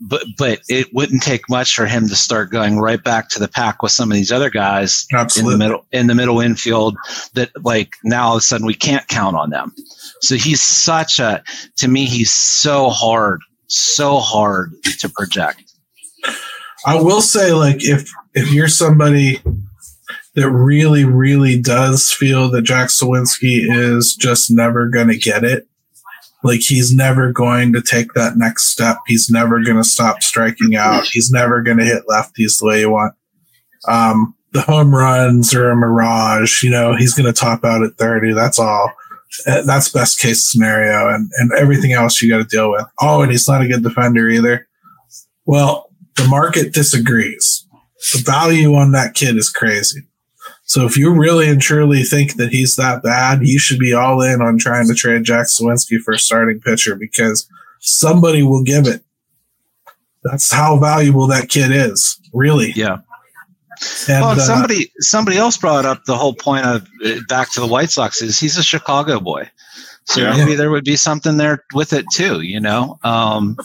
but 0.00 0.24
but 0.36 0.60
it 0.68 0.88
wouldn't 0.92 1.22
take 1.22 1.48
much 1.48 1.74
for 1.74 1.86
him 1.86 2.08
to 2.08 2.16
start 2.16 2.50
going 2.50 2.78
right 2.78 3.02
back 3.02 3.28
to 3.30 3.38
the 3.38 3.48
pack 3.48 3.82
with 3.82 3.92
some 3.92 4.10
of 4.10 4.16
these 4.16 4.32
other 4.32 4.50
guys 4.50 5.06
Absolutely. 5.12 5.54
in 5.54 5.58
the 5.58 5.64
middle 5.64 5.86
in 5.92 6.06
the 6.08 6.14
middle 6.14 6.40
infield 6.40 6.96
that 7.34 7.50
like 7.64 7.92
now 8.02 8.28
all 8.28 8.34
of 8.34 8.38
a 8.38 8.42
sudden 8.42 8.66
we 8.66 8.74
can't 8.74 9.06
count 9.08 9.36
on 9.36 9.50
them. 9.50 9.72
So 10.20 10.36
he's 10.36 10.62
such 10.62 11.18
a 11.20 11.42
to 11.76 11.88
me 11.88 12.06
he's 12.06 12.32
so 12.32 12.90
hard, 12.90 13.40
so 13.68 14.18
hard 14.18 14.72
to 14.98 15.08
project. 15.08 15.62
I 16.86 17.00
will 17.00 17.22
say, 17.22 17.52
like, 17.52 17.78
if 17.80 18.10
if 18.34 18.52
you're 18.52 18.68
somebody 18.68 19.40
that 20.34 20.50
really, 20.50 21.04
really 21.04 21.60
does 21.60 22.10
feel 22.10 22.50
that 22.50 22.62
Jack 22.62 22.88
Suwinski 22.88 23.66
is 23.68 24.14
just 24.14 24.50
never 24.50 24.88
going 24.88 25.08
to 25.08 25.16
get 25.16 25.44
it, 25.44 25.68
like 26.42 26.60
he's 26.60 26.94
never 26.94 27.32
going 27.32 27.72
to 27.72 27.80
take 27.80 28.14
that 28.14 28.36
next 28.36 28.68
step. 28.68 28.98
He's 29.06 29.30
never 29.30 29.62
going 29.62 29.76
to 29.76 29.84
stop 29.84 30.22
striking 30.22 30.76
out. 30.76 31.06
He's 31.06 31.30
never 31.30 31.62
going 31.62 31.78
to 31.78 31.84
hit 31.84 32.02
lefties 32.08 32.58
the 32.60 32.66
way 32.66 32.80
you 32.80 32.90
want. 32.90 33.14
Um, 33.88 34.34
the 34.52 34.62
home 34.62 34.94
runs 34.94 35.54
are 35.54 35.70
a 35.70 35.76
mirage. 35.76 36.62
You 36.62 36.70
know, 36.70 36.94
he's 36.96 37.14
going 37.14 37.32
to 37.32 37.38
top 37.38 37.64
out 37.64 37.82
at 37.82 37.96
30. 37.96 38.32
That's 38.32 38.58
all. 38.58 38.92
Uh, 39.46 39.62
That's 39.62 39.88
best 39.88 40.20
case 40.20 40.48
scenario, 40.48 41.12
and 41.12 41.28
and 41.38 41.50
everything 41.58 41.92
else 41.92 42.22
you 42.22 42.30
got 42.30 42.38
to 42.38 42.44
deal 42.44 42.70
with. 42.70 42.86
Oh, 43.00 43.22
and 43.22 43.32
he's 43.32 43.48
not 43.48 43.62
a 43.62 43.66
good 43.66 43.82
defender 43.82 44.28
either. 44.28 44.68
Well, 45.44 45.90
the 46.14 46.28
market 46.28 46.72
disagrees. 46.72 47.66
The 48.12 48.22
value 48.24 48.74
on 48.74 48.92
that 48.92 49.14
kid 49.14 49.36
is 49.36 49.50
crazy. 49.50 50.02
So 50.66 50.86
if 50.86 50.96
you 50.96 51.12
really 51.12 51.48
and 51.48 51.60
truly 51.60 52.02
think 52.02 52.36
that 52.36 52.50
he's 52.50 52.76
that 52.76 53.02
bad, 53.02 53.40
you 53.42 53.58
should 53.58 53.78
be 53.78 53.92
all 53.92 54.22
in 54.22 54.40
on 54.40 54.58
trying 54.58 54.88
to 54.88 54.94
trade 54.94 55.24
Jack 55.24 55.46
Suwinski 55.46 55.98
for 55.98 56.14
a 56.14 56.18
starting 56.18 56.58
pitcher 56.60 56.96
because 56.96 57.46
somebody 57.80 58.42
will 58.42 58.62
give 58.64 58.86
it. 58.86 59.02
That's 60.24 60.50
how 60.50 60.78
valuable 60.78 61.26
that 61.26 61.50
kid 61.50 61.70
is, 61.70 62.18
really. 62.32 62.72
Yeah. 62.74 62.98
And, 64.08 64.22
well, 64.22 64.30
uh, 64.30 64.36
somebody 64.38 64.90
somebody 65.00 65.36
else 65.36 65.56
brought 65.58 65.84
up 65.84 66.04
the 66.04 66.16
whole 66.16 66.34
point 66.34 66.64
of 66.64 66.86
uh, 67.04 67.16
back 67.28 67.52
to 67.52 67.60
the 67.60 67.66
White 67.66 67.90
Sox 67.90 68.22
is 68.22 68.38
he's 68.38 68.56
a 68.56 68.62
Chicago 68.62 69.20
boy, 69.20 69.50
so 70.04 70.22
Yeah. 70.22 70.36
maybe 70.36 70.54
there 70.54 70.70
would 70.70 70.84
be 70.84 70.96
something 70.96 71.36
there 71.36 71.64
with 71.74 71.92
it 71.92 72.06
too. 72.12 72.40
You 72.40 72.60
know, 72.60 72.98
um, 73.02 73.56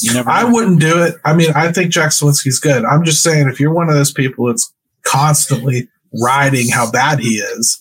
you 0.00 0.14
never. 0.14 0.30
I 0.30 0.44
know. 0.44 0.50
wouldn't 0.52 0.80
do 0.80 1.02
it. 1.02 1.16
I 1.24 1.34
mean, 1.34 1.50
I 1.54 1.72
think 1.72 1.90
Jack 1.92 2.10
Suwinski's 2.12 2.60
good. 2.60 2.84
I'm 2.84 3.04
just 3.04 3.22
saying, 3.22 3.48
if 3.48 3.60
you're 3.60 3.74
one 3.74 3.88
of 3.88 3.94
those 3.96 4.12
people 4.12 4.46
that's 4.46 4.72
constantly 5.04 5.88
riding 6.22 6.68
how 6.68 6.90
bad 6.90 7.18
he 7.20 7.36
is, 7.38 7.80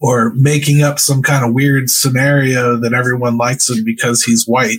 or 0.00 0.32
making 0.34 0.82
up 0.82 0.98
some 0.98 1.22
kind 1.22 1.44
of 1.44 1.54
weird 1.54 1.88
scenario 1.90 2.76
that 2.76 2.92
everyone 2.92 3.36
likes 3.36 3.68
him 3.70 3.84
because 3.84 4.22
he's 4.22 4.44
white, 4.46 4.78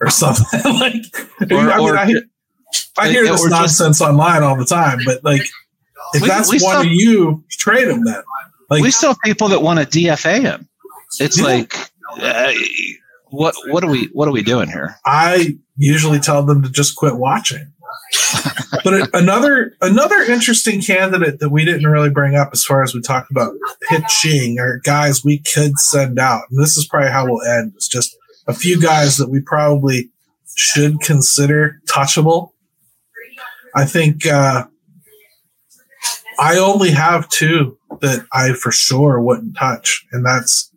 or 0.00 0.10
something 0.10 0.60
like. 0.64 1.04
Or- 1.50 1.58
I 1.70 1.76
mean, 1.78 1.88
or- 1.88 1.96
I, 1.96 2.06
hear- 2.06 2.22
I 2.98 3.08
hear 3.08 3.22
this 3.24 3.40
just- 3.40 3.50
nonsense 3.50 4.00
online 4.00 4.42
all 4.42 4.56
the 4.56 4.64
time, 4.64 5.00
but 5.04 5.22
like, 5.24 5.42
if 6.14 6.22
We- 6.22 6.28
that's 6.28 6.50
we 6.50 6.58
one 6.60 6.74
saw- 6.74 6.80
of 6.80 6.86
you, 6.86 7.44
trade 7.50 7.88
him 7.88 8.04
then. 8.04 8.22
Like, 8.70 8.82
we 8.82 8.90
still 8.90 9.10
have 9.10 9.18
people 9.24 9.48
that 9.48 9.62
want 9.62 9.78
to 9.78 9.86
DFA 9.86 10.40
him. 10.40 10.68
It's 11.20 11.38
Yeah. 11.38 11.44
like, 11.44 11.76
uh, 12.20 12.52
what 13.30 13.54
what 13.68 13.84
are 13.84 13.90
we 13.90 14.06
what 14.12 14.26
are 14.28 14.32
we 14.32 14.42
doing 14.42 14.68
here? 14.68 14.96
I 15.04 15.58
usually 15.76 16.18
tell 16.20 16.42
them 16.44 16.62
to 16.62 16.70
just 16.70 16.96
quit 16.96 17.16
watching. 17.16 17.72
But 18.82 19.08
another 19.14 19.74
another 19.80 20.20
interesting 20.22 20.80
candidate 20.82 21.38
that 21.40 21.50
we 21.50 21.64
didn't 21.64 21.90
really 21.90 22.10
bring 22.10 22.34
up 22.34 22.50
as 22.52 22.64
far 22.64 22.82
as 22.82 22.94
we 22.94 23.00
talked 23.00 23.30
about 23.30 23.54
pitching 23.88 24.58
or 24.58 24.80
guys 24.84 25.24
we 25.24 25.38
could 25.38 25.78
send 25.78 26.18
out, 26.18 26.44
and 26.50 26.62
this 26.62 26.76
is 26.76 26.86
probably 26.86 27.10
how 27.10 27.26
we'll 27.26 27.42
end. 27.42 27.72
It's 27.76 27.88
just 27.88 28.16
a 28.46 28.54
few 28.54 28.80
guys 28.80 29.16
that 29.16 29.30
we 29.30 29.40
probably 29.40 30.10
should 30.56 31.00
consider 31.00 31.80
touchable. 31.88 32.50
I 33.74 33.86
think 33.86 34.26
uh, 34.26 34.66
I 36.38 36.58
only 36.58 36.90
have 36.90 37.28
two 37.28 37.78
that 38.00 38.26
I 38.32 38.52
for 38.52 38.70
sure 38.70 39.20
wouldn't 39.20 39.56
touch, 39.56 40.04
and 40.12 40.24
that's, 40.24 40.70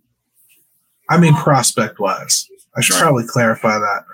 I 1.09 1.17
mean, 1.17 1.33
prospect 1.35 1.99
wise. 1.99 2.47
I 2.75 2.81
should 2.81 2.95
probably 2.95 3.25
clarify 3.27 3.77
that. 3.79 4.05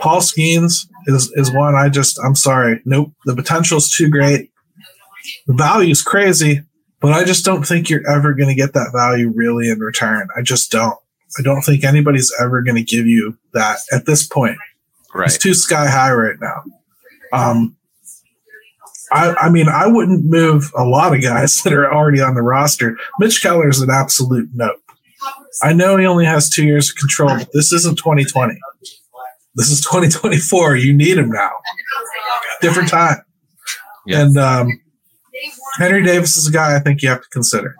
Paul 0.00 0.20
Skenes 0.20 0.86
is 1.06 1.32
is 1.34 1.52
one 1.52 1.74
I 1.74 1.88
just 1.88 2.18
I'm 2.24 2.34
sorry. 2.34 2.80
Nope. 2.84 3.12
The 3.24 3.34
potential's 3.34 3.90
too 3.90 4.10
great. 4.10 4.50
The 5.46 5.54
value's 5.54 6.02
crazy, 6.02 6.62
but 7.00 7.12
I 7.12 7.24
just 7.24 7.44
don't 7.44 7.66
think 7.66 7.88
you're 7.88 8.08
ever 8.08 8.34
going 8.34 8.48
to 8.48 8.54
get 8.54 8.74
that 8.74 8.92
value 8.94 9.32
really 9.34 9.70
in 9.70 9.78
return. 9.78 10.28
I 10.36 10.42
just 10.42 10.70
don't. 10.70 10.96
I 11.38 11.42
don't 11.42 11.62
think 11.62 11.82
anybody's 11.82 12.32
ever 12.40 12.62
going 12.62 12.76
to 12.76 12.82
give 12.82 13.06
you 13.06 13.36
that 13.54 13.78
at 13.92 14.06
this 14.06 14.26
point. 14.26 14.56
It's 15.26 15.38
too 15.38 15.54
sky 15.54 15.88
high 15.88 16.12
right 16.12 16.36
now. 16.40 16.62
Um, 17.32 17.76
I, 19.12 19.34
I 19.34 19.50
mean, 19.50 19.68
I 19.68 19.86
wouldn't 19.86 20.24
move 20.24 20.72
a 20.76 20.84
lot 20.84 21.14
of 21.14 21.22
guys 21.22 21.62
that 21.64 21.72
are 21.72 21.92
already 21.92 22.20
on 22.20 22.34
the 22.34 22.42
roster. 22.42 22.96
Mitch 23.18 23.42
Keller 23.42 23.68
is 23.68 23.80
an 23.80 23.90
absolute 23.90 24.50
nope. 24.52 24.80
I 25.62 25.72
know 25.72 25.96
he 25.96 26.06
only 26.06 26.24
has 26.24 26.50
two 26.50 26.64
years 26.64 26.90
of 26.90 26.96
control, 26.96 27.36
but 27.38 27.48
this 27.52 27.72
isn't 27.72 27.96
2020. 27.96 28.58
This 29.54 29.70
is 29.70 29.80
2024. 29.82 30.76
You 30.76 30.92
need 30.92 31.18
him 31.18 31.30
now. 31.30 31.50
Different 32.60 32.88
time. 32.88 33.18
Yeah. 34.06 34.22
And 34.22 34.36
um, 34.36 34.80
Henry 35.78 36.02
Davis 36.02 36.36
is 36.36 36.48
a 36.48 36.52
guy 36.52 36.76
I 36.76 36.80
think 36.80 37.02
you 37.02 37.08
have 37.08 37.22
to 37.22 37.28
consider. 37.28 37.76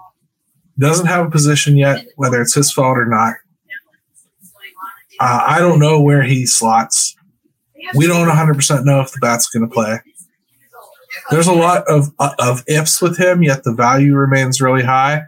Doesn't 0.79 1.07
have 1.07 1.27
a 1.27 1.31
position 1.31 1.77
yet, 1.77 2.05
whether 2.17 2.41
it's 2.41 2.55
his 2.55 2.73
fault 2.73 2.99
or 2.99 3.07
not. 3.07 3.35
Uh, 5.21 5.45
I 5.47 5.61
don't 5.61 5.79
know 5.79 6.01
where 6.01 6.23
he 6.23 6.47
slots. 6.47 7.15
We 7.95 8.07
don't 8.07 8.29
100% 8.29 8.85
know 8.85 9.01
if 9.01 9.13
the 9.13 9.19
bat's 9.21 9.49
going 9.49 9.69
to 9.69 9.73
play. 9.73 10.01
There's 11.31 11.47
a 11.47 11.53
lot 11.53 11.85
of 11.87 12.13
uh, 12.19 12.35
of 12.41 12.65
ifs 12.67 13.01
with 13.01 13.19
him, 13.19 13.43
yet 13.43 13.63
the 13.63 13.73
value 13.73 14.15
remains 14.15 14.61
really 14.61 14.83
high, 14.83 15.23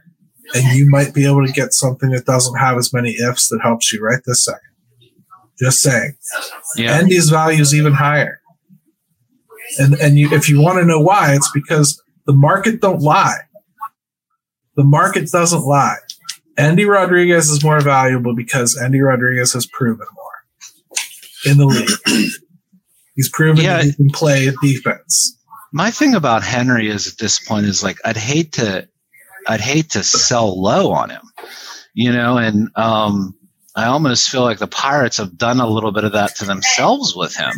and 0.55 0.76
you 0.76 0.88
might 0.90 1.14
be 1.14 1.24
able 1.24 1.47
to 1.47 1.53
get 1.53 1.72
something 1.72 2.11
that 2.11 2.24
doesn't 2.24 2.59
have 2.59 2.76
as 2.76 2.92
many 2.92 3.11
ifs 3.12 3.49
that 3.49 3.61
helps 3.62 3.92
you 3.92 4.03
right 4.03 4.20
this 4.26 4.44
second. 4.44 4.61
Just 5.59 5.81
saying. 5.81 6.17
Yeah. 6.77 6.99
Endy's 6.99 7.31
value 7.31 7.61
is 7.63 7.75
even 7.75 7.93
higher. 7.95 8.41
And 9.79 9.95
and 9.95 10.19
you, 10.19 10.31
if 10.33 10.49
you 10.49 10.61
want 10.61 10.79
to 10.79 10.85
know 10.85 11.01
why, 11.01 11.35
it's 11.35 11.51
because 11.53 12.01
the 12.27 12.33
market 12.33 12.81
don't 12.81 13.01
lie. 13.01 13.39
The 14.77 14.85
market 14.85 15.31
doesn't 15.31 15.63
lie. 15.63 15.97
Endy 16.59 16.85
Rodriguez 16.85 17.49
is 17.51 17.63
more 17.65 17.81
valuable 17.81 18.35
because 18.35 18.81
Endy 18.81 19.01
Rodriguez 19.01 19.53
has 19.55 19.67
proven 19.67 20.07
more 20.15 21.51
in 21.53 21.59
the 21.59 21.67
league. 21.67 22.31
He's 23.15 23.31
proven 23.31 23.65
Yeah. 23.65 23.77
that 23.79 23.85
he 23.85 23.95
can 23.95 24.11
play 24.11 24.51
defense. 24.63 25.39
My 25.73 25.91
thing 25.91 26.15
about 26.15 26.43
Henry 26.43 26.89
is 26.89 27.07
at 27.09 27.19
this 27.19 27.41
point 27.41 27.67
is 27.67 27.83
like 27.83 27.99
I'd 28.05 28.17
hate 28.17 28.53
to 28.53 28.89
I'd 29.49 29.61
hate 29.61 29.91
to 29.91 30.03
sell 30.05 30.61
low 30.61 30.93
on 30.93 31.11
him. 31.11 31.23
You 31.95 32.13
know, 32.13 32.37
and 32.39 32.69
um 32.77 33.35
I 33.77 33.85
almost 33.87 34.31
feel 34.31 34.43
like 34.43 34.59
the 34.59 34.66
Pirates 34.66 35.18
have 35.18 35.37
done 35.37 35.61
a 35.61 35.68
little 35.68 35.93
bit 35.93 36.05
of 36.05 36.12
that 36.12 36.35
to 36.37 36.45
themselves 36.45 37.14
with 37.14 37.37
him. 37.37 37.53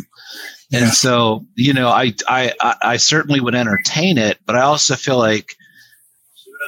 And 0.71 0.81
Yeah. 0.85 0.91
so, 0.91 1.45
you 1.55 1.73
know, 1.73 1.87
I, 1.87 2.13
I 2.27 2.53
I 2.81 2.97
certainly 2.97 3.39
would 3.39 3.55
entertain 3.55 4.17
it, 4.17 4.37
but 4.45 4.55
I 4.55 4.61
also 4.61 4.95
feel 4.95 5.17
like 5.17 5.55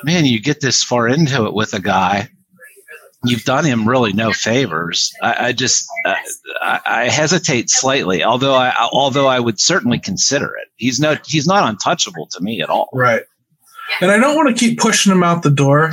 man, 0.04 0.26
you 0.26 0.39
get 0.41 0.62
this 0.62 0.84
far 0.84 1.08
into 1.08 1.45
it 1.45 1.54
with 1.54 1.74
a 1.74 1.80
guy, 1.80 2.28
you've 3.26 3.43
done 3.43 3.66
him 3.66 3.88
really 3.88 4.14
no 4.14 4.34
favors. 4.34 5.12
I, 5.22 5.47
I 5.47 5.52
just 5.52 5.86
uh, 6.06 6.16
I, 6.62 6.80
I 6.86 7.10
hesitate 7.10 7.70
slightly, 7.70 8.24
although 8.24 8.56
I 8.56 8.74
although 8.91 9.28
I 9.28 9.39
would 9.39 9.60
certainly 9.60 9.99
consider 9.99 10.47
it. 10.56 10.70
He's 10.78 10.99
no 10.99 11.18
he's 11.26 11.45
not 11.45 11.68
untouchable 11.70 12.28
to 12.32 12.41
me 12.41 12.62
at 12.62 12.70
all. 12.70 12.89
Right. 12.93 13.24
And 13.99 14.10
I 14.10 14.18
don't 14.18 14.36
want 14.36 14.47
to 14.49 14.56
keep 14.60 14.80
pushing 14.80 15.12
him 15.12 15.22
out 15.24 15.43
the 15.43 15.52
door, 15.52 15.91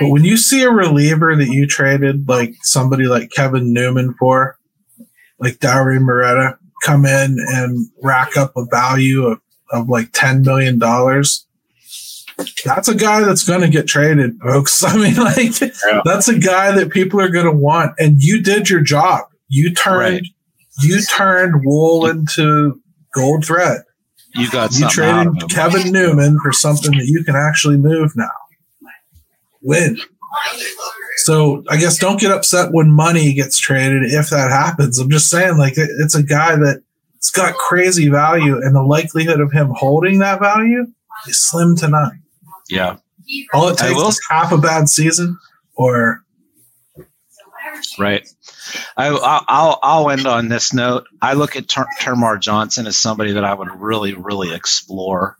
but 0.00 0.08
when 0.08 0.24
you 0.24 0.36
see 0.36 0.62
a 0.62 0.70
reliever 0.70 1.36
that 1.36 1.48
you 1.48 1.66
traded 1.66 2.28
like 2.28 2.54
somebody 2.62 3.04
like 3.06 3.30
Kevin 3.30 3.72
Newman 3.72 4.14
for, 4.18 4.58
like 5.38 5.58
Dauri 5.58 6.00
Moreta, 6.00 6.58
come 6.82 7.04
in 7.06 7.36
and 7.38 7.88
rack 8.02 8.36
up 8.36 8.52
a 8.56 8.64
value 8.70 9.24
of, 9.26 9.40
of 9.72 9.88
like 9.88 10.10
$10 10.12 10.44
million, 10.44 10.78
that's 12.64 12.88
a 12.88 12.94
guy 12.94 13.20
that's 13.22 13.44
going 13.44 13.60
to 13.60 13.68
get 13.68 13.86
traded, 13.86 14.38
folks. 14.40 14.82
I 14.86 14.96
mean, 14.96 15.14
like, 15.16 15.52
that's 16.04 16.28
a 16.28 16.38
guy 16.38 16.72
that 16.72 16.90
people 16.90 17.20
are 17.20 17.28
going 17.28 17.46
to 17.46 17.52
want. 17.52 17.92
And 17.98 18.20
you 18.20 18.42
did 18.42 18.68
your 18.68 18.80
job. 18.80 19.24
You 19.48 19.72
turned, 19.72 19.98
Right. 20.00 20.22
you 20.82 21.00
turned 21.02 21.62
wool 21.64 22.06
into 22.06 22.80
gold 23.14 23.44
thread. 23.46 23.82
You 24.34 24.50
got 24.50 24.76
You 24.76 24.88
traded. 24.88 25.48
Kevin 25.48 25.92
Newman 25.92 26.40
for 26.42 26.52
something 26.52 26.90
that 26.98 27.06
you 27.06 27.22
can 27.22 27.36
actually 27.36 27.76
move 27.76 28.12
now. 28.16 28.30
Win. 29.64 29.98
So 31.18 31.64
I 31.68 31.76
guess 31.76 31.98
don't 31.98 32.20
get 32.20 32.30
upset 32.30 32.68
when 32.72 32.90
money 32.90 33.32
gets 33.32 33.58
traded 33.58 34.02
if 34.04 34.30
that 34.30 34.50
happens. 34.50 34.98
I'm 34.98 35.10
just 35.10 35.30
saying, 35.30 35.56
like 35.58 35.78
it, 35.78 35.88
it's 36.00 36.14
a 36.14 36.22
guy 36.22 36.56
that 36.56 36.82
it's 37.16 37.30
got 37.30 37.54
crazy 37.54 38.08
value, 38.08 38.56
and 38.56 38.74
the 38.74 38.82
likelihood 38.82 39.40
of 39.40 39.50
him 39.52 39.72
holding 39.74 40.18
that 40.18 40.40
value 40.40 40.86
is 41.26 41.38
slim 41.48 41.76
to 41.76 41.88
none. 41.88 42.22
Yeah. 42.68 42.96
All 43.54 43.68
it 43.68 43.78
takes 43.78 43.94
will- 43.94 44.08
is 44.08 44.20
half 44.28 44.52
a 44.52 44.58
bad 44.58 44.88
season 44.88 45.38
or 45.76 46.20
Right. 47.98 48.28
I, 48.96 49.10
will 49.10 49.20
I'll 49.82 50.10
end 50.10 50.26
on 50.26 50.48
this 50.48 50.72
note. 50.72 51.04
I 51.22 51.34
look 51.34 51.56
at 51.56 51.68
Ter- 51.68 51.86
Termar 52.00 52.40
Johnson 52.40 52.86
as 52.86 52.98
somebody 52.98 53.32
that 53.32 53.44
I 53.44 53.54
would 53.54 53.68
really, 53.78 54.14
really 54.14 54.54
explore 54.54 55.36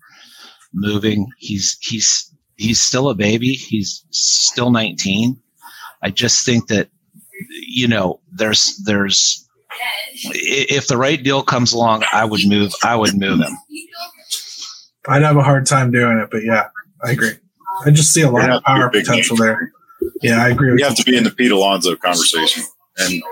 moving. 0.73 1.31
He's 1.39 1.77
he's 1.81 2.33
he's 2.57 2.81
still 2.81 3.09
a 3.09 3.15
baby. 3.15 3.53
He's 3.53 4.05
still 4.11 4.71
19. 4.71 5.41
I 6.03 6.11
just 6.11 6.45
think 6.45 6.69
that 6.69 6.89
you 7.51 7.89
know 7.89 8.21
there's 8.33 8.81
there's 8.85 9.49
if 10.31 10.87
the 10.87 10.97
right 10.97 11.23
deal 11.23 11.43
comes 11.43 11.73
along, 11.73 12.05
I 12.13 12.25
would 12.25 12.47
move. 12.47 12.73
I 12.83 12.97
would 12.97 13.19
move 13.19 13.41
him. 13.41 13.57
I'd 15.09 15.23
have 15.23 15.37
a 15.37 15.43
hard 15.43 15.67
time 15.67 15.91
doing 15.91 16.19
it, 16.19 16.31
but 16.31 16.45
yeah, 16.45 16.69
I 17.03 17.13
agree. 17.13 17.33
I 17.85 17.91
just 17.91 18.13
see 18.13 18.23
a 18.23 18.31
lot 18.31 18.49
of 18.49 18.63
power 18.63 18.89
potential 18.89 19.37
name. 19.37 19.47
there. 19.47 19.73
Yeah, 20.23 20.43
I 20.43 20.51
agree. 20.51 20.75
you 20.79 20.85
have 20.85 20.97
to 20.97 21.05
be 21.05 21.17
in 21.17 21.25
the 21.25 21.31
Pete 21.31 21.51
Alonso 21.51 21.97
conversation, 21.97 22.63
and 22.99 23.23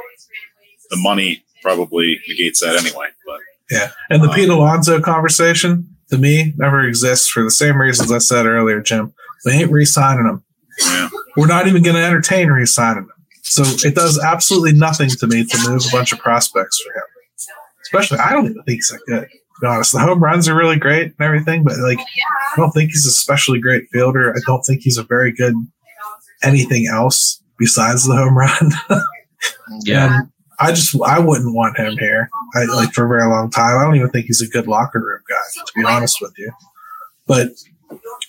the 0.90 0.96
money 0.96 1.44
probably 1.62 2.20
negates 2.28 2.60
that 2.60 2.76
anyway. 2.76 3.08
But 3.24 3.40
yeah, 3.70 3.90
and 4.10 4.22
the 4.22 4.28
um, 4.28 4.34
Pete 4.34 4.48
Alonso 4.48 5.00
conversation 5.00 5.91
to 6.12 6.18
me 6.18 6.52
never 6.58 6.86
exists 6.86 7.28
for 7.28 7.42
the 7.42 7.50
same 7.50 7.80
reasons 7.80 8.12
I 8.12 8.18
said 8.18 8.44
earlier, 8.44 8.80
Jim. 8.82 9.14
We 9.46 9.52
ain't 9.52 9.72
re-signing 9.72 10.26
him. 10.26 10.44
Yeah. 10.78 11.08
We're 11.38 11.46
not 11.46 11.66
even 11.66 11.82
going 11.82 11.96
to 11.96 12.02
entertain 12.02 12.48
re-signing 12.48 13.04
him. 13.04 13.12
So 13.42 13.62
it 13.86 13.94
does 13.94 14.18
absolutely 14.18 14.78
nothing 14.78 15.08
to 15.08 15.26
me 15.26 15.44
to 15.44 15.70
move 15.70 15.82
a 15.86 15.90
bunch 15.90 16.12
of 16.12 16.18
prospects 16.18 16.80
for 16.82 16.92
him. 16.92 17.02
Especially, 17.82 18.18
I 18.18 18.32
don't 18.32 18.44
even 18.44 18.62
think 18.62 18.76
he's 18.76 18.88
that 18.88 19.00
good. 19.08 19.22
To 19.22 19.60
be 19.62 19.66
honest, 19.66 19.92
the 19.92 20.00
home 20.00 20.22
runs 20.22 20.48
are 20.48 20.54
really 20.54 20.78
great 20.78 21.06
and 21.06 21.20
everything, 21.20 21.64
but 21.64 21.78
like, 21.78 21.98
I 21.98 22.56
don't 22.56 22.72
think 22.72 22.90
he's 22.90 23.06
a 23.06 23.08
especially 23.08 23.58
great 23.58 23.84
fielder. 23.90 24.34
I 24.34 24.40
don't 24.46 24.62
think 24.62 24.82
he's 24.82 24.98
a 24.98 25.02
very 25.02 25.32
good 25.32 25.54
anything 26.42 26.86
else 26.86 27.42
besides 27.58 28.06
the 28.06 28.16
home 28.16 28.36
run. 28.36 28.72
yeah. 29.84 30.20
And 30.20 30.31
I 30.62 30.72
just 30.72 30.96
I 31.02 31.18
wouldn't 31.18 31.54
want 31.54 31.76
him 31.76 31.98
here. 31.98 32.30
I 32.54 32.64
like 32.64 32.92
for 32.92 33.04
a 33.04 33.08
very 33.08 33.28
long 33.28 33.50
time. 33.50 33.78
I 33.78 33.84
don't 33.84 33.96
even 33.96 34.10
think 34.10 34.26
he's 34.26 34.40
a 34.40 34.48
good 34.48 34.68
locker 34.68 35.00
room 35.00 35.20
guy, 35.28 35.62
to 35.66 35.72
be 35.74 35.84
honest 35.84 36.18
with 36.20 36.32
you. 36.38 36.52
But 37.26 37.48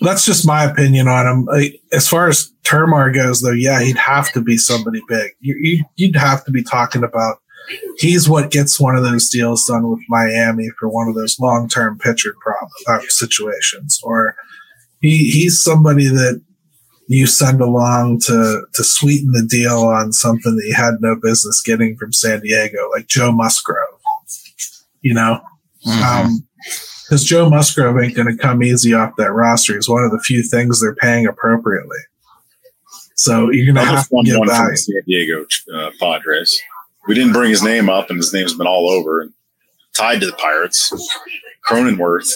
that's 0.02 0.26
just 0.26 0.48
my 0.48 0.64
opinion 0.64 1.08
on 1.08 1.28
him. 1.28 1.46
Like, 1.46 1.82
as 1.92 2.08
far 2.08 2.28
as 2.28 2.52
Termar 2.64 3.14
goes, 3.14 3.42
though, 3.42 3.52
yeah, 3.52 3.82
he'd 3.82 3.98
have 3.98 4.32
to 4.34 4.42
be 4.42 4.58
somebody 4.58 5.02
big. 5.08 5.32
You, 5.42 5.84
would 6.00 6.16
have 6.16 6.44
to 6.46 6.52
be 6.52 6.64
talking 6.64 7.04
about 7.04 7.38
he's 7.98 8.28
what 8.28 8.52
gets 8.52 8.80
one 8.80 8.96
of 8.96 9.04
those 9.04 9.30
deals 9.30 9.66
done 9.66 9.90
with 9.90 10.00
Miami 10.10 10.70
for 10.80 10.90
one 10.90 11.08
of 11.08 11.16
those 11.16 11.40
long 11.40 11.70
term 11.70 11.98
pitcher 11.98 12.36
problem 12.42 12.72
uh, 12.88 13.00
situations, 13.10 14.00
or 14.04 14.36
he 15.02 15.30
he's 15.32 15.62
somebody 15.62 16.08
that 16.08 16.42
you 17.14 17.28
send 17.28 17.62
along 17.62 18.20
to 18.22 18.66
to 18.74 18.84
sweeten 18.84 19.32
the 19.32 19.44
deal 19.44 19.80
on 19.80 20.12
something 20.12 20.56
that 20.56 20.66
you 20.66 20.74
had 20.74 20.96
no 21.00 21.16
business 21.16 21.62
getting 21.62 21.96
from 21.98 22.14
San 22.14 22.42
Diego, 22.42 22.90
like 22.92 23.08
Joe 23.08 23.32
Musgrove. 23.32 24.00
You 25.02 25.14
know, 25.14 25.42
mm-hmm. 25.86 26.26
um, 26.26 26.48
because 27.04 27.24
Joe 27.24 27.50
Musgrove 27.50 28.02
ain't 28.02 28.16
going 28.16 28.28
to 28.28 28.42
come 28.42 28.64
easy 28.64 28.94
off 28.94 29.16
that 29.18 29.34
roster. 29.34 29.76
He's 29.76 29.90
one 29.90 30.04
of 30.04 30.12
the 30.12 30.20
few 30.20 30.42
things 30.44 30.82
they're 30.82 30.96
paying 30.96 31.28
appropriately. 31.28 31.98
So 33.16 33.52
you're 33.52 33.72
going 33.72 33.86
to 33.86 33.92
have 33.92 34.08
to 34.08 34.24
get 34.26 34.40
one 34.40 34.48
from 34.48 34.76
San 34.76 35.02
Diego 35.06 35.46
uh, 35.76 35.92
Padres. 36.00 36.60
We 37.08 37.14
didn't 37.14 37.34
bring 37.34 37.50
his 37.50 37.62
name 37.62 37.90
up, 37.90 38.10
and 38.10 38.18
his 38.18 38.34
name's 38.34 38.54
been 38.54 38.68
all 38.68 38.90
over 38.90 39.22
and 39.22 39.34
tied 39.94 40.22
to 40.22 40.26
the 40.26 40.34
Pirates. 40.34 40.92
Cronenworth. 41.68 42.32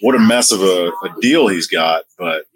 What 0.00 0.14
a 0.14 0.18
mess 0.18 0.50
of 0.50 0.62
a, 0.62 0.90
a 1.04 1.20
deal 1.20 1.48
he's 1.48 1.66
got, 1.66 2.04
but 2.16 2.46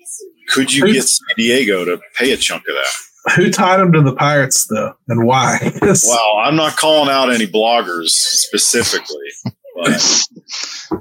could 0.48 0.72
you 0.72 0.92
get 0.92 1.04
San 1.04 1.34
Diego 1.36 1.84
to 1.84 2.00
pay 2.16 2.32
a 2.32 2.36
chunk 2.36 2.64
of 2.68 2.74
that? 2.74 3.34
Who 3.36 3.50
tied 3.50 3.80
him 3.80 3.92
to 3.92 4.02
the 4.02 4.14
Pirates, 4.14 4.66
though, 4.66 4.94
and 5.08 5.26
why? 5.26 5.58
well, 5.82 6.36
I'm 6.42 6.56
not 6.56 6.76
calling 6.76 7.10
out 7.10 7.32
any 7.32 7.46
bloggers 7.46 8.08
specifically, 8.08 9.30
but 9.74 10.26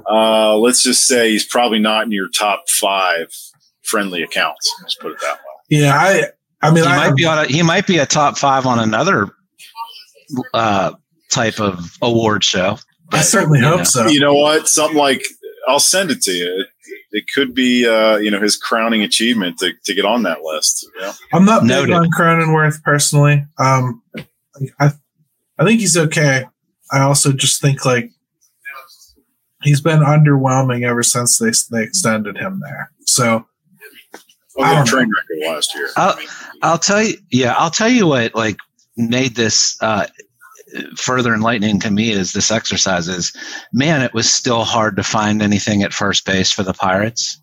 uh, 0.08 0.56
let's 0.56 0.82
just 0.82 1.06
say 1.06 1.32
he's 1.32 1.44
probably 1.44 1.78
not 1.78 2.04
in 2.04 2.12
your 2.12 2.28
top 2.28 2.64
five 2.70 3.28
friendly 3.82 4.22
accounts. 4.22 4.74
Let's 4.80 4.94
put 4.94 5.12
it 5.12 5.20
that 5.20 5.34
way. 5.34 5.78
Yeah, 5.80 5.94
I. 5.94 6.22
I 6.62 6.70
mean, 6.72 6.84
he 6.84 6.90
I, 6.90 6.96
might 6.96 7.16
be 7.16 7.26
on. 7.26 7.38
A, 7.38 7.44
he 7.46 7.62
might 7.62 7.86
be 7.86 7.98
a 7.98 8.06
top 8.06 8.38
five 8.38 8.64
on 8.64 8.78
another 8.78 9.28
uh, 10.54 10.92
type 11.30 11.60
of 11.60 11.90
award 12.00 12.42
show. 12.42 12.78
But, 13.10 13.20
I 13.20 13.22
certainly 13.22 13.60
hope 13.60 13.78
know. 13.78 13.84
so. 13.84 14.06
You 14.06 14.20
know 14.20 14.34
what? 14.34 14.66
Something 14.66 14.96
like 14.96 15.22
I'll 15.68 15.78
send 15.78 16.10
it 16.10 16.22
to 16.22 16.32
you. 16.32 16.64
It, 17.16 17.24
could 17.34 17.54
be, 17.54 17.86
uh, 17.86 18.16
you 18.16 18.30
know, 18.30 18.40
his 18.40 18.56
crowning 18.56 19.02
achievement 19.02 19.58
to, 19.58 19.72
to 19.84 19.94
get 19.94 20.04
on 20.04 20.24
that 20.24 20.42
list. 20.42 20.86
Yeah. 21.00 21.12
I'm 21.32 21.44
not 21.44 21.64
Noted. 21.64 21.86
big 21.86 21.94
on 21.94 22.08
Cronenworth 22.10 22.82
personally. 22.82 23.46
Um, 23.58 24.02
I, 24.78 24.90
I 25.58 25.64
think 25.64 25.80
he's 25.80 25.96
okay. 25.96 26.44
I 26.92 27.00
also 27.00 27.32
just 27.32 27.60
think 27.60 27.84
like 27.84 28.10
he's 29.62 29.80
been 29.80 30.00
underwhelming 30.00 30.86
ever 30.86 31.02
since 31.02 31.38
they 31.38 31.50
they 31.70 31.82
extended 31.82 32.36
him 32.36 32.60
there. 32.60 32.90
So 33.04 33.46
well, 34.56 34.84
train 34.84 35.10
record 35.10 35.54
last 35.54 35.74
year. 35.74 35.88
I'll, 35.96 36.16
I'll 36.62 36.78
tell 36.78 37.02
you. 37.02 37.16
Yeah, 37.30 37.54
I'll 37.56 37.70
tell 37.70 37.88
you 37.88 38.06
what. 38.06 38.34
Like 38.34 38.56
made 38.96 39.34
this 39.34 39.76
uh, 39.80 40.06
further 40.96 41.34
enlightening 41.34 41.80
to 41.80 41.90
me 41.90 42.10
is 42.10 42.32
this 42.32 42.50
exercise 42.50 43.08
is, 43.08 43.32
man, 43.72 44.02
it 44.02 44.14
was 44.14 44.30
still 44.30 44.64
hard 44.64 44.96
to 44.96 45.02
find 45.02 45.42
anything 45.42 45.82
at 45.82 45.92
first 45.92 46.24
base 46.24 46.50
for 46.50 46.62
the 46.62 46.74
Pirates. 46.74 47.40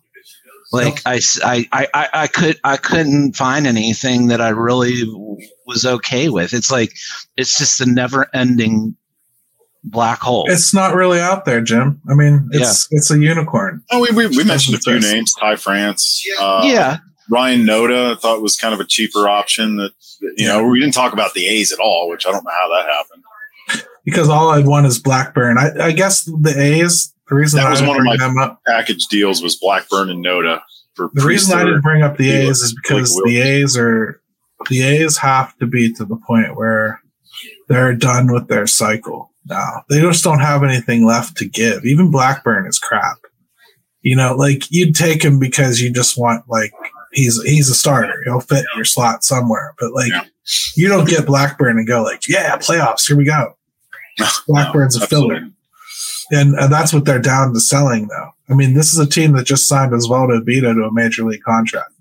Like 0.72 1.00
I, 1.04 1.20
I, 1.44 1.66
I, 1.72 2.08
I 2.12 2.26
could, 2.26 2.58
I 2.64 2.76
couldn't 2.78 3.36
find 3.36 3.66
anything 3.66 4.28
that 4.28 4.40
I 4.40 4.48
really 4.50 5.02
was 5.66 5.84
okay 5.84 6.28
with. 6.28 6.54
It's 6.54 6.70
like, 6.70 6.92
it's 7.36 7.58
just 7.58 7.80
a 7.80 7.86
never 7.86 8.28
ending 8.34 8.96
black 9.84 10.20
hole. 10.20 10.44
It's 10.46 10.72
not 10.72 10.94
really 10.94 11.20
out 11.20 11.44
there, 11.44 11.60
Jim. 11.60 12.00
I 12.08 12.14
mean, 12.14 12.48
it's 12.52 12.88
yeah. 12.90 12.96
it's 12.96 13.10
a 13.10 13.18
unicorn. 13.18 13.82
Oh, 13.90 14.00
we 14.00 14.10
we, 14.12 14.28
we 14.28 14.44
mentioned 14.44 14.76
a 14.76 14.78
few 14.78 15.00
names: 15.00 15.34
Ty 15.34 15.56
France. 15.56 16.24
Uh, 16.38 16.62
yeah. 16.64 16.98
Ryan 17.32 17.62
Noda 17.62 18.12
I 18.12 18.14
thought 18.16 18.42
was 18.42 18.58
kind 18.58 18.74
of 18.74 18.80
a 18.80 18.84
cheaper 18.84 19.26
option. 19.26 19.76
That 19.76 19.92
you 20.36 20.46
know 20.46 20.64
we 20.64 20.78
didn't 20.78 20.94
talk 20.94 21.14
about 21.14 21.32
the 21.32 21.46
A's 21.46 21.72
at 21.72 21.78
all, 21.78 22.10
which 22.10 22.26
I 22.26 22.30
don't 22.30 22.44
know 22.44 22.50
how 22.50 22.68
that 22.68 22.86
happened. 22.86 23.22
Because 24.04 24.28
all 24.28 24.50
I'd 24.50 24.66
want 24.66 24.86
is 24.86 24.98
Blackburn. 24.98 25.56
I, 25.56 25.86
I 25.86 25.92
guess 25.92 26.24
the 26.24 26.54
A's. 26.56 27.14
The 27.28 27.36
reason 27.36 27.60
that 27.60 27.70
was 27.70 27.80
one 27.80 27.98
of 27.98 28.04
my 28.04 28.42
up, 28.42 28.60
package 28.66 29.06
deals 29.06 29.42
was 29.42 29.56
Blackburn 29.56 30.10
and 30.10 30.22
Noda. 30.22 30.60
For 30.94 31.08
the 31.14 31.24
reason 31.24 31.58
I 31.58 31.64
didn't 31.64 31.80
bring 31.80 32.02
up 32.02 32.18
the 32.18 32.30
A's 32.30 32.60
is 32.60 32.74
because 32.74 33.14
the 33.24 33.40
A's 33.40 33.78
are 33.78 34.20
the 34.68 34.82
A's 34.82 35.16
have 35.16 35.56
to 35.58 35.66
be 35.66 35.90
to 35.94 36.04
the 36.04 36.16
point 36.26 36.56
where 36.56 37.00
they're 37.68 37.94
done 37.94 38.30
with 38.30 38.48
their 38.48 38.66
cycle 38.66 39.32
now. 39.46 39.84
They 39.88 40.00
just 40.00 40.22
don't 40.22 40.40
have 40.40 40.62
anything 40.62 41.06
left 41.06 41.38
to 41.38 41.48
give. 41.48 41.86
Even 41.86 42.10
Blackburn 42.10 42.66
is 42.66 42.78
crap. 42.78 43.16
You 44.02 44.16
know, 44.16 44.34
like 44.34 44.70
you'd 44.70 44.94
take 44.94 45.24
him 45.24 45.38
because 45.38 45.80
you 45.80 45.90
just 45.90 46.18
want 46.18 46.44
like 46.48 46.72
he's 47.12 47.42
he's 47.42 47.68
a 47.68 47.74
starter. 47.74 48.22
He'll 48.24 48.40
fit 48.40 48.58
in 48.58 48.76
your 48.76 48.84
slot 48.84 49.24
somewhere. 49.24 49.74
But 49.78 49.92
like 49.92 50.10
yeah. 50.10 50.24
you 50.76 50.88
don't 50.88 51.08
get 51.08 51.26
Blackburn 51.26 51.78
and 51.78 51.86
go 51.86 52.02
like, 52.02 52.28
yeah, 52.28 52.56
playoffs, 52.56 53.06
here 53.06 53.16
we 53.16 53.24
go. 53.24 53.56
Blackburn's 54.46 54.98
no, 54.98 55.04
a 55.04 55.06
filler. 55.06 55.48
And, 56.30 56.54
and 56.54 56.72
that's 56.72 56.92
what 56.92 57.04
they're 57.04 57.18
down 57.18 57.52
to 57.52 57.60
selling 57.60 58.08
though. 58.08 58.30
I 58.48 58.54
mean, 58.54 58.74
this 58.74 58.92
is 58.92 58.98
a 58.98 59.08
team 59.08 59.32
that 59.32 59.46
just 59.46 59.68
signed 59.68 59.92
Osvaldo 59.92 60.40
Bido 60.40 60.74
to 60.74 60.84
a 60.84 60.92
major 60.92 61.24
league 61.24 61.42
contract. 61.42 61.92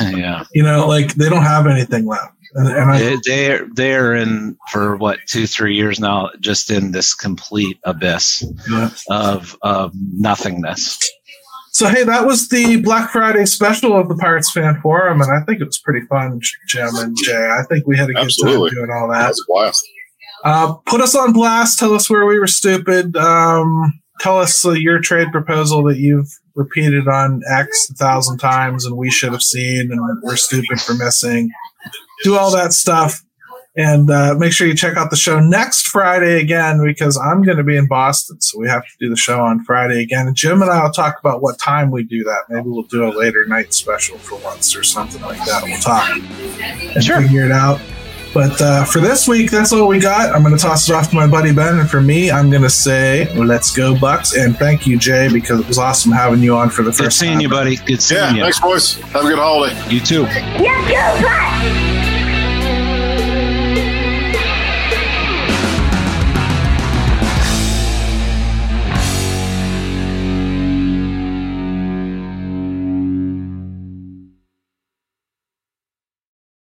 yeah. 0.00 0.44
You 0.52 0.62
know, 0.62 0.86
like 0.86 1.14
they 1.14 1.28
don't 1.28 1.42
have 1.42 1.66
anything 1.66 2.06
left. 2.06 2.34
And, 2.54 2.68
and 2.68 2.90
I, 2.90 3.16
they're 3.24 3.66
they're 3.74 4.14
in 4.14 4.56
for 4.70 4.96
what 4.96 5.20
two 5.26 5.46
three 5.46 5.76
years 5.76 6.00
now, 6.00 6.30
just 6.40 6.70
in 6.70 6.90
this 6.90 7.14
complete 7.14 7.78
abyss 7.84 8.44
yeah. 8.68 8.90
of 9.08 9.56
of 9.62 9.92
nothingness. 9.94 10.98
So 11.72 11.88
hey, 11.88 12.04
that 12.04 12.26
was 12.26 12.48
the 12.48 12.80
Black 12.82 13.10
Friday 13.10 13.46
special 13.46 13.96
of 13.96 14.08
the 14.08 14.16
Pirates 14.16 14.50
Fan 14.50 14.80
Forum, 14.80 15.20
and 15.20 15.30
I 15.30 15.44
think 15.44 15.60
it 15.60 15.66
was 15.66 15.78
pretty 15.78 16.04
fun, 16.06 16.40
Jim 16.66 16.94
and 16.96 17.16
Jay. 17.22 17.32
I 17.32 17.62
think 17.68 17.86
we 17.86 17.96
had 17.96 18.10
a 18.10 18.12
good 18.12 18.24
Absolutely. 18.24 18.70
time 18.70 18.76
doing 18.76 18.90
all 18.90 19.08
that. 19.08 19.34
that. 19.48 19.74
Uh, 20.42 20.74
put 20.86 21.00
us 21.00 21.14
on 21.14 21.32
blast. 21.32 21.78
Tell 21.78 21.94
us 21.94 22.10
where 22.10 22.26
we 22.26 22.38
were 22.38 22.46
stupid. 22.46 23.16
Um, 23.16 24.00
tell 24.20 24.38
us 24.38 24.64
uh, 24.64 24.72
your 24.72 25.00
trade 25.00 25.30
proposal 25.30 25.82
that 25.84 25.98
you've 25.98 26.28
repeated 26.54 27.06
on 27.06 27.42
X 27.48 27.88
a 27.90 27.94
thousand 27.94 28.38
times, 28.38 28.84
and 28.84 28.96
we 28.96 29.10
should 29.10 29.32
have 29.32 29.42
seen, 29.42 29.92
and 29.92 30.00
we're 30.22 30.36
stupid 30.36 30.80
for 30.80 30.94
missing 30.94 31.50
do 32.22 32.36
all 32.36 32.50
that 32.52 32.72
stuff. 32.72 33.22
And 33.76 34.10
uh, 34.10 34.34
make 34.36 34.52
sure 34.52 34.66
you 34.66 34.74
check 34.74 34.96
out 34.96 35.10
the 35.10 35.16
show 35.16 35.38
next 35.38 35.86
Friday 35.86 36.40
again 36.40 36.82
because 36.84 37.16
I'm 37.16 37.42
going 37.42 37.56
to 37.56 37.62
be 37.62 37.76
in 37.76 37.86
Boston. 37.86 38.40
So 38.40 38.58
we 38.58 38.68
have 38.68 38.82
to 38.82 38.90
do 38.98 39.08
the 39.08 39.16
show 39.16 39.40
on 39.40 39.62
Friday 39.64 40.02
again. 40.02 40.26
And 40.26 40.34
Jim 40.34 40.60
and 40.60 40.70
I 40.70 40.82
will 40.82 40.90
talk 40.90 41.20
about 41.20 41.40
what 41.40 41.58
time 41.58 41.90
we 41.90 42.02
do 42.02 42.24
that. 42.24 42.44
Maybe 42.48 42.68
we'll 42.68 42.82
do 42.82 43.04
a 43.04 43.12
later 43.16 43.44
night 43.46 43.72
special 43.72 44.18
for 44.18 44.36
once 44.38 44.74
or 44.74 44.82
something 44.82 45.22
like 45.22 45.38
that. 45.46 45.62
We'll 45.62 45.78
talk 45.78 46.10
and 46.94 47.04
sure. 47.04 47.22
figure 47.22 47.44
it 47.44 47.52
out. 47.52 47.80
But 48.32 48.60
uh, 48.60 48.84
for 48.84 49.00
this 49.00 49.26
week, 49.26 49.50
that's 49.50 49.72
all 49.72 49.88
we 49.88 49.98
got. 49.98 50.34
I'm 50.34 50.42
going 50.42 50.56
to 50.56 50.62
toss 50.62 50.88
it 50.88 50.94
off 50.94 51.10
to 51.10 51.16
my 51.16 51.26
buddy 51.26 51.52
Ben. 51.52 51.80
And 51.80 51.90
for 51.90 52.00
me, 52.00 52.30
I'm 52.30 52.48
going 52.48 52.62
to 52.62 52.70
say, 52.70 53.32
let's 53.34 53.74
go, 53.74 53.94
Bucs. 53.94 54.36
And 54.38 54.56
thank 54.56 54.86
you, 54.86 54.98
Jay, 54.98 55.28
because 55.32 55.60
it 55.60 55.66
was 55.66 55.78
awesome 55.78 56.12
having 56.12 56.40
you 56.40 56.54
on 56.54 56.70
for 56.70 56.82
the 56.82 56.92
first 56.92 57.00
Good 57.00 57.12
seeing 57.12 57.32
time. 57.34 57.40
you, 57.40 57.48
buddy. 57.48 57.76
Good 57.76 58.00
seeing 58.00 58.20
yeah, 58.20 58.34
you. 58.34 58.42
Thanks, 58.42 58.60
boys. 58.60 58.94
Have 59.00 59.24
a 59.24 59.28
good 59.28 59.38
holiday. 59.38 59.92
You 59.92 60.00
too. 60.00 60.22
Let's 60.22 60.38
go, 60.38 61.28
Bucs. 61.28 61.89